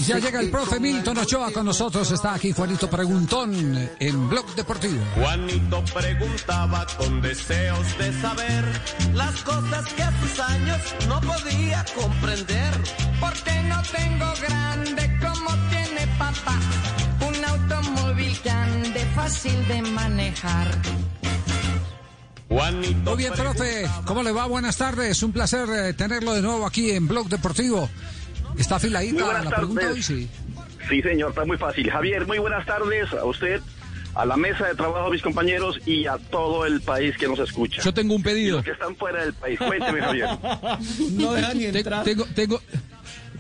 [0.05, 2.11] Ya llega el profe Milton Ochoa con nosotros.
[2.11, 5.05] Está aquí Juanito Preguntón en Blog Deportivo.
[5.15, 8.65] Juanito preguntaba con deseos de saber
[9.15, 12.73] las cosas que a sus años no podía comprender.
[13.21, 16.59] Porque no tengo grande como tiene papá.
[17.53, 20.69] Automóvil ande fácil de manejar.
[22.49, 23.87] Juanito Muy bien, profe.
[24.05, 24.47] ¿Cómo le va?
[24.47, 25.23] Buenas tardes.
[25.23, 27.89] Un placer eh, tenerlo de nuevo aquí en Blog Deportivo.
[28.59, 30.03] ¿Está afiladita la pregunta hoy?
[30.03, 30.29] Sí.
[30.89, 31.91] Sí, señor, está muy fácil.
[31.91, 33.61] Javier, muy buenas tardes a usted,
[34.15, 37.39] a la mesa de trabajo, a mis compañeros y a todo el país que nos
[37.39, 37.81] escucha.
[37.83, 38.57] Yo tengo un Y pedido.
[38.57, 39.59] los que están fuera del país.
[39.59, 40.29] Cuénteme, Javier.
[41.13, 42.05] No deja ni entrar.
[42.05, 42.61] Tengo, tengo,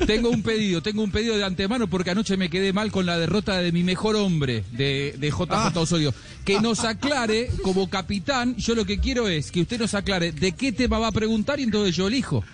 [0.07, 3.19] tengo un pedido, tengo un pedido de antemano porque anoche me quedé mal con la
[3.19, 5.73] derrota de mi mejor hombre, de, de JJ Ah.
[5.77, 6.15] Osorio.
[6.45, 10.53] Que nos aclare, como capitán, yo lo que quiero es que usted nos aclare de
[10.53, 12.45] qué tema va a preguntar y entonces yo elijo.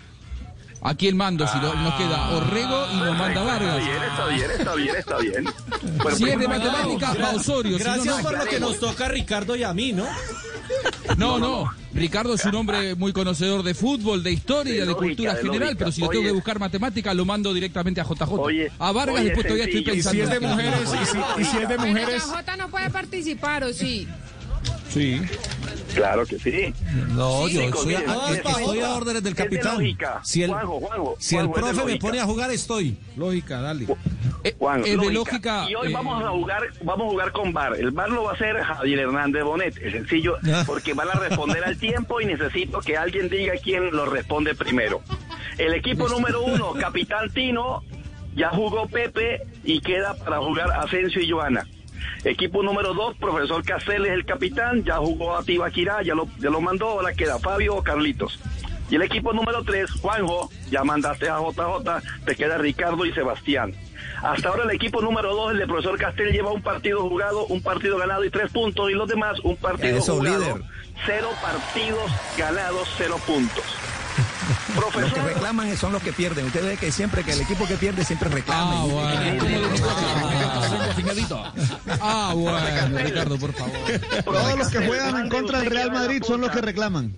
[0.81, 1.47] ¿A quién mando?
[1.49, 3.79] Si no- nos queda Orrego y nos manda Vargas.
[3.83, 5.45] Está bien, está bien, está bien, está bien.
[6.03, 7.79] Bueno, Si es de matemáticas, va Osorio.
[7.79, 8.23] si no, Gracias no.
[8.23, 10.07] por lo que nos toca a Ricardo y a mí, ¿no?
[11.17, 11.73] No, no.
[11.95, 15.41] Ricardo es un hombre muy conocedor de fútbol, de historia, De de, lógica, cultura de
[15.43, 15.79] general, lógica.
[15.79, 18.31] pero si lo tengo que buscar matemática, lo mando directamente a JJ.
[18.39, 20.17] Oye, a Vargas oye, después todavía estoy pensando.
[20.23, 22.23] Y si es de mujeres, y si- y si es de Bueno, mujeres.
[22.23, 24.07] J no puede participar, ¿o sí?
[24.89, 25.21] Sí.
[25.95, 26.73] Claro que sí.
[27.09, 29.75] No, Sí, yo estoy a, estoy a órdenes del de capitán.
[29.77, 30.21] lógica.
[30.23, 32.97] Si el, Juanjo, Juanjo, si el de profe me pone a jugar, estoy.
[33.17, 33.87] Lógica, dale.
[34.59, 37.75] Juan, es de lógica, Y hoy eh, vamos a jugar, vamos a jugar con VAR.
[37.77, 39.77] El VAR lo va a hacer Javier Hernández Bonet.
[39.79, 40.37] Es sencillo,
[40.67, 45.03] porque van a responder al tiempo y necesito que alguien diga quién lo responde primero.
[45.59, 47.83] El equipo número uno, Capitán Tino,
[48.37, 51.67] ya jugó Pepe y queda para jugar Asensio y Joana.
[52.25, 56.51] Equipo número dos, profesor Castel es el capitán, ya jugó a Tibaquirá, ya lo, ya
[56.51, 58.39] lo mandó, ahora queda Fabio o Carlitos.
[58.91, 63.75] Y el equipo número tres, Juanjo, ya mandaste a JJ, te queda Ricardo y Sebastián.
[64.23, 67.63] Hasta ahora el equipo número dos, el de profesor Castel, lleva un partido jugado, un
[67.63, 70.63] partido ganado y tres puntos, y los demás un partido jugado, líder.
[71.05, 73.65] cero partidos ganados, cero puntos.
[75.01, 76.47] Los que reclaman son los que pierden.
[76.47, 78.73] Usted ve que siempre que el equipo que pierde siempre reclama.
[78.73, 79.09] Ah, bueno.
[82.01, 83.73] Ah, bueno, Ricardo, por favor.
[84.25, 87.15] Todos los que juegan en contra del Real Madrid son los que reclaman.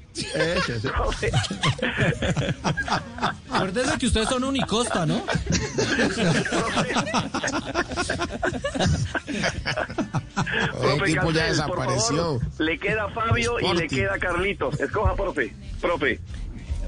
[3.50, 5.22] Acuérdese que ustedes son unicosta, ¿no?
[10.80, 12.40] Profe equipo ya desapareció.
[12.58, 14.80] le queda Fabio y le queda Carlitos.
[14.80, 15.54] Escoja, profe.
[15.80, 16.20] Profe,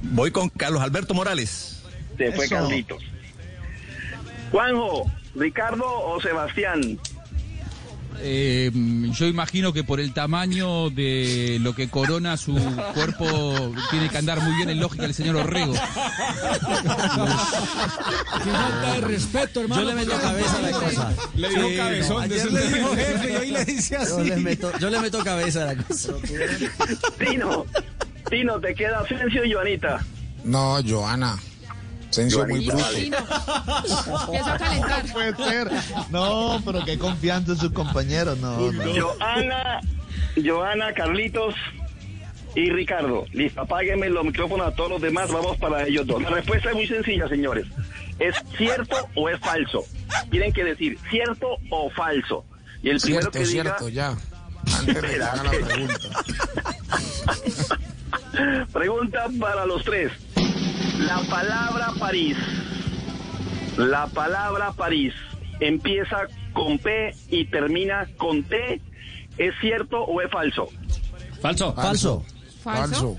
[0.03, 1.83] Voy con Carlos Alberto Morales.
[2.19, 2.55] se fue Eso.
[2.57, 3.03] Carlitos.
[4.51, 6.99] Juanjo, Ricardo o Sebastián.
[8.25, 8.71] eh,
[9.19, 12.55] yo imagino que por el tamaño de lo que corona su
[12.95, 15.73] cuerpo tiene que andar muy bien en lógica el señor Orrego.
[15.73, 15.79] Qué
[18.51, 19.83] falta de respeto, hermano.
[19.83, 21.13] Yo le meto cabeza a la cosa.
[21.35, 22.23] Le dijo Sí, cabezón.
[22.23, 24.11] no, de ayer le dijo jefe y hoy le dice así.
[24.11, 26.13] Yo le meto, yo le meto cabeza a la cosa.
[27.19, 27.67] Tino,
[28.33, 30.03] Tino, te queda Asensio y Joanita.
[30.43, 31.37] No, Joana.
[32.09, 32.83] Asensio muy bruto.
[32.97, 35.07] Empieza a calentar.
[35.07, 35.71] No puede ser.
[36.09, 38.39] No, pero qué confianza en sus compañeros.
[38.39, 38.83] No, no.
[38.83, 39.81] Joana,
[40.43, 41.55] Joana, Carlitos
[42.55, 43.27] y Ricardo.
[43.33, 45.31] Listo, apáguenme los micrófonos a todos los demás.
[45.31, 46.23] Vamos para ellos dos.
[46.23, 47.67] La respuesta es muy sencilla, señores.
[48.19, 49.85] ¿Es cierto o es falso?
[50.31, 52.47] Tienen que decir cierto o falso.
[52.83, 53.63] Y el primero Cierto, que diga...
[53.63, 54.17] cierto, ya.
[54.79, 55.99] Antes de que haga la pregunta.
[58.73, 60.11] Pregunta para los tres.
[60.99, 62.37] La palabra París,
[63.77, 65.13] la palabra París
[65.61, 68.81] empieza con P y termina con T.
[69.39, 70.69] ¿Es cierto o es falso?
[71.41, 71.75] Falso.
[71.75, 72.25] Falso.
[72.63, 73.17] Falso.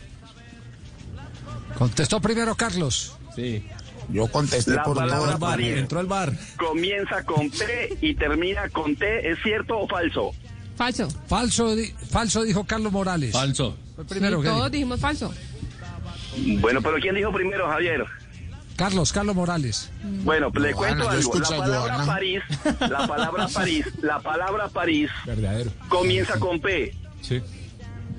[1.77, 3.17] Contestó primero Carlos.
[3.35, 3.65] Sí.
[4.09, 5.37] Yo contesté La por palabra.
[5.37, 6.31] París Entró al bar.
[6.57, 9.31] comienza con P y termina con T.
[9.31, 10.31] ¿Es cierto o falso?
[10.75, 11.07] Falso.
[11.27, 13.31] Falso, di- falso dijo Carlos Morales.
[13.31, 13.77] Falso.
[13.95, 14.69] Fue el primero Sí, que todos dijo.
[14.71, 15.33] dijimos falso.
[16.59, 18.05] Bueno, pero ¿quién dijo primero, Javier?
[18.75, 19.91] Carlos, Carlos Morales.
[20.23, 21.39] Bueno, le Joana, cuento algo.
[21.39, 22.05] La palabra Joana.
[22.07, 22.41] París,
[22.89, 25.71] la palabra París, la palabra París Verdadero.
[25.89, 26.91] comienza con P
[27.21, 27.39] Sí.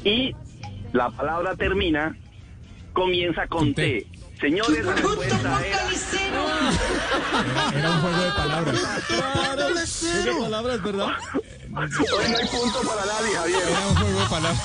[0.04, 0.32] y
[0.92, 2.16] la palabra termina,
[2.92, 3.82] comienza con, Con T.
[4.12, 4.13] T.
[4.44, 5.88] Señores, la respuesta era
[7.78, 8.80] Era, un juego de palabras.
[10.04, 11.08] Esa palabra es verdad.
[11.08, 13.62] Hoy no hay punto para nadie, Javier.
[13.70, 14.62] Era un juego de palabras.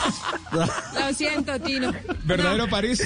[0.99, 1.93] Lo siento, Tino.
[2.26, 3.01] ¿Verdadero París?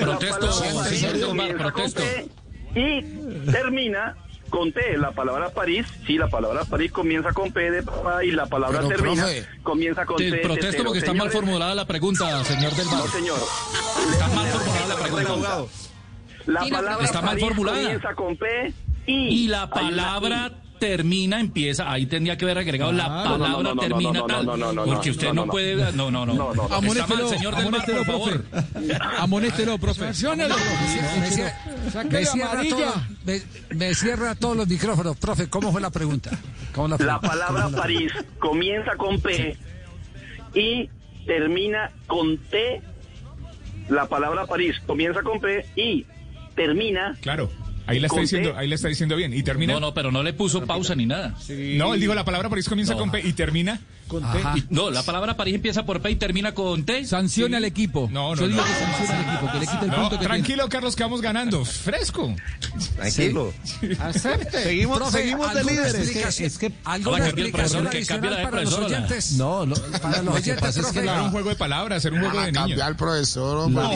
[0.00, 2.02] Protesto, palabra París con protesto.
[2.02, 2.28] T
[2.74, 3.02] y
[3.52, 4.16] termina
[4.50, 4.98] con T.
[4.98, 8.78] La palabra París, sí, la palabra París comienza con P de papá y la palabra
[8.80, 9.46] Pero, termina, profe.
[9.62, 10.30] comienza con Te T.
[10.36, 10.84] de protesto tetero.
[10.86, 12.96] porque está mal Señores, formulada la pregunta, señor del bar.
[12.98, 13.38] No, señor.
[14.10, 15.64] Está mal formulada la pregunta.
[16.46, 17.78] La palabra Está mal formulada.
[17.82, 18.72] comienza con P
[19.06, 19.12] y,
[19.44, 23.80] Y la palabra termina, empieza, ahí tendría que haber agregado la palabra no, no, no,
[23.80, 24.46] termina no, tal.
[24.84, 26.50] porque usted no, puede, no, no, no.
[26.70, 28.42] Amonéstelo, señor del por favor.
[28.42, 28.98] profe.
[29.18, 30.06] Amonéstelo, profe.
[30.06, 30.44] Me, cierra
[32.52, 32.76] amarilla.
[32.76, 32.94] todo-
[33.24, 33.42] me-
[33.76, 35.16] me cierra todos los micrófonos.
[35.16, 36.30] Profe, ¿cómo fue la pregunta?
[36.74, 39.56] ¿Cómo la, palabra ¿Cómo la- París comienza con P
[40.54, 40.88] y
[41.26, 42.82] termina con T.
[43.88, 46.06] La palabra París comienza con P y
[46.54, 47.16] termina.
[47.20, 47.48] Claro.
[47.86, 48.58] Ahí la está diciendo, T.
[48.58, 49.32] ahí la está diciendo bien.
[49.34, 49.74] Y termina.
[49.74, 51.34] No, no, pero no le puso pausa ni nada.
[51.48, 53.00] No, él dijo la palabra París comienza No.
[53.00, 53.80] con P y termina.
[54.08, 54.22] Con.
[54.56, 57.04] Y- No, la palabra París empieza por P y termina con T.
[57.06, 58.08] Sancione al equipo.
[58.12, 58.66] No, no, Yo digo no.
[58.66, 61.20] que sancione al equipo, que le quite el No, punto que tranquilo, Carlos, que vamos
[61.22, 61.64] ganando.
[61.64, 62.34] Fresco.
[62.96, 63.52] Tranquilo.
[64.00, 64.62] Acepte.
[64.62, 66.40] Seguimos, Profe, seguimos de ¿alguna líderes.
[66.40, 69.32] es que- ¿Alguna Ahora cambia el profesor, que cambie la para los oyentes?
[69.32, 70.98] No, lo, Para los lo que oyentes, pasa es que.
[71.00, 72.58] Era un juego de palabras, era un juego de niños.
[72.62, 73.90] cambiar al profesor, No,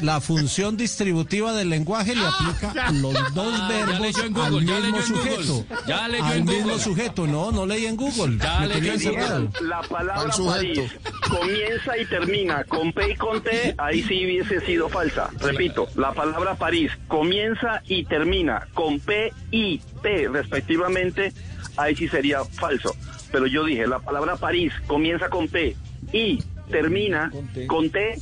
[0.00, 4.80] la función distributiva del lenguaje le aplica los dos Ah, ya verbos en al Google,
[4.80, 5.66] mismo sujeto.
[5.86, 6.78] Ya leyó al en mismo Google.
[6.78, 7.26] sujeto.
[7.26, 8.38] No, no leí en Google.
[8.38, 9.50] Ya Me leyó en.
[9.68, 10.82] La palabra Al sujeto.
[10.82, 10.92] París
[11.28, 15.30] comienza y termina con P y con T, ahí sí hubiese sido falsa.
[15.40, 21.32] Repito, la palabra París comienza y termina con P y T respectivamente,
[21.76, 22.94] ahí sí sería falso.
[23.30, 25.74] Pero yo dije, la palabra París comienza con P
[26.12, 27.30] y termina
[27.66, 28.18] con T,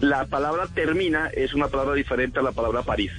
[0.00, 3.10] la palabra termina es una palabra diferente a la palabra París.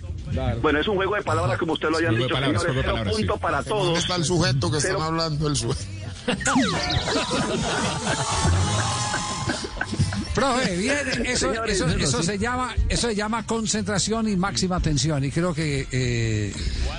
[0.61, 2.81] Bueno, es un juego de palabras como usted lo hayan dicho, palabras, señores.
[2.83, 3.39] Cero palabras, punto sí.
[3.41, 3.99] para ¿Dónde todos.
[3.99, 5.47] está el sujeto que Cero- están hablando?
[5.47, 5.83] El sujeto.
[10.33, 10.97] Profe, bien,
[11.27, 12.25] eso, Señores, eso, eso sí.
[12.25, 16.51] se llama, eso se llama concentración y máxima atención y creo que eh,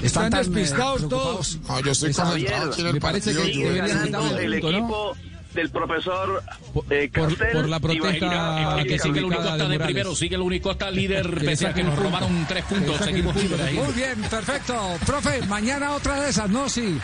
[0.03, 1.59] están, Están tan, eh, despistados preocupados.
[1.69, 3.71] No, yo estoy concentrado aquí en el Me parece partido.
[3.71, 5.34] que ganando quitarle el punto, ¿no?
[5.55, 6.43] Del profesor
[6.91, 10.43] eh, por- Castel por la protesta que sigue el único Ubicada de primero, sigue el
[10.43, 12.97] único hasta líder, Que pese a que nos robaron tres puntos.
[12.99, 13.75] Seguimos ahí.
[13.75, 14.97] Muy bien, perfecto.
[15.07, 16.69] Profe, mañana otra de esas, ¿no?
[16.69, 16.99] Sí.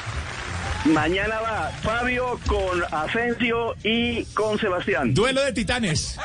[0.87, 5.13] Mañana va Fabio con Asensio y con Sebastián.
[5.13, 6.17] Duelo de titanes.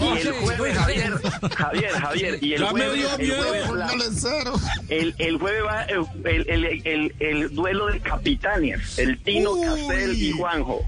[0.00, 1.12] Y el jueves, Javier,
[1.56, 4.54] Javier, Javier, y el Ya me jueves, el jueves, la- Póngale cero.
[4.88, 9.64] el, el jueves va el, el, el, el- el duelo de capitanes, el Tino, Uy.
[9.64, 10.84] Castel y Juanjo,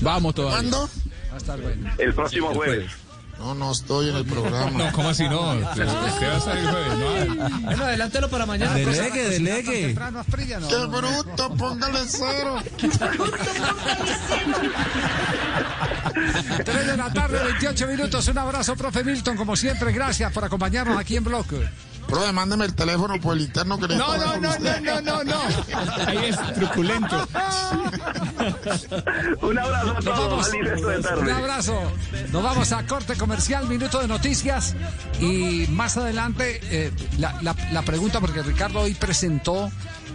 [0.00, 0.70] Vamos todavía.
[0.70, 0.88] ¿Cuándo?
[1.98, 2.90] el próximo jueves.
[3.38, 4.70] No, no estoy en el programa.
[4.70, 5.50] No, ¿cómo así no?
[5.52, 7.60] Usted va a salir jueves, no.
[7.60, 8.72] Bueno, adelántelo para mañana.
[8.74, 9.86] Delegue, delegue.
[9.88, 10.98] Temprano, fría, no, ¡Qué no, no.
[10.98, 11.54] bruto!
[11.54, 12.56] Póngale cero.
[16.64, 18.26] 3 de la tarde, 28 minutos.
[18.28, 19.92] Un abrazo, profe Milton, como siempre.
[19.92, 21.68] Gracias por acompañarnos aquí en Bloque.
[22.08, 25.36] Profe, mándeme el teléfono por el interno que No, no, no, no, no, no, no.
[26.06, 27.28] Ahí es truculento.
[29.42, 30.50] Un abrazo a Nos todos.
[31.20, 31.80] Un abrazo.
[32.32, 34.74] Nos vamos a corte comercial, minuto de noticias.
[35.20, 39.70] Y más adelante, eh, la, la- la pregunta, porque Ricardo hoy presentó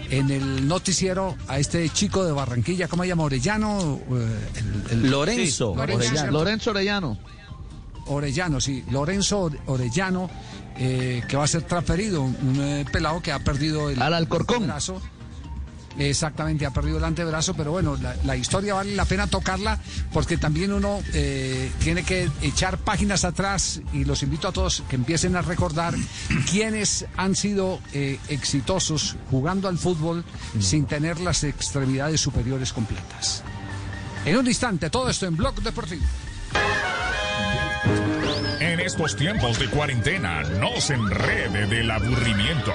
[0.09, 3.23] en el noticiero a este chico de Barranquilla, ¿cómo se llama?
[3.23, 3.99] Orellano.
[4.11, 6.31] eh, el- el- Lorenzo Sí, Orellano.
[6.31, 7.17] Lorenzo Orellano.
[8.07, 10.29] Orellano, sí, Lorenzo Ore- Orellano,
[10.83, 14.63] eh, que va a ser transferido, un, eh, pelado que ha perdido el Al Alcorcón.
[14.63, 14.99] antebrazo.
[15.99, 19.77] Exactamente, ha perdido el antebrazo, pero bueno, la, la historia vale la pena tocarla
[20.13, 24.95] porque también uno eh, tiene que echar páginas atrás y los invito a todos que
[24.95, 25.93] empiecen a recordar
[26.49, 30.23] quiénes han sido eh, exitosos jugando al fútbol
[30.59, 33.43] sin tener las extremidades superiores completas.
[34.25, 36.05] En un instante, todo esto en Blog Deportivo.
[38.91, 42.73] Estos tiempos de cuarentena, no se enrede del aburrimiento.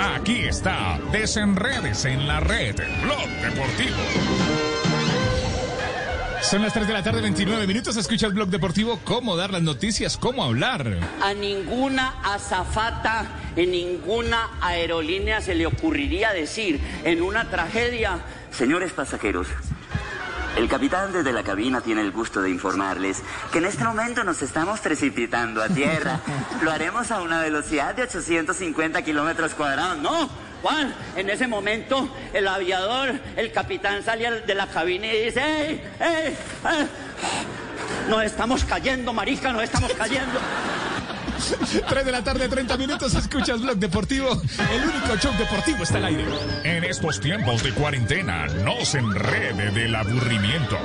[0.00, 3.96] Aquí está, desenredes en la red, Blog Deportivo.
[6.42, 7.96] Son las 3 de la tarde, 29 minutos.
[7.96, 8.98] Escucha el blog deportivo.
[9.04, 10.98] Cómo dar las noticias, cómo hablar.
[11.22, 18.18] A ninguna azafata en ninguna aerolínea se le ocurriría decir en una tragedia,
[18.50, 19.46] señores pasajeros,
[20.56, 24.42] el capitán desde la cabina tiene el gusto de informarles que en este momento nos
[24.42, 26.20] estamos precipitando a tierra.
[26.62, 29.98] Lo haremos a una velocidad de 850 kilómetros cuadrados.
[29.98, 30.28] No,
[30.62, 35.40] Juan, en ese momento el aviador, el capitán sale al- de la cabina y dice,
[35.42, 36.88] ¡Ey, ey, ey!
[38.08, 40.38] Nos estamos cayendo, marica, nos estamos cayendo.
[41.88, 43.14] 3 de la tarde, 30 minutos.
[43.14, 44.40] Escuchas blog deportivo.
[44.72, 46.24] El único show deportivo está al aire.
[46.64, 50.78] En estos tiempos de cuarentena, no se enrede del aburrimiento.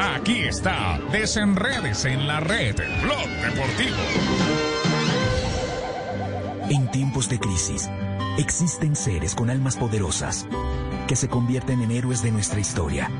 [0.00, 3.96] Aquí está, desenredes en la red, Blog Deportivo.
[6.70, 7.88] En tiempos de crisis,
[8.38, 10.46] existen seres con almas poderosas
[11.08, 13.10] que se convierten en héroes de nuestra historia.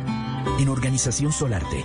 [0.61, 1.85] En Organización Solarte,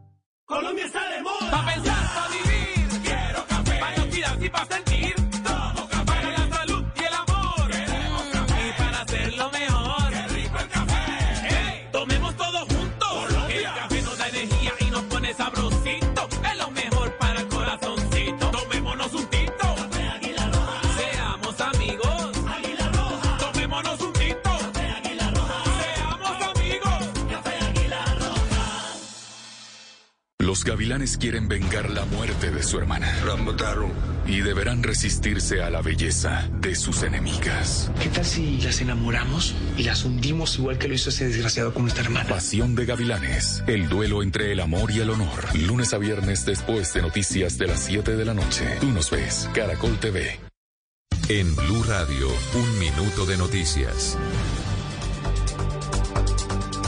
[30.61, 33.11] Los gavilanes quieren vengar la muerte de su hermana.
[34.27, 37.91] Y deberán resistirse a la belleza de sus enemigas.
[37.99, 41.81] ¿Qué tal si las enamoramos y las hundimos igual que lo hizo ese desgraciado con
[41.81, 42.29] nuestra hermana?
[42.29, 43.63] Pasión de gavilanes.
[43.65, 45.47] El duelo entre el amor y el honor.
[45.55, 48.77] Lunes a viernes después de noticias de las 7 de la noche.
[48.79, 49.49] Tú nos ves.
[49.55, 50.39] Caracol TV.
[51.27, 54.15] En Blue Radio, un minuto de noticias.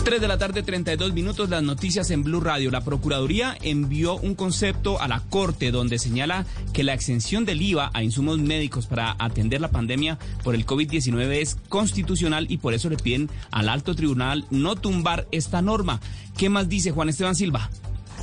[0.04, 2.72] 3 de la tarde, 32 minutos, las noticias en Blue Radio.
[2.72, 7.90] La Procuraduría envió un concepto a la Corte donde señala que la exención del IVA
[7.94, 12.90] a insumos médicos para atender la pandemia por el COVID-19 es constitucional y por eso
[12.90, 16.02] le piden al alto tribunal no tumbar esta norma.
[16.38, 17.70] ¿Qué más dice Juan Esteban Silva?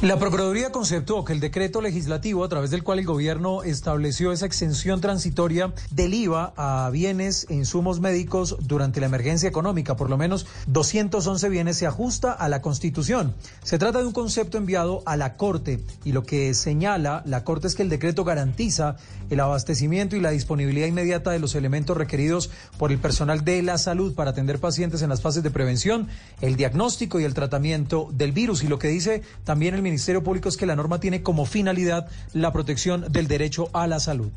[0.02, 4.47] La Procuraduría conceptuó que el decreto legislativo a través del cual el gobierno estableció esa
[4.47, 10.16] exención transitoria del IVA a bienes e insumos médicos durante la emergencia económica, por lo
[10.16, 13.35] menos 211 bienes, se ajusta a la Constitución.
[13.62, 17.66] Se trata de un concepto enviado a la Corte y lo que señala la Corte
[17.66, 18.97] es que el decreto garantiza
[19.31, 23.78] el abastecimiento y la disponibilidad inmediata de los elementos requeridos por el personal de la
[23.78, 26.09] salud para atender pacientes en las fases de prevención,
[26.40, 28.62] el diagnóstico y el tratamiento del virus.
[28.62, 32.09] Y lo que dice también el Ministerio Público es que la norma tiene como finalidad
[32.32, 34.32] la protección del derecho a la salud.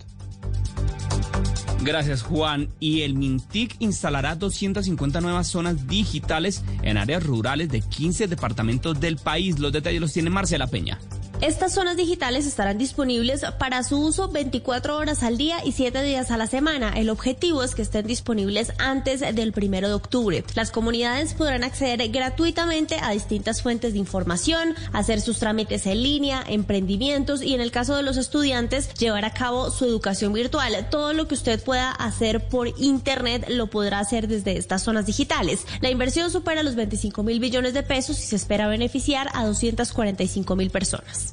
[1.84, 2.70] Gracias, Juan.
[2.80, 9.18] Y el Mintic instalará 250 nuevas zonas digitales en áreas rurales de 15 departamentos del
[9.18, 9.60] país.
[9.60, 11.00] Los detalles los tiene Marcela Peña.
[11.42, 16.32] Estas zonas digitales estarán disponibles para su uso 24 horas al día y 7 días
[16.32, 16.94] a la semana.
[16.96, 20.46] El objetivo es que estén disponibles antes del primero de octubre.
[20.56, 26.44] Las comunidades podrán acceder gratuitamente a distintas fuentes de información, hacer sus trámites en línea,
[26.48, 30.88] emprendimientos y en el caso de los estudiantes llevar a cabo su educación virtual.
[30.90, 35.66] Todo lo que usted pueda hacer por internet lo podrá hacer desde estas zonas digitales.
[35.82, 40.56] La inversión supera los 25 mil billones de pesos y se espera beneficiar a 245
[40.56, 41.33] mil personas.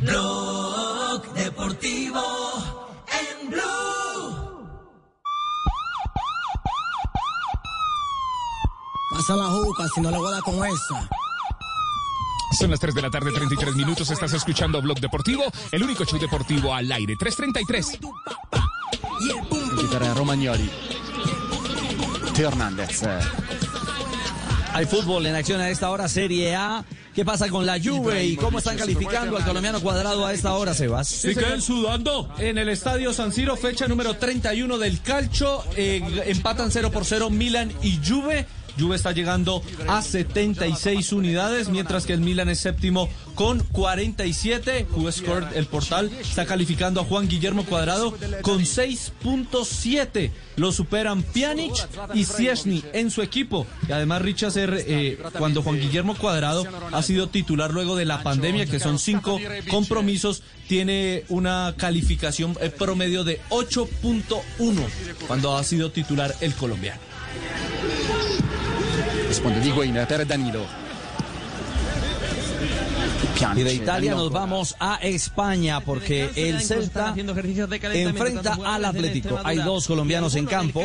[0.00, 2.22] Blog Deportivo
[3.08, 4.68] en Blue.
[9.10, 11.08] Pasa la juca, si no le voy a dar con esa.
[12.58, 14.10] Son las 3 de la tarde, 33 minutos.
[14.10, 17.16] Estás escuchando Blog Deportivo, el único show deportivo al aire.
[17.16, 17.98] 333.
[19.78, 20.70] Chitarra Romagnoli.
[22.38, 23.02] Hernández.
[24.72, 26.84] Hay fútbol en acción a esta hora, Serie A.
[27.14, 30.74] ¿Qué pasa con la Juve y cómo están calificando al colombiano cuadrado a esta hora,
[30.74, 31.08] Sebas?
[31.08, 35.64] Se quedan sudando en el estadio San Siro, fecha número 31 del calcio.
[35.76, 38.46] eh, empatan 0 por 0 Milan y Juve.
[38.78, 44.86] Juve está llegando a 76 unidades, mientras que el Milan es séptimo con 47.
[45.10, 50.30] Scored, el portal, está calificando a Juan Guillermo Cuadrado con 6.7.
[50.56, 51.72] Lo superan Pjanic
[52.14, 53.66] y Ciesny en su equipo.
[53.88, 58.66] Y además Richard eh, cuando Juan Guillermo Cuadrado ha sido titular luego de la pandemia,
[58.66, 59.38] que son cinco
[59.70, 64.86] compromisos, tiene una calificación eh, promedio de 8.1
[65.26, 67.00] cuando ha sido titular el colombiano.
[69.30, 70.66] Responde Diego per Danilo.
[73.56, 79.38] Y de Italia nos vamos a España porque el Celta enfrenta al Atlético.
[79.44, 80.82] Hay dos colombianos en campo.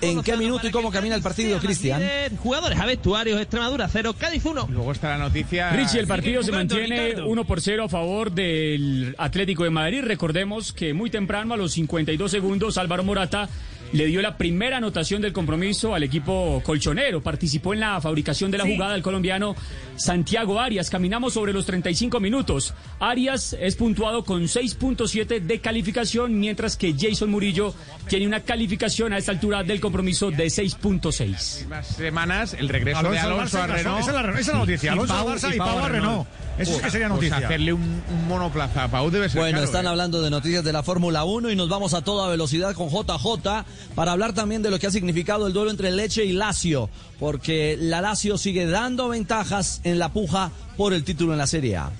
[0.00, 2.00] ¿En qué minuto y cómo camina el partido, Cristian?
[2.38, 4.68] Jugadores a vestuarios, Extremadura 0, Cádiz 1.
[4.70, 5.70] Luego está la noticia.
[5.70, 7.28] Richie, el partido se mantiene Ricardo.
[7.28, 10.02] 1 por 0 a favor del Atlético de Madrid.
[10.04, 13.48] Recordemos que muy temprano, a los 52 segundos, Álvaro Morata
[13.92, 17.20] le dio la primera anotación del compromiso al equipo colchonero.
[17.22, 19.56] Participó en la fabricación de la jugada el colombiano
[19.96, 20.90] Santiago Arias.
[20.90, 22.74] Caminamos sobre los 35 minutos.
[23.00, 27.74] Arias es puntuado con 6.7 de calificación, mientras que Jason Murillo
[28.08, 31.66] tiene una calificación a esta altura del compromiso de 6.6.
[31.68, 33.72] Más semanas, el regreso Alonso de al Alonso Barça a y.
[33.82, 34.00] Renault.
[34.00, 34.92] Esa es la- esa es la noticia.
[34.92, 36.28] Alonso al Barça y Pau a Renault.
[36.58, 37.46] Eso sí que sería Pues noticia.
[37.46, 39.88] hacerle un, un monoplaza a Pau debe ser Bueno, caro, están ¿eh?
[39.88, 43.64] hablando de noticias de la Fórmula 1 y nos vamos a toda velocidad con JJ
[43.94, 47.78] para hablar también de lo que ha significado el duelo entre Leche y Lazio, porque
[47.80, 51.90] la Lazio sigue dando ventajas en la puja por el título en la Serie A.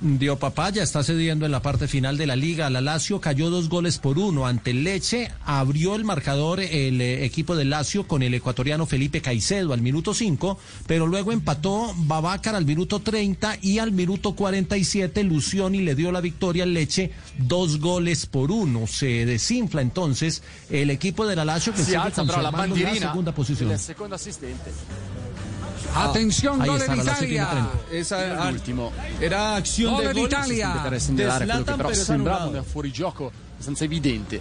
[0.00, 2.70] Dio papaya, está cediendo en la parte final de la liga.
[2.70, 5.28] La Lazio cayó dos goles por uno ante el Leche.
[5.44, 10.14] Abrió el marcador el eh, equipo de Lazio con el ecuatoriano Felipe Caicedo al minuto
[10.14, 10.56] 5,
[10.86, 16.20] pero luego empató Babacar al minuto 30 y al minuto 47 Lucioni le dio la
[16.20, 18.86] victoria al Leche dos goles por uno.
[18.86, 23.32] Se desinfla entonces el equipo de la Lazio que Si sigue alza la la segunda
[23.32, 23.72] posición.
[23.72, 24.70] assistente.
[25.94, 27.48] Atención, ahí gol en Italia.
[27.90, 28.92] Esa L'ultimo.
[29.20, 30.26] era acción Gol de en gol.
[30.26, 30.80] Italia.
[30.82, 34.40] Per De segnalare quello che Zlatan, però sembrava un fuorigioco abbastanza evidente.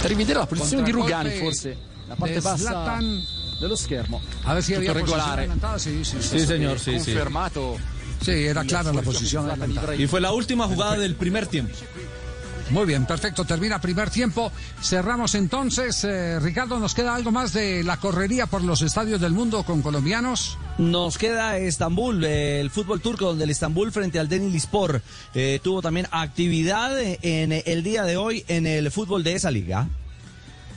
[0.00, 1.76] Per rivedere la posizione di Rugani forse
[2.08, 3.22] la parte de bassa Zlatan.
[3.60, 4.20] dello schermo.
[4.44, 5.40] A ver si Tutto regolare.
[5.42, 5.78] adelantada.
[5.78, 6.38] Sí, sí, sí.
[6.38, 7.12] Sí, señor, sí, sí.
[7.12, 7.76] Confermato.
[8.20, 9.94] Sí, era clara la adelantada.
[9.96, 11.74] Y fue la última jugada del primer tiempo.
[12.70, 13.44] Muy bien, perfecto.
[13.44, 14.50] Termina primer tiempo.
[14.82, 16.02] Cerramos entonces.
[16.04, 19.82] Eh, Ricardo, ¿nos queda algo más de la correría por los estadios del mundo con
[19.82, 20.58] colombianos?
[20.78, 25.02] Nos queda Estambul, el fútbol turco, donde el Estambul frente al Denizlispor
[25.34, 29.88] eh, tuvo también actividad en el día de hoy en el fútbol de esa liga.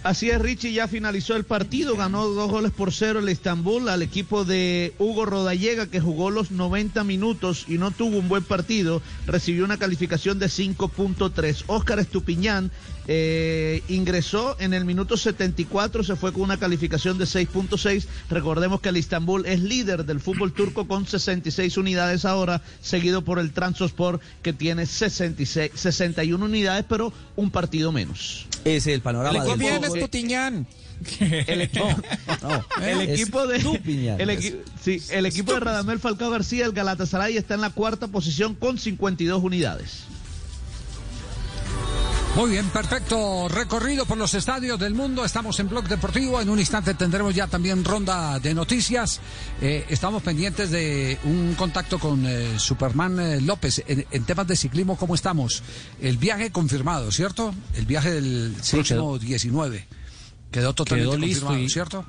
[0.08, 4.02] Así es, Richie ya finalizó el partido, ganó dos goles por cero el Estambul al
[4.02, 9.02] equipo de Hugo Rodallega que jugó los 90 minutos y no tuvo un buen partido,
[9.26, 11.66] recibió una calificación de 5.3.
[11.68, 12.72] Óscar Estupiñán
[13.08, 18.06] eh, ingresó en el minuto 74, se fue con una calificación de 6.6.
[18.30, 23.40] Recordemos que el Estambul es líder del fútbol turco con 66 unidades ahora, seguido por
[23.40, 28.46] el Transospor que tiene 66, 61 unidades, pero un partido menos.
[28.66, 29.98] Ese es el panorama del Bien, fútbol.
[30.00, 30.68] Estupiñán.
[31.20, 31.88] El, equipo,
[32.82, 37.38] el es equipo de el, equi- sí, el equipo de Radamel Falcao García, el Galatasaray
[37.38, 40.06] está en la cuarta posición con 52 unidades.
[42.38, 43.48] Muy bien, perfecto.
[43.50, 45.26] Recorrido por los estadios del mundo.
[45.26, 46.40] Estamos en Blog Deportivo.
[46.40, 49.20] En un instante tendremos ya también ronda de noticias.
[49.60, 53.84] Eh, estamos pendientes de un contacto con eh, Superman eh, López.
[53.88, 55.64] En, en temas de ciclismo, ¿cómo estamos?
[56.00, 57.56] El viaje confirmado, ¿cierto?
[57.74, 59.88] El viaje del próximo 19.
[60.52, 62.06] Quedó totalmente Quedó listo confirmado, y- ¿cierto?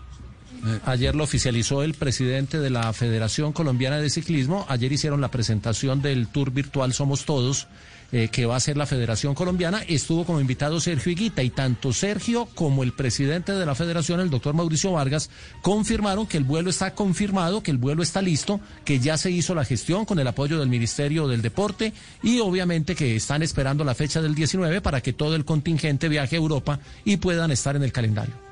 [0.84, 4.66] Ayer lo oficializó el presidente de la Federación Colombiana de Ciclismo.
[4.68, 7.68] Ayer hicieron la presentación del Tour Virtual Somos Todos,
[8.10, 9.82] eh, que va a ser la Federación Colombiana.
[9.86, 14.30] Estuvo como invitado Sergio Higuita y tanto Sergio como el presidente de la Federación, el
[14.30, 15.30] doctor Mauricio Vargas,
[15.62, 19.54] confirmaron que el vuelo está confirmado, que el vuelo está listo, que ya se hizo
[19.54, 23.94] la gestión con el apoyo del Ministerio del Deporte y obviamente que están esperando la
[23.94, 27.82] fecha del 19 para que todo el contingente viaje a Europa y puedan estar en
[27.82, 28.47] el calendario.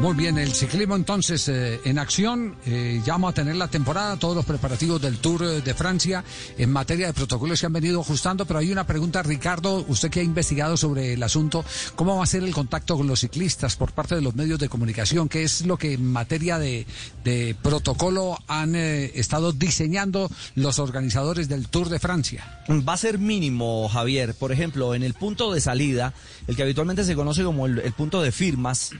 [0.00, 2.56] Muy bien, el ciclismo entonces eh, en acción.
[2.66, 6.22] Eh, ya vamos a tener la temporada, todos los preparativos del Tour eh, de Francia
[6.58, 10.20] en materia de protocolos se han venido ajustando, pero hay una pregunta, Ricardo, usted que
[10.20, 11.64] ha investigado sobre el asunto,
[11.94, 14.68] ¿cómo va a ser el contacto con los ciclistas por parte de los medios de
[14.68, 15.28] comunicación?
[15.28, 16.86] ¿Qué es lo que en materia de,
[17.62, 22.62] protocolo han eh, estado diseñando los organizadores del Tour de Francia?
[22.68, 24.34] Va a ser mínimo, Javier.
[24.34, 26.12] Por ejemplo, en el punto de salida,
[26.46, 28.90] el que habitualmente se conoce como el, punto de firmas,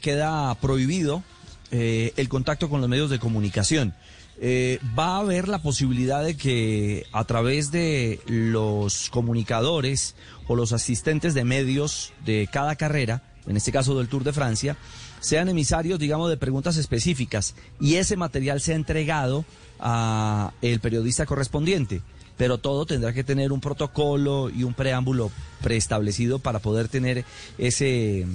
[0.00, 1.22] queda prohibido
[1.70, 3.94] eh, el contacto con los medios de comunicación.
[4.42, 10.16] Eh, va a haber la posibilidad de que a través de los comunicadores
[10.48, 14.76] o los asistentes de medios de cada carrera, en este caso del Tour de Francia,
[15.20, 19.44] sean emisarios, digamos, de preguntas específicas y ese material sea entregado
[19.78, 22.00] a el periodista correspondiente.
[22.40, 25.30] Pero todo tendrá que tener un protocolo y un preámbulo
[25.60, 27.26] preestablecido para poder tener
[27.58, 28.26] ese,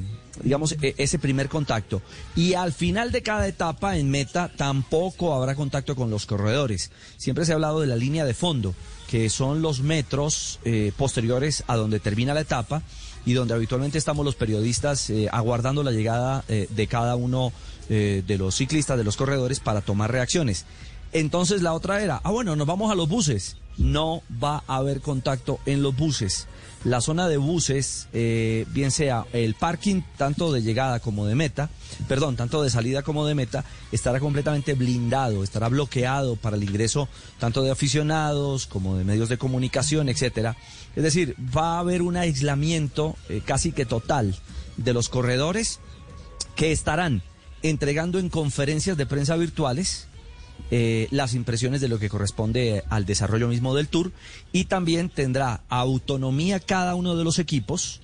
[0.44, 2.04] digamos, e- ese primer contacto.
[2.36, 6.92] Y al final de cada etapa en meta tampoco habrá contacto con los corredores.
[7.18, 8.76] Siempre se ha hablado de la línea de fondo,
[9.10, 12.84] que son los metros eh, posteriores a donde termina la etapa
[13.26, 17.52] y donde habitualmente estamos los periodistas eh, aguardando la llegada eh, de cada uno
[17.88, 20.66] de los ciclistas, de los corredores, para tomar reacciones.
[21.16, 23.56] Entonces la otra era, ah bueno, nos vamos a los buses.
[23.78, 26.46] No va a haber contacto en los buses.
[26.84, 31.70] La zona de buses, eh, bien sea el parking tanto de llegada como de meta,
[32.10, 33.64] perdón, tanto de salida como de meta,
[33.94, 37.08] estará completamente blindado, estará bloqueado para el ingreso
[37.40, 40.58] tanto de aficionados como de medios de comunicación, etcétera.
[40.98, 44.38] Es decir, va a haber un aislamiento eh, casi que total
[44.76, 45.80] de los corredores
[46.58, 47.24] que estarán
[47.62, 50.10] entregando en conferencias de prensa virtuales
[50.72, 54.12] eh, las impresiones de lo que corresponde al desarrollo mismo del tour
[54.52, 58.02] y también tendrá autonomía cada uno de los equipos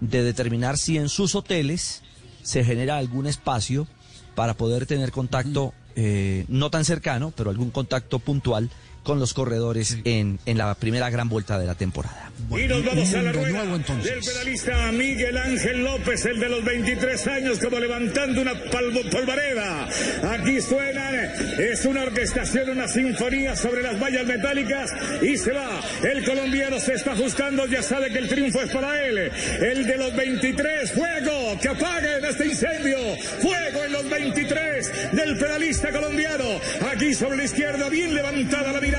[0.00, 2.02] de determinar si en sus hoteles
[2.42, 3.86] se genera algún espacio
[4.34, 8.70] para poder tener contacto eh, no tan cercano, pero algún contacto puntual
[9.08, 12.30] con los corredores en, en la primera gran vuelta de la temporada.
[12.50, 14.04] Y nos vamos a la de rueda nuevo, entonces.
[14.14, 19.88] del pedalista Miguel Ángel López, el de los 23 años, como levantando una palvo- polvareda.
[20.30, 21.14] Aquí suenan,
[21.58, 24.90] es una orquestación, una sinfonía sobre las vallas metálicas
[25.22, 25.80] y se va.
[26.02, 29.16] El colombiano se está ajustando, ya sabe que el triunfo es para él.
[29.62, 32.98] El de los 23, fuego, que apaguen este incendio.
[33.40, 36.44] Fuego en los 23 del pedalista colombiano.
[36.92, 38.97] Aquí sobre la izquierda, bien levantada la mirada.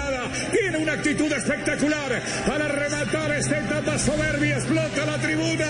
[0.52, 4.58] Tiene una actitud espectacular para rematar esta etapa soberbia.
[4.58, 5.68] Explota la tribuna.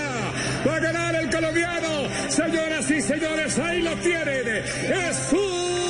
[0.66, 2.08] Va a ganar el colombiano.
[2.28, 4.46] Señoras y señores, ahí lo tienen.
[4.48, 5.80] Es Superman.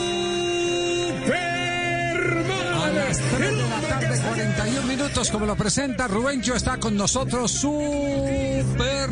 [2.91, 7.53] A las 3 de la tarde, 41 minutos, como lo presenta Rubencho, está con nosotros
[7.53, 9.07] Superman.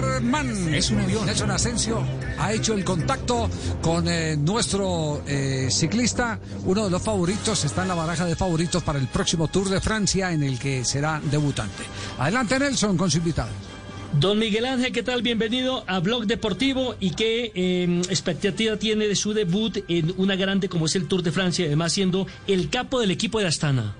[0.75, 1.25] Es un avión.
[1.27, 2.03] Nelson Asensio
[2.41, 3.49] ha hecho el contacto
[3.81, 8.83] con eh, nuestro eh, ciclista, uno de los favoritos, está en la baraja de favoritos
[8.83, 11.85] para el próximo Tour de Francia, en el que será debutante.
[12.19, 13.78] Adelante, Nelson, con su invitado.
[14.14, 15.22] Don Miguel Ángel, ¿qué tal?
[15.22, 20.68] Bienvenido a Blog Deportivo y qué eh, expectativa tiene de su debut en una grande
[20.68, 23.94] como es el Tour de Francia, además siendo el capo del equipo de Astana.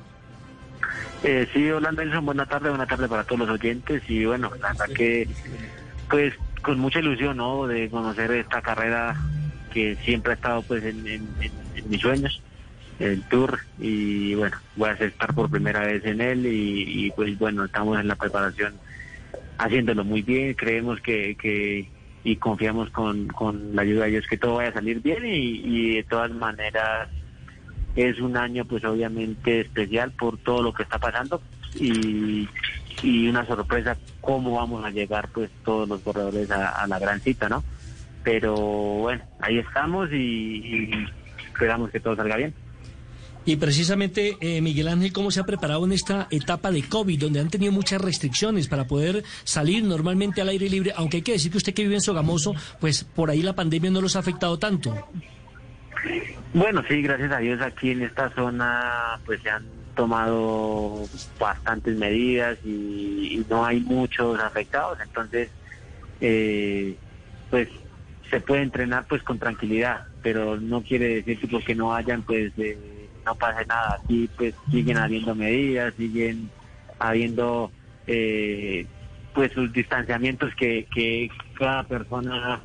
[1.23, 4.69] Eh, sí, hola Nelson, buena tarde, buena tarde para todos los oyentes y bueno, la
[4.69, 5.29] verdad que
[6.09, 7.67] pues con mucha ilusión, ¿no?
[7.67, 9.15] De conocer esta carrera
[9.73, 12.41] que siempre ha estado pues en, en- en- mis sueños,
[12.99, 17.39] el Tour y bueno, voy a estar por primera vez en él y, y, pues
[17.39, 18.75] bueno, estamos en la preparación
[19.59, 21.89] haciéndolo muy bien, creemos que, que
[22.25, 25.61] y confiamos con, con la ayuda de ellos que todo vaya a salir bien y,
[25.65, 27.09] y de todas maneras
[27.97, 31.41] es un año pues obviamente especial por todo lo que está pasando
[31.75, 32.49] y,
[33.03, 37.21] y una sorpresa cómo vamos a llegar pues todos los corredores a, a la gran
[37.21, 37.65] cita, ¿no?
[38.23, 41.07] Pero bueno, ahí estamos y, y
[41.53, 42.55] esperamos que todo salga bien.
[43.49, 47.41] Y precisamente, eh, Miguel Ángel, ¿cómo se ha preparado en esta etapa de COVID, donde
[47.41, 50.93] han tenido muchas restricciones para poder salir normalmente al aire libre?
[50.95, 53.91] Aunque hay que decir que usted que vive en Sogamoso, pues por ahí la pandemia
[53.91, 54.95] no los ha afectado tanto.
[56.53, 59.65] Bueno, sí, gracias a Dios aquí en esta zona pues se han
[59.97, 61.09] tomado
[61.41, 65.49] bastantes medidas y, no hay muchos afectados, entonces
[66.21, 66.99] eh,
[67.49, 67.69] pues
[68.29, 72.53] se puede entrenar pues con tranquilidad, pero no quiere decir que porque no hayan pues
[72.59, 72.98] eh,
[73.29, 74.01] no pase nada.
[74.03, 76.51] Aquí pues siguen habiendo medidas, siguen
[76.99, 77.71] habiendo
[78.07, 78.87] eh,
[79.35, 82.61] pues sus distanciamientos que, que cada persona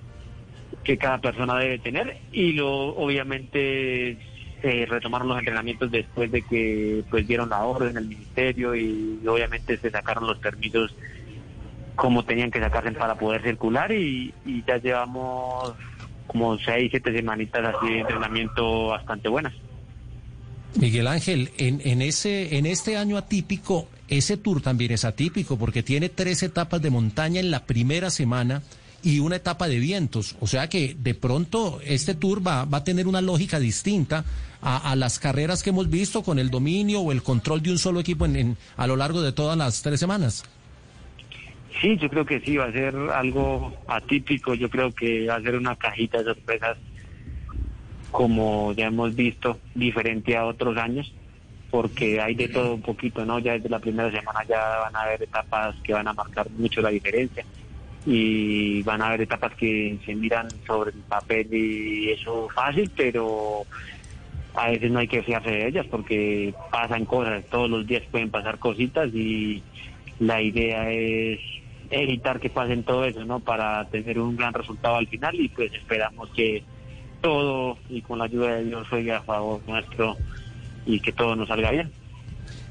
[0.84, 4.18] que cada persona debe tener y lo obviamente
[4.62, 9.78] se retomaron los entrenamientos después de que pues dieron la orden el ministerio y obviamente
[9.78, 10.96] se sacaron los permisos
[11.96, 15.74] como tenían que sacarse para poder circular y, y ya llevamos
[16.28, 19.54] como seis, siete semanitas así de entrenamiento bastante buenas.
[20.76, 25.84] Miguel Ángel, en, en, ese, en este año atípico, ese tour también es atípico porque
[25.84, 28.64] tiene tres etapas de montaña en la primera semana
[29.04, 30.36] y una etapa de vientos.
[30.40, 34.24] O sea que de pronto este tour va, va a tener una lógica distinta
[34.62, 38.00] a, las carreras que hemos visto con el dominio o el control de un solo
[38.00, 40.44] equipo en, a lo largo de todas las tres semanas.
[41.82, 44.54] Sí, yo creo que sí, va a ser algo atípico.
[44.54, 46.78] Yo creo que va a ser una cajita de sorpresas
[48.14, 51.12] como ya hemos visto, diferente a otros años,
[51.72, 53.40] porque hay de todo un poquito, ¿no?
[53.40, 56.82] Ya desde la primera semana ya van a haber etapas que van a marcar mucho
[56.82, 57.44] la diferencia
[58.06, 63.64] y van a haber etapas que se miran sobre el papel y eso fácil, pero
[64.54, 68.30] a veces no hay que fiarse de ellas porque pasan cosas, todos los días pueden
[68.30, 69.64] pasar cositas y
[70.20, 71.40] la idea es
[71.90, 73.40] evitar que pasen todo eso, ¿no?
[73.40, 76.64] Para tener un gran resultado al final y pues esperamos que
[77.24, 80.18] todo y con la ayuda de Dios juegue a favor nuestro
[80.86, 81.90] y que todo nos salga bien.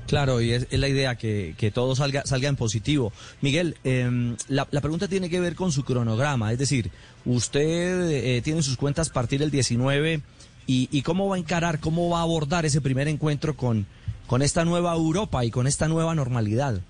[0.07, 3.13] Claro, y es, es la idea que, que, todo salga, salga en positivo.
[3.41, 6.91] Miguel, eh, la, la, pregunta tiene que ver con su cronograma, es decir,
[7.25, 10.21] usted eh, tiene sus cuentas a partir del 19
[10.67, 13.87] y, y, cómo va a encarar, cómo va a abordar ese primer encuentro con,
[14.27, 16.83] con esta nueva Europa y con esta nueva normalidad.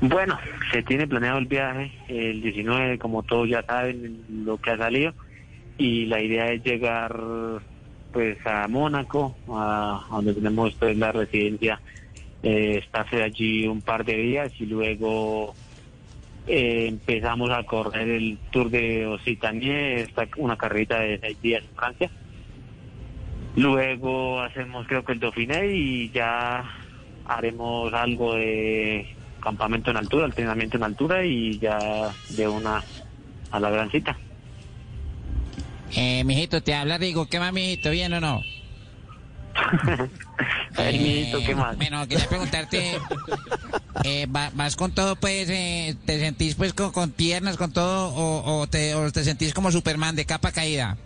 [0.00, 0.38] Bueno,
[0.70, 5.12] se tiene planeado el viaje el 19, como todos ya saben lo que ha salido
[5.78, 7.16] y la idea es llegar
[8.12, 11.80] pues a Mónaco, a, donde tenemos pues la residencia,
[12.42, 15.54] eh, estarse allí un par de días y luego
[16.46, 20.06] eh, empezamos a correr el Tour de Occitanie,
[20.36, 22.10] una carrera de seis días en Francia.
[23.56, 26.64] Luego hacemos creo que el Dauphiné y ya
[27.26, 29.06] haremos algo de
[29.40, 31.78] campamento en altura, entrenamiento en altura y ya
[32.30, 32.82] de una
[33.50, 34.16] a la gran cita.
[35.94, 37.26] Eh, mijito, te habla Rigo.
[37.26, 37.90] ¿Qué más, mijito?
[37.90, 38.42] ¿Bien o no?
[40.76, 41.76] Ay, mijito, ¿qué más?
[41.76, 42.98] Bueno, quería preguntarte,
[44.04, 48.60] eh, ¿vas con todo, pues, eh, te sentís, pues, con, con, piernas, con todo, o,
[48.60, 50.96] o, te, o te sentís como Superman de capa caída?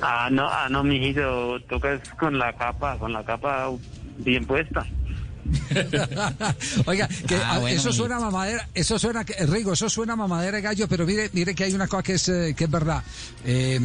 [0.00, 3.70] ah, no, ah, no, mijito, tocas con la capa, con la capa
[4.18, 4.86] bien puesta.
[6.86, 10.88] Oiga, que ah, bueno, eso suena mamadera, eso suena, Rigo, eso suena mamadera de gallo,
[10.88, 13.02] pero mire, mire que hay una cosa que es, eh, que es verdad.
[13.44, 13.80] Eh,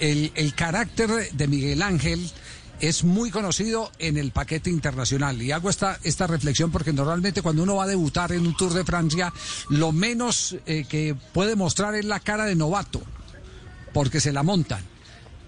[0.00, 2.30] el, el carácter de Miguel Ángel
[2.80, 5.40] es muy conocido en el paquete internacional.
[5.40, 8.72] Y hago esta, esta reflexión porque normalmente cuando uno va a debutar en un Tour
[8.74, 9.32] de Francia,
[9.70, 13.02] lo menos eh, que puede mostrar es la cara de novato,
[13.92, 14.93] porque se la montan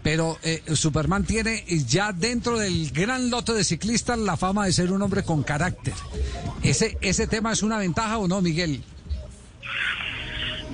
[0.07, 4.93] pero eh, Superman tiene ya dentro del gran lote de ciclistas la fama de ser
[4.93, 5.95] un hombre con carácter.
[6.63, 8.85] ¿Ese, ese tema es una ventaja o no, Miguel?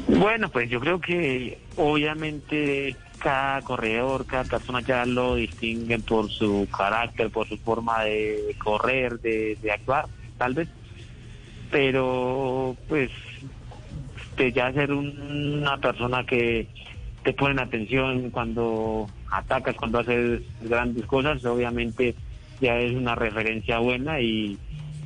[0.06, 6.68] Bueno, pues yo creo que obviamente cada corredor, cada persona ya lo distinguen por su
[6.70, 10.68] carácter, por su forma de correr, de, de actuar, tal vez.
[11.70, 13.10] Pero pues
[14.36, 16.68] de ya ser un, una persona que
[17.24, 22.14] te ponen atención cuando atacas, cuando haces grandes cosas, obviamente
[22.60, 24.58] ya es una referencia buena y,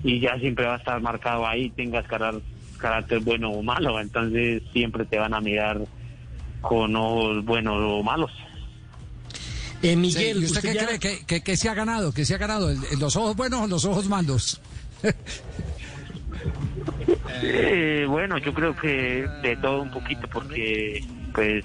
[0.03, 2.43] y ya siempre va a estar marcado ahí, tengas carácter,
[2.79, 5.81] carácter bueno o malo, entonces siempre te van a mirar
[6.61, 8.31] con ojos buenos o malos.
[9.83, 10.87] Eh, Miguel, sí, ¿usted, ¿usted, qué ya...
[10.87, 12.13] cree que, que, que, se ha ganado?
[12.13, 12.71] ¿Que se ha ganado?
[12.99, 14.61] ¿Los ojos buenos o los ojos malos?
[17.43, 21.65] eh, bueno, yo creo que de todo un poquito porque pues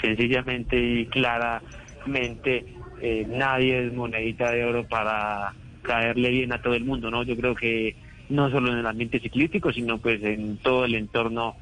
[0.00, 2.66] sencillamente y claramente
[3.00, 7.22] eh, nadie es monedita de oro para caerle bien a todo el mundo, ¿no?
[7.22, 7.96] Yo creo que
[8.28, 11.56] no solo en el ambiente ciclístico, sino pues en todo el entorno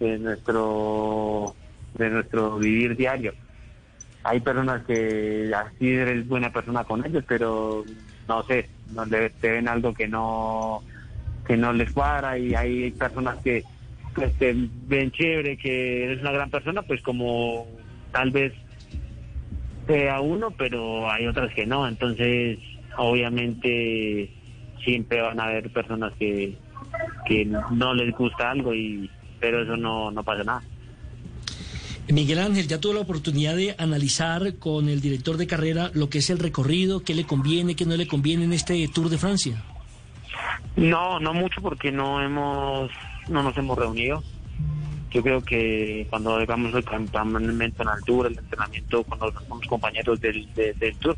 [0.00, 1.54] de nuestro
[1.94, 3.34] de nuestro vivir diario.
[4.22, 7.84] Hay personas que así eres buena persona con ellos, pero
[8.26, 10.82] no sé, no te ven algo que no
[11.46, 13.64] que no les cuadra y hay personas que
[14.14, 17.66] pues ven chévere, que eres una gran persona, pues como
[18.14, 18.52] tal vez
[19.86, 21.86] sea uno, pero hay otras que no.
[21.86, 22.58] Entonces,
[22.96, 24.30] obviamente,
[24.82, 26.56] siempre van a haber personas que,
[27.26, 29.10] que no les gusta algo y
[29.40, 30.62] pero eso no, no pasa nada.
[32.08, 36.18] Miguel Ángel, ya tuvo la oportunidad de analizar con el director de carrera lo que
[36.18, 39.62] es el recorrido, qué le conviene, qué no le conviene en este Tour de Francia.
[40.76, 42.90] No, no mucho porque no hemos,
[43.28, 44.22] no nos hemos reunido.
[45.14, 49.32] Yo creo que cuando hagamos el campamento en altura, el entrenamiento con los,
[49.68, 51.16] compañeros del, de- tour,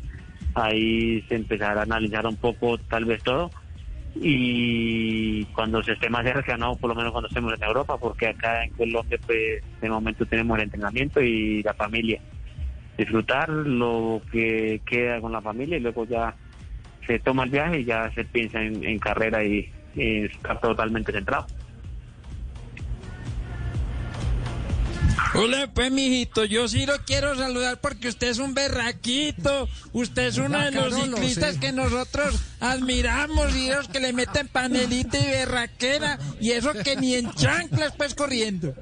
[0.53, 3.51] ahí se empezará a analizar un poco tal vez todo
[4.13, 8.27] y cuando se esté más cerca, no, por lo menos cuando estemos en Europa, porque
[8.27, 12.21] acá en Colombia pues de momento tenemos el entrenamiento y la familia.
[12.99, 16.35] Disfrutar lo que queda con la familia y luego ya
[17.07, 21.47] se toma el viaje y ya se piensa en, carrera y estar totalmente centrado.
[25.33, 29.67] Hola, pues, mijito, yo sí lo quiero saludar porque usted es un berraquito.
[29.93, 31.59] Usted es uno de los ciclistas sí.
[31.59, 37.15] que nosotros admiramos y los que le meten panelita y berraquera y eso que ni
[37.15, 38.73] en chanclas, pues, corriendo.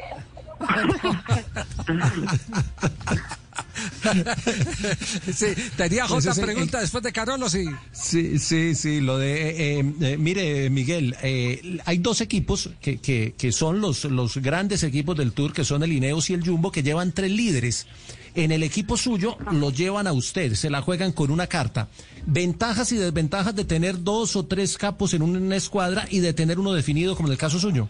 [5.33, 7.65] sí, tenía otra es el- pregunta después de Carolo, sí.
[7.91, 12.97] Sí, sí, sí, lo de, eh, eh, eh, mire, Miguel, eh, hay dos equipos que,
[12.97, 16.45] que, que son los, los grandes equipos del Tour, que son el Ineos y el
[16.45, 17.87] Jumbo, que llevan tres líderes.
[18.35, 21.87] En el equipo suyo lo llevan a usted, se la juegan con una carta.
[22.25, 26.59] Ventajas y desventajas de tener dos o tres capos en una escuadra y de tener
[26.59, 27.87] uno definido, como en el caso suyo.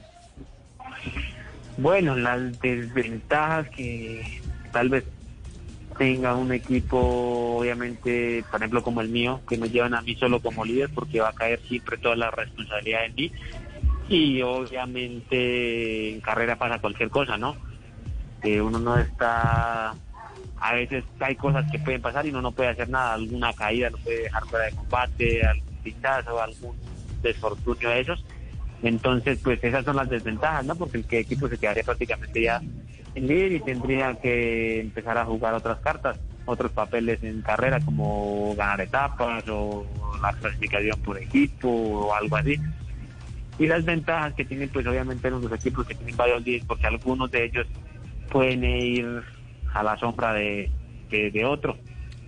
[1.77, 5.03] Bueno, las desventajas que tal vez
[5.97, 10.39] tenga un equipo, obviamente, por ejemplo, como el mío, que me llevan a mí solo
[10.39, 13.31] como líder, porque va a caer siempre toda la responsabilidad en mí.
[14.07, 17.55] Y obviamente en carrera pasa cualquier cosa, ¿no?
[18.41, 19.95] Que uno no está.
[20.57, 23.13] A veces hay cosas que pueden pasar y uno no puede hacer nada.
[23.13, 26.75] Alguna caída lo puede dejar fuera de combate, algún pinchazo, algún
[27.23, 28.23] desfortunio de esos.
[28.83, 30.75] Entonces, pues esas son las desventajas, ¿no?
[30.75, 32.61] Porque el que equipo se quedaría prácticamente ya
[33.15, 38.53] en líder y tendría que empezar a jugar otras cartas, otros papeles en carrera como
[38.55, 39.85] ganar etapas o
[40.21, 42.57] la clasificación por equipo o algo así.
[43.57, 47.31] Y las ventajas que tienen, pues obviamente los equipos que tienen varios líderes, porque algunos
[47.31, 47.65] de ellos
[48.29, 49.23] pueden ir
[49.73, 50.69] a la sombra de,
[51.09, 51.77] de, otro.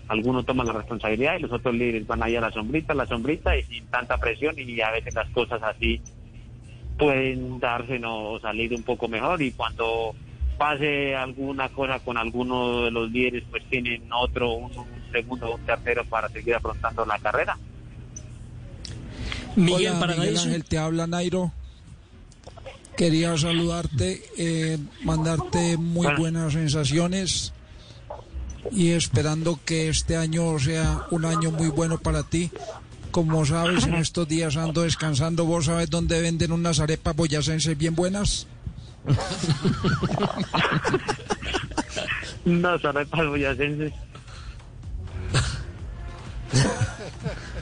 [0.07, 3.05] Algunos toman la responsabilidad y los otros líderes van ahí a la sombrita, a la
[3.05, 6.01] sombrita y sin tanta presión y a veces las cosas así
[6.97, 10.15] pueden darse o salir un poco mejor y cuando
[10.57, 15.55] pase alguna cosa con alguno de los líderes pues tienen otro un, un segundo o
[15.55, 17.57] un tercero para seguir afrontando la carrera
[19.57, 21.51] Miguel, Hola, para Miguel Ángel, te habla Nairo.
[22.95, 27.53] Quería saludarte, eh, mandarte muy buenas sensaciones
[28.71, 32.51] y esperando que este año sea un año muy bueno para ti.
[33.09, 35.45] Como sabes, en estos días ando descansando.
[35.45, 38.45] ¿Vos sabes dónde venden unas arepas boyacenses bien buenas?
[42.45, 43.93] No arepas boyacenses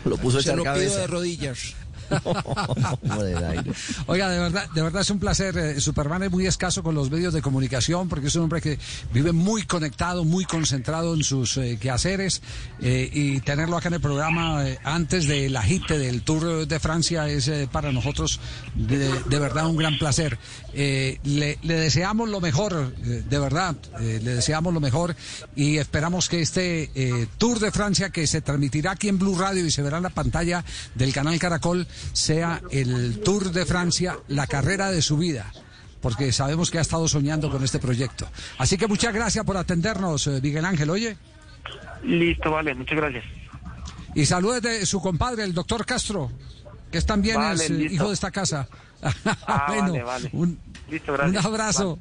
[0.05, 0.99] Lo puso a Se echar lo pido cabeza.
[1.01, 1.75] de rodillas.
[4.07, 5.57] Oiga, de verdad, de verdad es un placer.
[5.57, 8.79] eh, Superman es muy escaso con los medios de comunicación porque es un hombre que
[9.13, 12.41] vive muy conectado, muy concentrado en sus eh, quehaceres
[12.81, 17.27] eh, y tenerlo acá en el programa eh, antes del agite del Tour de Francia
[17.27, 18.39] es para nosotros
[18.75, 20.37] de, verdad un gran placer.
[20.73, 25.15] Le, deseamos lo mejor, de verdad, le deseamos lo mejor
[25.55, 29.71] y esperamos que este Tour de Francia que se transmitirá aquí en Blue Radio y
[29.71, 30.63] se verá en la pantalla
[30.95, 35.51] del canal Caracol sea el Tour de Francia, la carrera de su vida.
[36.01, 38.27] Porque sabemos que ha estado soñando con este proyecto.
[38.59, 41.17] Así que muchas gracias por atendernos, eh, Miguel Ángel, oye.
[42.03, 43.23] listo vale muchas gracias
[44.13, 46.31] Y saludos de su compadre, el doctor Castro,
[46.91, 47.93] que es también Vale, es, eh, listo.
[47.95, 48.67] hijo de esta casa.
[49.47, 50.29] Ah, Bueno, vale, vale.
[50.33, 50.59] Un,
[50.89, 51.99] listo un gracias abrazo.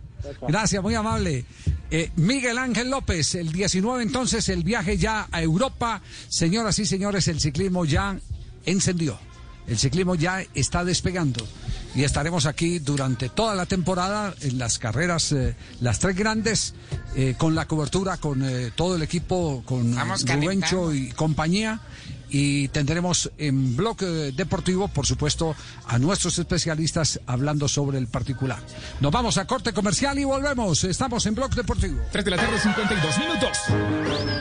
[0.49, 1.45] Gracias, muy amable.
[1.91, 6.01] Eh, Miguel Ángel López, el 19 entonces, el viaje ya a Europa.
[6.29, 8.19] Señoras y señores, el ciclismo ya
[8.65, 9.19] encendió.
[9.67, 11.47] El ciclismo ya está despegando
[11.95, 16.75] y estaremos aquí durante toda la temporada en las carreras, eh, las tres grandes,
[17.15, 21.81] eh, con la cobertura, con eh, todo el equipo, con Rubencho y compañía.
[22.31, 25.55] Y tendremos en Bloque Deportivo, por supuesto,
[25.87, 28.59] a nuestros especialistas hablando sobre el particular.
[29.01, 30.85] Nos vamos a corte comercial y volvemos.
[30.85, 32.01] Estamos en Bloque Deportivo.
[32.11, 33.59] 3 de la tarde, 52 minutos.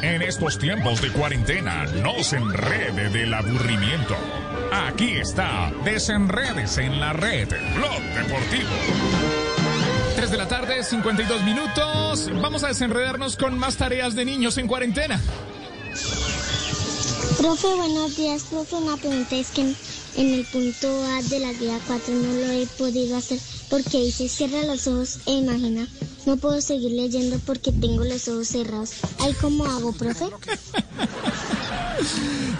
[0.01, 4.15] En estos tiempos de cuarentena, no se enrede del aburrimiento.
[4.72, 8.69] Aquí está, desenredes en la red, Blog Deportivo.
[10.15, 12.30] 3 de la tarde, 52 minutos.
[12.41, 15.19] Vamos a desenredarnos con más tareas de niños en cuarentena.
[17.32, 18.76] Profe, buenos días, profe.
[18.76, 22.68] Una pregunta es que en el punto A de la guía 4 no lo he
[22.78, 23.40] podido hacer
[23.70, 25.88] porque dice cierra los ojos e imagina.
[26.26, 28.91] No puedo seguir leyendo porque tengo los ojos cerrados.
[29.20, 30.26] ¿Ay, cómo hago, profe?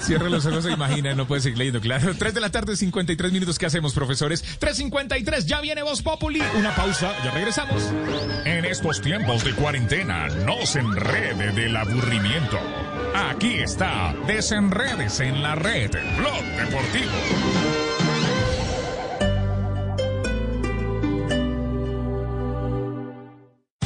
[0.02, 2.14] Cierra los ojos e imagina, no puede seguir leyendo, claro.
[2.18, 3.58] 3 de la tarde, 53 minutos.
[3.58, 4.44] ¿Qué hacemos, profesores?
[4.60, 6.42] 3.53, ya viene Voz Populi.
[6.58, 7.82] Una pausa, ya regresamos.
[8.46, 12.60] En estos tiempos de cuarentena, no se enrede del aburrimiento.
[13.16, 17.93] Aquí está, desenredes en la red, Blog Deportivo.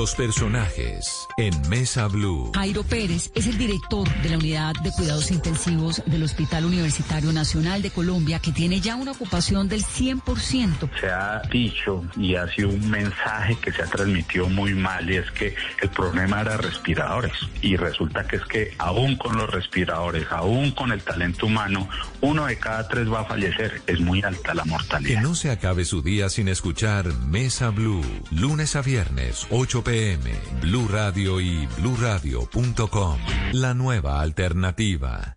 [0.00, 2.52] Los personajes en Mesa Blue.
[2.54, 7.82] Jairo Pérez es el director de la Unidad de Cuidados Intensivos del Hospital Universitario Nacional
[7.82, 10.88] de Colombia, que tiene ya una ocupación del 100%.
[10.98, 15.16] Se ha dicho y ha sido un mensaje que se ha transmitido muy mal y
[15.16, 17.34] es que el problema era respiradores.
[17.60, 21.90] Y resulta que es que aún con los respiradores, aún con el talento humano,
[22.22, 23.82] uno de cada tres va a fallecer.
[23.86, 25.20] Es muy alta la mortalidad.
[25.20, 28.00] Que no se acabe su día sin escuchar Mesa Blue.
[28.30, 30.30] Lunes a viernes, 8 pm.
[30.60, 33.18] Blue Radio y bluradio.com.
[33.50, 35.36] La nueva alternativa.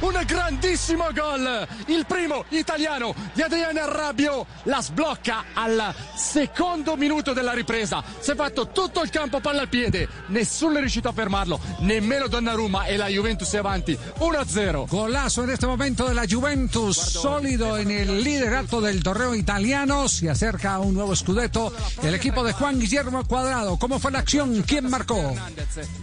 [0.00, 1.66] Un grandissimo gol.
[1.86, 8.02] Il primo italiano di Adriano Rabbio la sblocca al secondo minuto della ripresa.
[8.18, 12.28] Si è fatto tutto il campo palla al piede, nessuno è riuscito a fermarlo, nemmeno
[12.28, 14.86] Donnarumma e la Juventus è avanti 1-0.
[14.88, 20.08] Golazo en este momento de la Juventus, sólido en el liderato del torneo italiano.
[20.08, 23.78] Se acerca a un nuevo scudetto el equipo de Juan Guillermo Cuadrado.
[23.78, 24.62] ¿Cómo fue la acción?
[24.62, 25.34] ¿Quién marcó?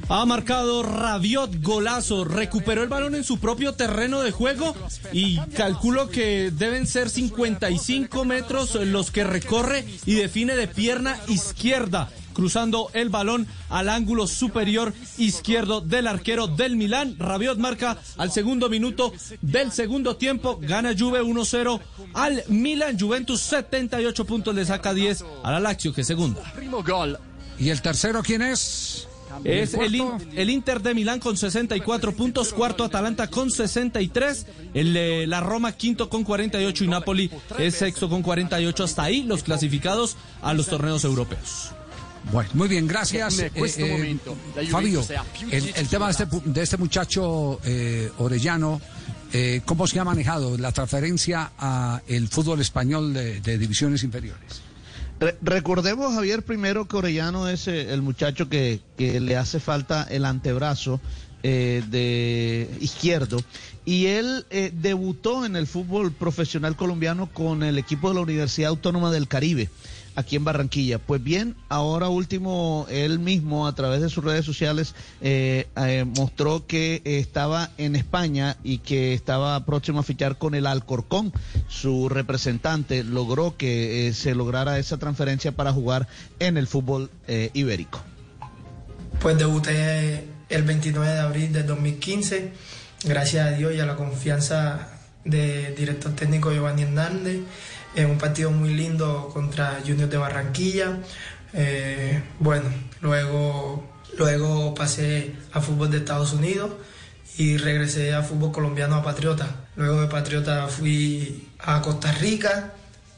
[0.10, 4.74] Ha marcado Rabiot golazo, recuperó el balón en su propio terreno de juego
[5.12, 12.10] y calculo que deben ser 55 metros los que recorre y define de pierna izquierda
[12.32, 17.18] cruzando el balón al ángulo superior izquierdo del arquero del Milán.
[17.20, 19.12] Rabiot marca al segundo minuto
[19.42, 20.58] del segundo tiempo.
[20.62, 21.82] Gana Juve 1-0
[22.14, 22.98] al Milan.
[22.98, 26.42] Juventus 78 puntos le saca 10 a la que segunda.
[27.60, 29.10] ¿Y el tercero quién es?
[29.44, 30.26] Es el, in- cuarto?
[30.36, 35.72] el Inter de Milán con 64 puntos, cuarto Atalanta con 63, el, eh, la Roma
[35.74, 38.84] quinto con 48 y Napoli es sexto con 48.
[38.84, 41.72] Hasta ahí los clasificados a los torneos europeos.
[42.32, 43.38] Bueno, muy bien, gracias.
[43.40, 44.18] Eh, eh,
[44.70, 45.06] Fabio,
[45.52, 48.80] el, tema de este, pu- de este muchacho eh, Orellano,
[49.34, 54.62] eh, ¿cómo se ha manejado la transferencia a el fútbol español de, de divisiones inferiores?
[55.24, 60.04] Re- recordemos, Javier, primero que Orellano es eh, el muchacho que, que le hace falta
[60.10, 61.00] el antebrazo
[61.44, 63.38] eh, de izquierdo.
[63.86, 68.70] Y él eh, debutó en el fútbol profesional colombiano con el equipo de la Universidad
[68.70, 69.70] Autónoma del Caribe,
[70.16, 71.00] aquí en Barranquilla.
[71.00, 76.66] Pues bien, ahora último, él mismo a través de sus redes sociales eh, eh, mostró
[76.68, 81.34] que estaba en España y que estaba próximo a fichar con el Alcorcón.
[81.68, 86.08] Su representante logró que eh, se lograra esa transferencia para jugar
[86.40, 88.02] en el fútbol eh, ibérico.
[89.20, 92.52] Pues debuté el 29 de abril del 2015,
[93.06, 94.90] gracias a Dios y a la confianza
[95.24, 97.40] del director técnico Giovanni Hernández,
[97.96, 101.00] en un partido muy lindo contra Junior de Barranquilla.
[101.54, 102.66] Eh, bueno,
[103.02, 103.88] luego,
[104.18, 106.72] luego pasé a fútbol de Estados Unidos
[107.38, 109.68] y regresé a fútbol colombiano a Patriota.
[109.76, 112.74] Luego de Patriota fui a Costa Rica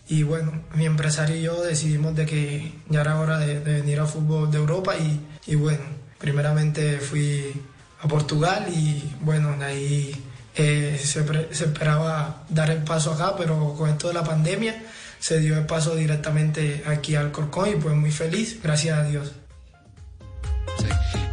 [0.08, 4.00] y bueno, mi empresario y yo decidimos de que ya era hora de, de venir
[4.00, 5.84] al fútbol de Europa y, y bueno,
[6.20, 7.54] primeramente fui
[8.02, 10.24] a Portugal y bueno, de ahí
[10.56, 11.19] eh, se,
[11.52, 14.84] esperaba dar el paso acá, pero con esto de la pandemia
[15.19, 19.32] se dio el paso directamente aquí al Corcón y pues muy feliz, gracias a Dios.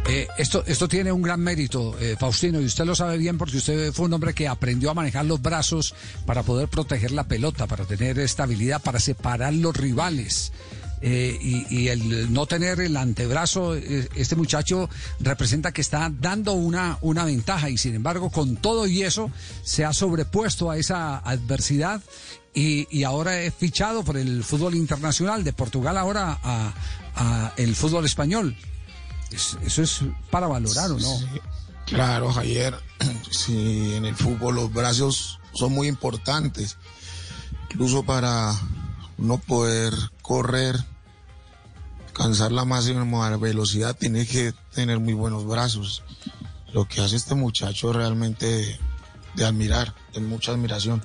[0.09, 3.57] Eh, esto, esto tiene un gran mérito, eh, Faustino, y usted lo sabe bien porque
[3.57, 5.95] usted fue un hombre que aprendió a manejar los brazos
[6.25, 10.51] para poder proteger la pelota, para tener estabilidad, para separar los rivales.
[11.05, 11.37] Eh,
[11.69, 14.89] y, el no tener el antebrazo, eh, este muchacho
[15.19, 19.29] representa que está dando una, una ventaja y sin embargo con todo y eso
[19.63, 22.01] se ha sobrepuesto a esa adversidad
[22.53, 28.05] y, y ahora es fichado por el fútbol internacional de Portugal ahora a, el fútbol
[28.05, 28.55] español.
[29.29, 29.99] Es- eso es
[30.31, 31.19] para valorar o no.
[31.85, 32.75] Claro, Javier,
[33.29, 36.77] sí, en el fútbol los brazos son muy importantes,
[37.71, 38.53] incluso para
[39.17, 40.75] no poder correr,
[42.13, 46.03] alcanzar la máxima velocidad, tiene que tener muy buenos brazos.
[46.71, 48.79] Lo que hace este muchacho realmente
[49.35, 51.03] de, admirar, de mucha admiración.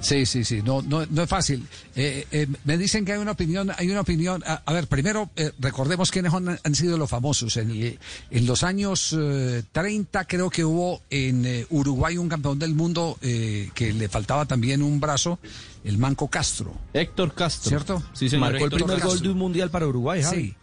[0.00, 1.66] Sí, sí, sí, no, no, no es fácil.
[1.94, 4.42] Eh, eh, me dicen que hay una opinión, hay una opinión.
[4.46, 7.58] A, ver, primero eh, recordemos quiénes han, han sido los famosos.
[7.58, 7.98] En,
[8.30, 13.18] en los años eh, 30 creo que hubo en eh, Uruguay un campeón del mundo
[13.20, 15.38] eh, que le faltaba también un brazo,
[15.84, 16.74] el Manco Castro.
[16.92, 17.68] Héctor Castro.
[17.68, 18.02] ¿Cierto?
[18.12, 18.50] Sí, señor.
[18.52, 19.08] Marcó el primer Castro.
[19.10, 20.42] gol de un mundial para Uruguay, Javi.
[20.48, 20.56] Sí.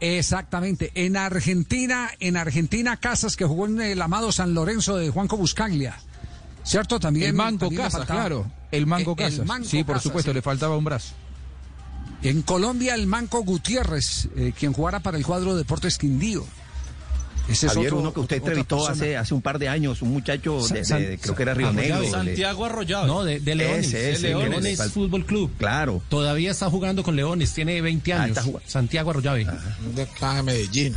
[0.00, 0.92] Exactamente.
[0.94, 5.98] En Argentina, en Argentina, Casas, que jugó en el amado San Lorenzo de Juanco Buscaglia.
[6.62, 7.00] ¿Cierto?
[7.00, 7.28] También.
[7.30, 8.50] el Manco también Casas, claro.
[8.70, 9.46] El Manco Eh, el Casas.
[9.46, 10.34] Manco sí, por Casas, supuesto, sí.
[10.34, 11.14] le faltaba un brazo.
[12.22, 16.44] En Colombia, el Manco Gutiérrez, eh, quien jugara para el cuadro Deportes Quindío.
[17.48, 20.10] Ese es Javier, otro- uno que usted entrevistó hace, hace un par de años, un
[20.12, 22.08] muchacho de, San- de- creo que era Río Negro.
[22.10, 23.06] Santiago Arroyave.
[23.08, 23.86] No, de, de Leones.
[23.88, 24.92] Ese, ese, de Leones, Leones.
[24.92, 25.50] Fútbol Club.
[25.58, 26.00] Claro.
[26.08, 28.28] Todavía está jugando con Leones, tiene 20 Ah, años.
[28.36, 28.68] está jugando.
[28.70, 29.46] Santiago Arroyave.
[29.94, 30.94] De acá de Medellín.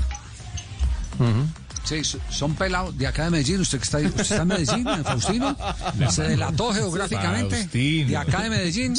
[1.83, 3.59] Sí, so- son pelados de acá de Medellín.
[3.59, 5.57] Usted que está, usted está en Medellín, eh, Faustino.
[6.09, 7.57] Se delató geográficamente.
[7.57, 8.07] Faustino.
[8.09, 8.93] De acá de Medellín.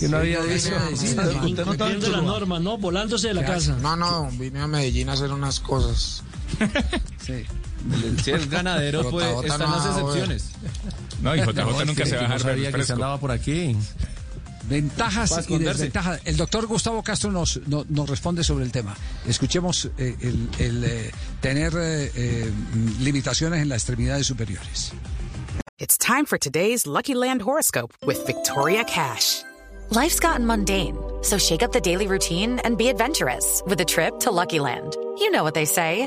[0.00, 0.70] Que no había dicho.
[0.70, 0.92] Medellín.
[0.92, 2.78] Usted no en Cumpliendo la norma, ¿no?
[2.78, 3.76] Volándose de la casa.
[3.80, 6.24] No, no, vine a Medellín a hacer unas cosas.
[7.20, 7.44] Sí.
[8.22, 10.50] Si es ganadero, pues Tabata están no las excepciones.
[11.22, 12.92] No, y JJ No, nunca es se va a no dejar sabía ver que se
[12.92, 13.76] andaba por aquí.
[14.68, 16.20] Ventajas y desventajas.
[16.24, 18.94] El doctor Gustavo Castro nos, no- nos responde sobre el tema.
[19.26, 21.10] Escuchemos eh, el, el, eh,
[21.40, 22.52] tener eh, eh,
[23.00, 24.92] limitaciones en las extremidades superiores.
[25.78, 29.42] It's time for today's Lucky Land horoscope with Victoria Cash.
[29.90, 34.20] Life's gotten mundane, so shake up the daily routine and be adventurous with a trip
[34.20, 34.94] to Lucky Land.
[35.18, 36.06] You know what they say.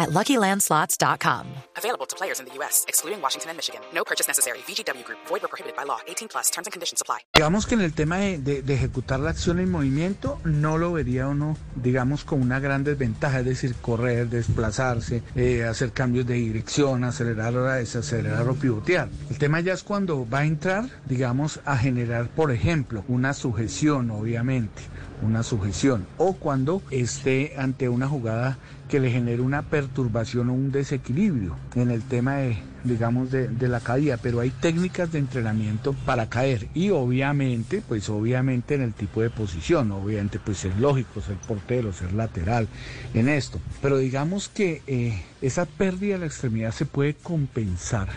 [0.00, 1.46] at LuckyLandSlots.com.
[1.76, 3.80] Available to players in the U.S., excluding Washington and Michigan.
[3.94, 4.58] No purchase necessary.
[4.66, 5.98] VGW Group, void were prohibited by law.
[6.08, 7.18] 18 plus terms and conditions apply.
[7.34, 10.92] Digamos que en el tema de, de- de ejecutar la acción en movimiento no lo
[10.92, 16.34] vería uno, digamos, con una gran desventaja, es decir, correr, desplazarse, eh, hacer cambios de
[16.34, 19.08] dirección, acelerar o desacelerar o pivotear.
[19.30, 24.10] El tema ya es cuando va a entrar, digamos, a generar, por ejemplo, una sujeción,
[24.10, 24.82] obviamente,
[25.22, 28.58] una sujeción, o cuando esté ante una jugada
[28.90, 33.68] que le genere una perturbación o un desequilibrio en el tema de, digamos, de, de
[33.68, 38.92] la caída, pero hay técnicas de entrenamiento para caer y obviamente, pues obviamente en el
[38.92, 42.66] tipo de posición, obviamente pues es lógico ser portero, ser lateral
[43.14, 48.08] en esto, pero digamos que eh, esa pérdida de la extremidad se puede compensar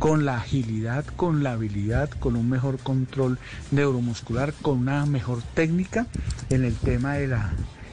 [0.00, 3.38] con la agilidad, con la habilidad, con un mejor control
[3.70, 6.06] neuromuscular, con una mejor técnica
[6.48, 7.52] en el tema de la,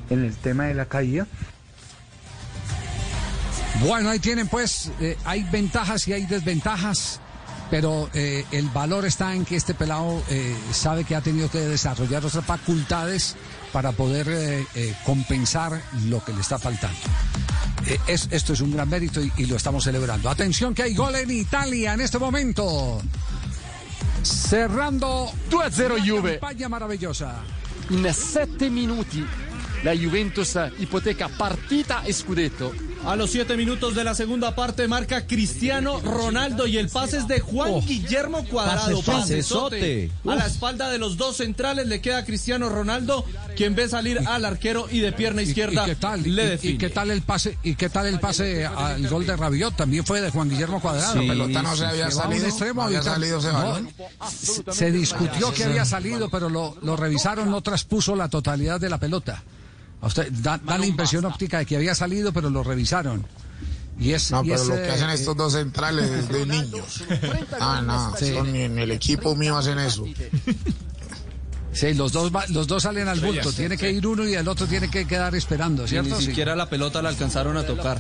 [0.10, 1.28] en el tema de la caída.
[3.82, 7.20] Bueno, ahí tienen pues, eh, hay ventajas y hay desventajas,
[7.70, 11.60] pero eh, el valor está en que este pelado eh, sabe que ha tenido que
[11.60, 13.36] desarrollar otras facultades
[13.72, 14.66] para poder
[15.06, 16.98] compensar lo que le está faltando.
[18.08, 20.30] Es- esto es un gran mérito y, y lo estamos celebrando.
[20.30, 23.00] Atención que hay gol en Italia en este momento.
[24.24, 26.40] Cerrando 2-0 una Juve.
[26.40, 27.36] campaña maravillosa.
[27.92, 29.26] In 7 minuti
[29.84, 32.74] la Juventus ipoteca partita e scudetto.
[33.08, 37.28] A los siete minutos de la segunda parte marca Cristiano Ronaldo y el pase es
[37.30, 37.82] de Juan Oh.
[37.82, 39.02] Guillermo Cuadrado.
[39.02, 40.12] Pasesote.
[40.28, 43.24] A la espalda de los dos centrales le queda Cristiano Ronaldo,
[43.56, 46.22] quien ve salir al arquero y de pierna ¿Y- izquierda ¿Y, qué tal?
[46.24, 46.78] le ¿Y- y, define.
[46.80, 47.58] qué tal el pase?
[47.64, 49.76] ¿Y qué tal el pase al gol de Rabiot?
[49.78, 51.14] También fue de Juan Guillermo Cuadrado.
[51.14, 53.90] Sí, La pelota no se había salido, extremo había salido ese balón.
[54.74, 58.98] se discutió que había salido, pero lo, lo revisaron, no traspuso la totalidad de la
[59.00, 59.44] pelota.
[60.02, 63.26] A usted da, da la impresión óptica de que había salido, pero lo revisaron.
[64.00, 66.46] Y es, No, y pero es, lo que hacen eh, estos dos centrales es de
[66.46, 67.04] niños.
[67.60, 68.28] Ah, no, Sí.
[68.36, 70.06] en el equipo mío hacen eso.
[71.74, 73.52] Sí, los dos, los dos salen al bulto.
[73.52, 76.16] Tiene que ir uno y el otro tiene que quedar esperando, Y ¿cierto?
[76.18, 78.00] ni siquiera la pelota la alcanzaron a tocar.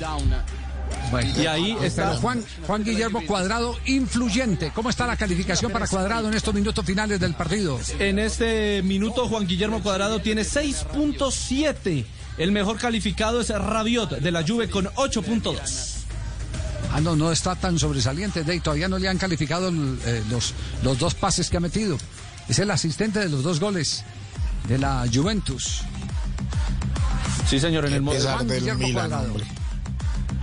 [1.11, 1.41] Bueno.
[1.41, 4.71] Y ahí está- Pero Juan, Juan Guillermo Cuadrado, influyente.
[4.75, 7.79] ¿Cómo está la calificación para Cuadrado en estos minutos finales del partido?
[7.99, 12.05] En este minuto Juan Guillermo Cuadrado tiene 6.7
[12.37, 15.93] El mejor calificado es Rabiot de la Juve con 8.2.
[16.93, 18.59] Ah, no, no está tan sobresaliente, Dey.
[18.59, 20.53] Todavía no le han calificado eh, los,
[20.83, 21.97] los dos pases que ha metido.
[22.47, 24.03] Es el asistente de los dos goles
[24.67, 25.81] de la Juventus.
[27.49, 28.43] Sí, señor, en el Guillermo
[28.87, 29.27] Milan, Cuadrado.
[29.31, 29.45] hombre.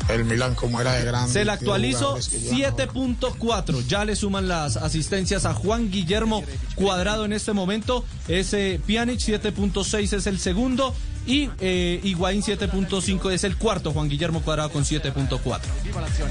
[0.09, 1.33] El Milan como era de grande.
[1.33, 2.77] Se le actualizó jugadores que llevan.
[2.77, 3.87] 7.4.
[3.87, 6.45] Ya le suman las asistencias a Juan Guillermo
[6.75, 8.05] Cuadrado en este momento.
[8.29, 10.95] Ese Pjanic 7.6 es el segundo.
[11.27, 13.93] Y eh, Higuaín 7.5 es el cuarto.
[13.93, 15.61] Juan Guillermo Cuadrado con 7.4.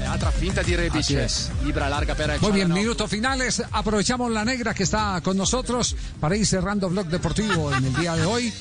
[0.08, 1.00] Altra finta di Rebic.
[1.00, 1.50] Así es.
[1.66, 3.62] Ibra larga per Muy bien, minutos finales.
[3.72, 8.14] Aprovechamos la negra que está con nosotros para ir cerrando Blog Deportivo en el día
[8.14, 8.52] de hoy.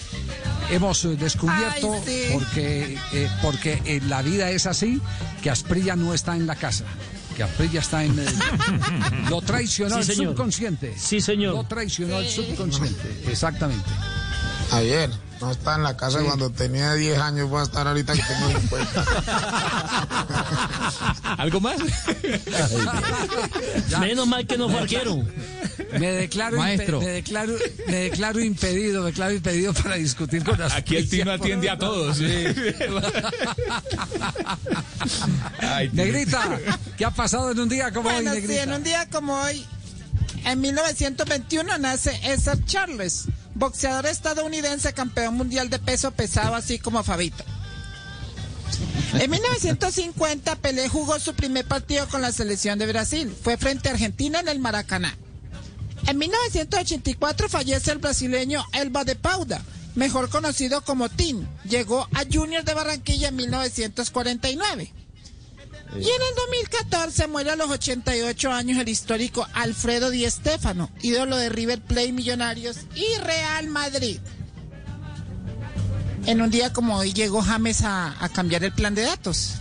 [0.74, 2.30] Hemos eh, descubierto, Ay, sí.
[2.34, 5.00] porque, eh, porque eh, la vida es así,
[5.42, 6.86] que Asprilla no está en la casa.
[7.36, 8.18] Que Asprilla está en...
[8.20, 8.26] eh,
[9.30, 10.32] lo traicionó Sí, el señor.
[10.34, 10.94] subconsciente.
[10.98, 11.56] Sí, señor.
[11.56, 13.24] Lo traicionó el subconsciente.
[13.28, 13.90] Exactamente.
[14.72, 15.10] Ayer,
[15.42, 18.60] no está en la casa cuando tenía 10 años, voy a estar ahorita que tengo
[18.60, 19.06] 50.
[21.38, 21.78] ¿Algo más?
[24.00, 25.24] Menos mal que no fue arquero.
[26.00, 27.02] Me declaro, Maestro.
[27.02, 27.54] impe- me declaro,
[27.88, 31.78] me declaro impedido, me declaro impedido para discutir con las Aquí el Tino atiende a
[31.78, 32.18] todos.
[35.60, 36.04] Ay, Tino.
[36.04, 36.60] Negrita,
[36.98, 39.66] ¿qué ha pasado en un día como hoy, sí, en un día como hoy,
[40.46, 43.26] en 1921 nace César Charles,
[43.56, 47.44] boxeador estadounidense campeón mundial de peso pesado, así como Fabito.
[49.20, 53.36] En 1950, Pelé jugó su primer partido con la selección de Brasil.
[53.44, 55.16] Fue frente a Argentina en el Maracaná.
[56.08, 59.62] En 1984 fallece el brasileño Elba de Pauda,
[59.96, 61.46] mejor conocido como Tim.
[61.64, 64.92] Llegó a Junior de Barranquilla en 1949.
[65.96, 71.36] Y en el 2014 muere a los 88 años el histórico Alfredo Di Stéfano, ídolo
[71.38, 74.20] de River Plate Millonarios y Real Madrid.
[76.26, 79.56] En un día como hoy llegó James a, a cambiar el plan de datos.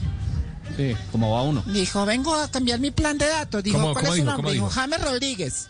[0.76, 1.62] Sí, ¿cómo va uno?
[1.66, 3.62] Dijo, vengo a cambiar mi plan de datos.
[3.62, 4.36] Dijo, ¿Cómo- ¿cuál es su nombre?
[4.36, 4.80] ¿Cómo Dijo, dijo?
[4.80, 5.66] James Rodríguez.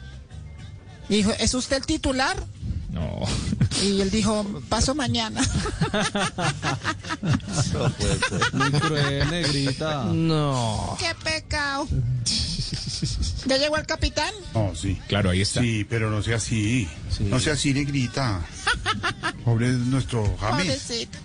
[1.09, 2.37] Dijo, ¿es usted el titular?
[2.93, 3.21] No.
[3.83, 5.41] Y él dijo, paso mañana.
[8.53, 10.05] Muy cruel, negrita.
[10.05, 10.97] No.
[11.01, 11.89] ¡Qué pecado!
[13.47, 14.33] ¿Ya llegó el capitán?
[14.55, 15.01] No, sí.
[15.09, 15.63] Claro, ahí está.
[15.63, 16.87] Sí, pero no sea así.
[17.21, 18.45] No sea así, negrita.
[19.45, 20.67] Pobre nuestro James.
[20.67, 21.19] Pobrecito.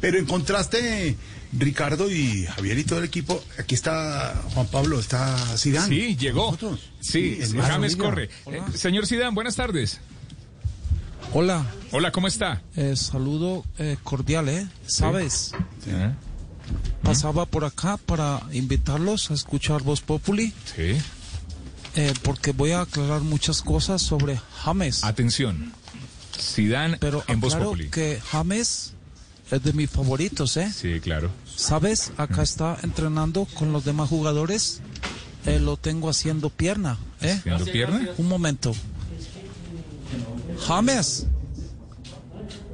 [0.00, 1.16] Pero en contraste,
[1.52, 5.88] Ricardo y Javier y todo el equipo, aquí está Juan Pablo, está Zidane.
[5.88, 6.56] Sí, llegó.
[7.00, 8.30] Sí, es James corre.
[8.46, 10.00] Eh, señor Sidán, buenas tardes.
[11.32, 12.62] Hola, Hola, ¿cómo está?
[12.76, 14.66] eh, saludo eh, cordial, ¿eh?
[14.86, 15.52] ¿Sabes?
[15.86, 16.12] ¿Eh?
[17.02, 20.96] Pasaba por acá para invitarlos a escuchar Voz Populi, Sí.
[21.94, 25.04] eh, porque voy a aclarar muchas cosas sobre James.
[25.04, 25.72] Atención.
[26.38, 27.88] Sidán Pero en Voz Populi.
[27.90, 28.92] que James
[29.50, 30.72] es de mis favoritos, ¿eh?
[30.74, 31.30] Sí, claro.
[31.54, 32.12] ¿Sabes?
[32.16, 34.80] Acá está entrenando con los demás jugadores.
[35.46, 37.36] Eh, lo tengo haciendo pierna, ¿eh?
[37.38, 38.00] ¿Haciendo pierna?
[38.18, 38.74] Un momento.
[40.66, 41.26] James.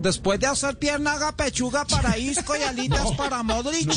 [0.01, 3.91] Después de hacer pierna, haga pechuga para Isco y alitas para Modric.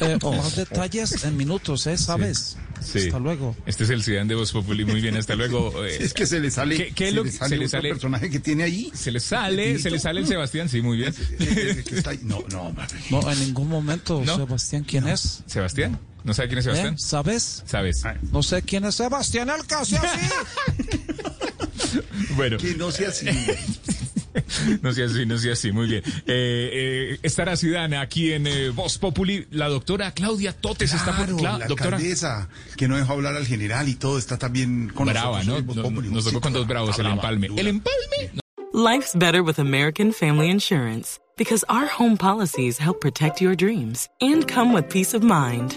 [0.00, 1.96] Eh, más detalles en minutos, ¿eh?
[1.98, 2.56] ¿Sabes?
[2.80, 2.98] Sí.
[3.06, 3.54] Hasta luego.
[3.66, 4.84] Este es el Sidán de Voz Populi.
[4.84, 5.84] Muy bien, hasta luego.
[5.84, 7.56] eh, Es que se le sale, ¿Qué- qué es se lo le que- sale se
[7.62, 7.88] le sale?
[7.90, 8.90] personaje que tiene ahí.
[8.94, 11.14] Se le sale, se le sale el Sebastián, sí, muy bien.
[11.38, 12.20] Que está ahí.
[12.22, 12.74] No, no.
[13.10, 14.36] No, en ningún momento, ¿No?
[14.36, 15.42] Sebastián, ¿quién es?
[15.46, 15.98] ¿Sebastián?
[16.24, 16.94] ¿No sabe quién es Sebastián?
[16.94, 16.98] ¿Eh?
[16.98, 17.62] ¿Sabes?
[17.66, 18.04] ¿Sabes?
[18.32, 20.06] No sé quién es Sebastián el casi así.
[22.36, 22.56] Bueno.
[22.58, 23.26] Que no sea así.
[24.80, 26.02] No sea así, no sea así, muy bien.
[26.06, 29.46] Eh, eh, estará Sidán aquí en eh, Voz Populi.
[29.50, 31.26] La doctora Claudia Totes está por...
[31.36, 31.96] Claro, Cla- la doctora.
[31.96, 32.48] alcaldesa,
[32.78, 35.60] que no dejó hablar al general y todo, está también con Brava, ¿no?
[35.60, 35.92] nosotros.
[35.92, 37.48] Nos, nos tocó con dos bravos, el empalme.
[37.56, 38.30] El empalme.
[38.72, 44.46] Life's better with American Family Insurance because our home policies help protect your dreams and
[44.50, 45.76] come with peace of mind.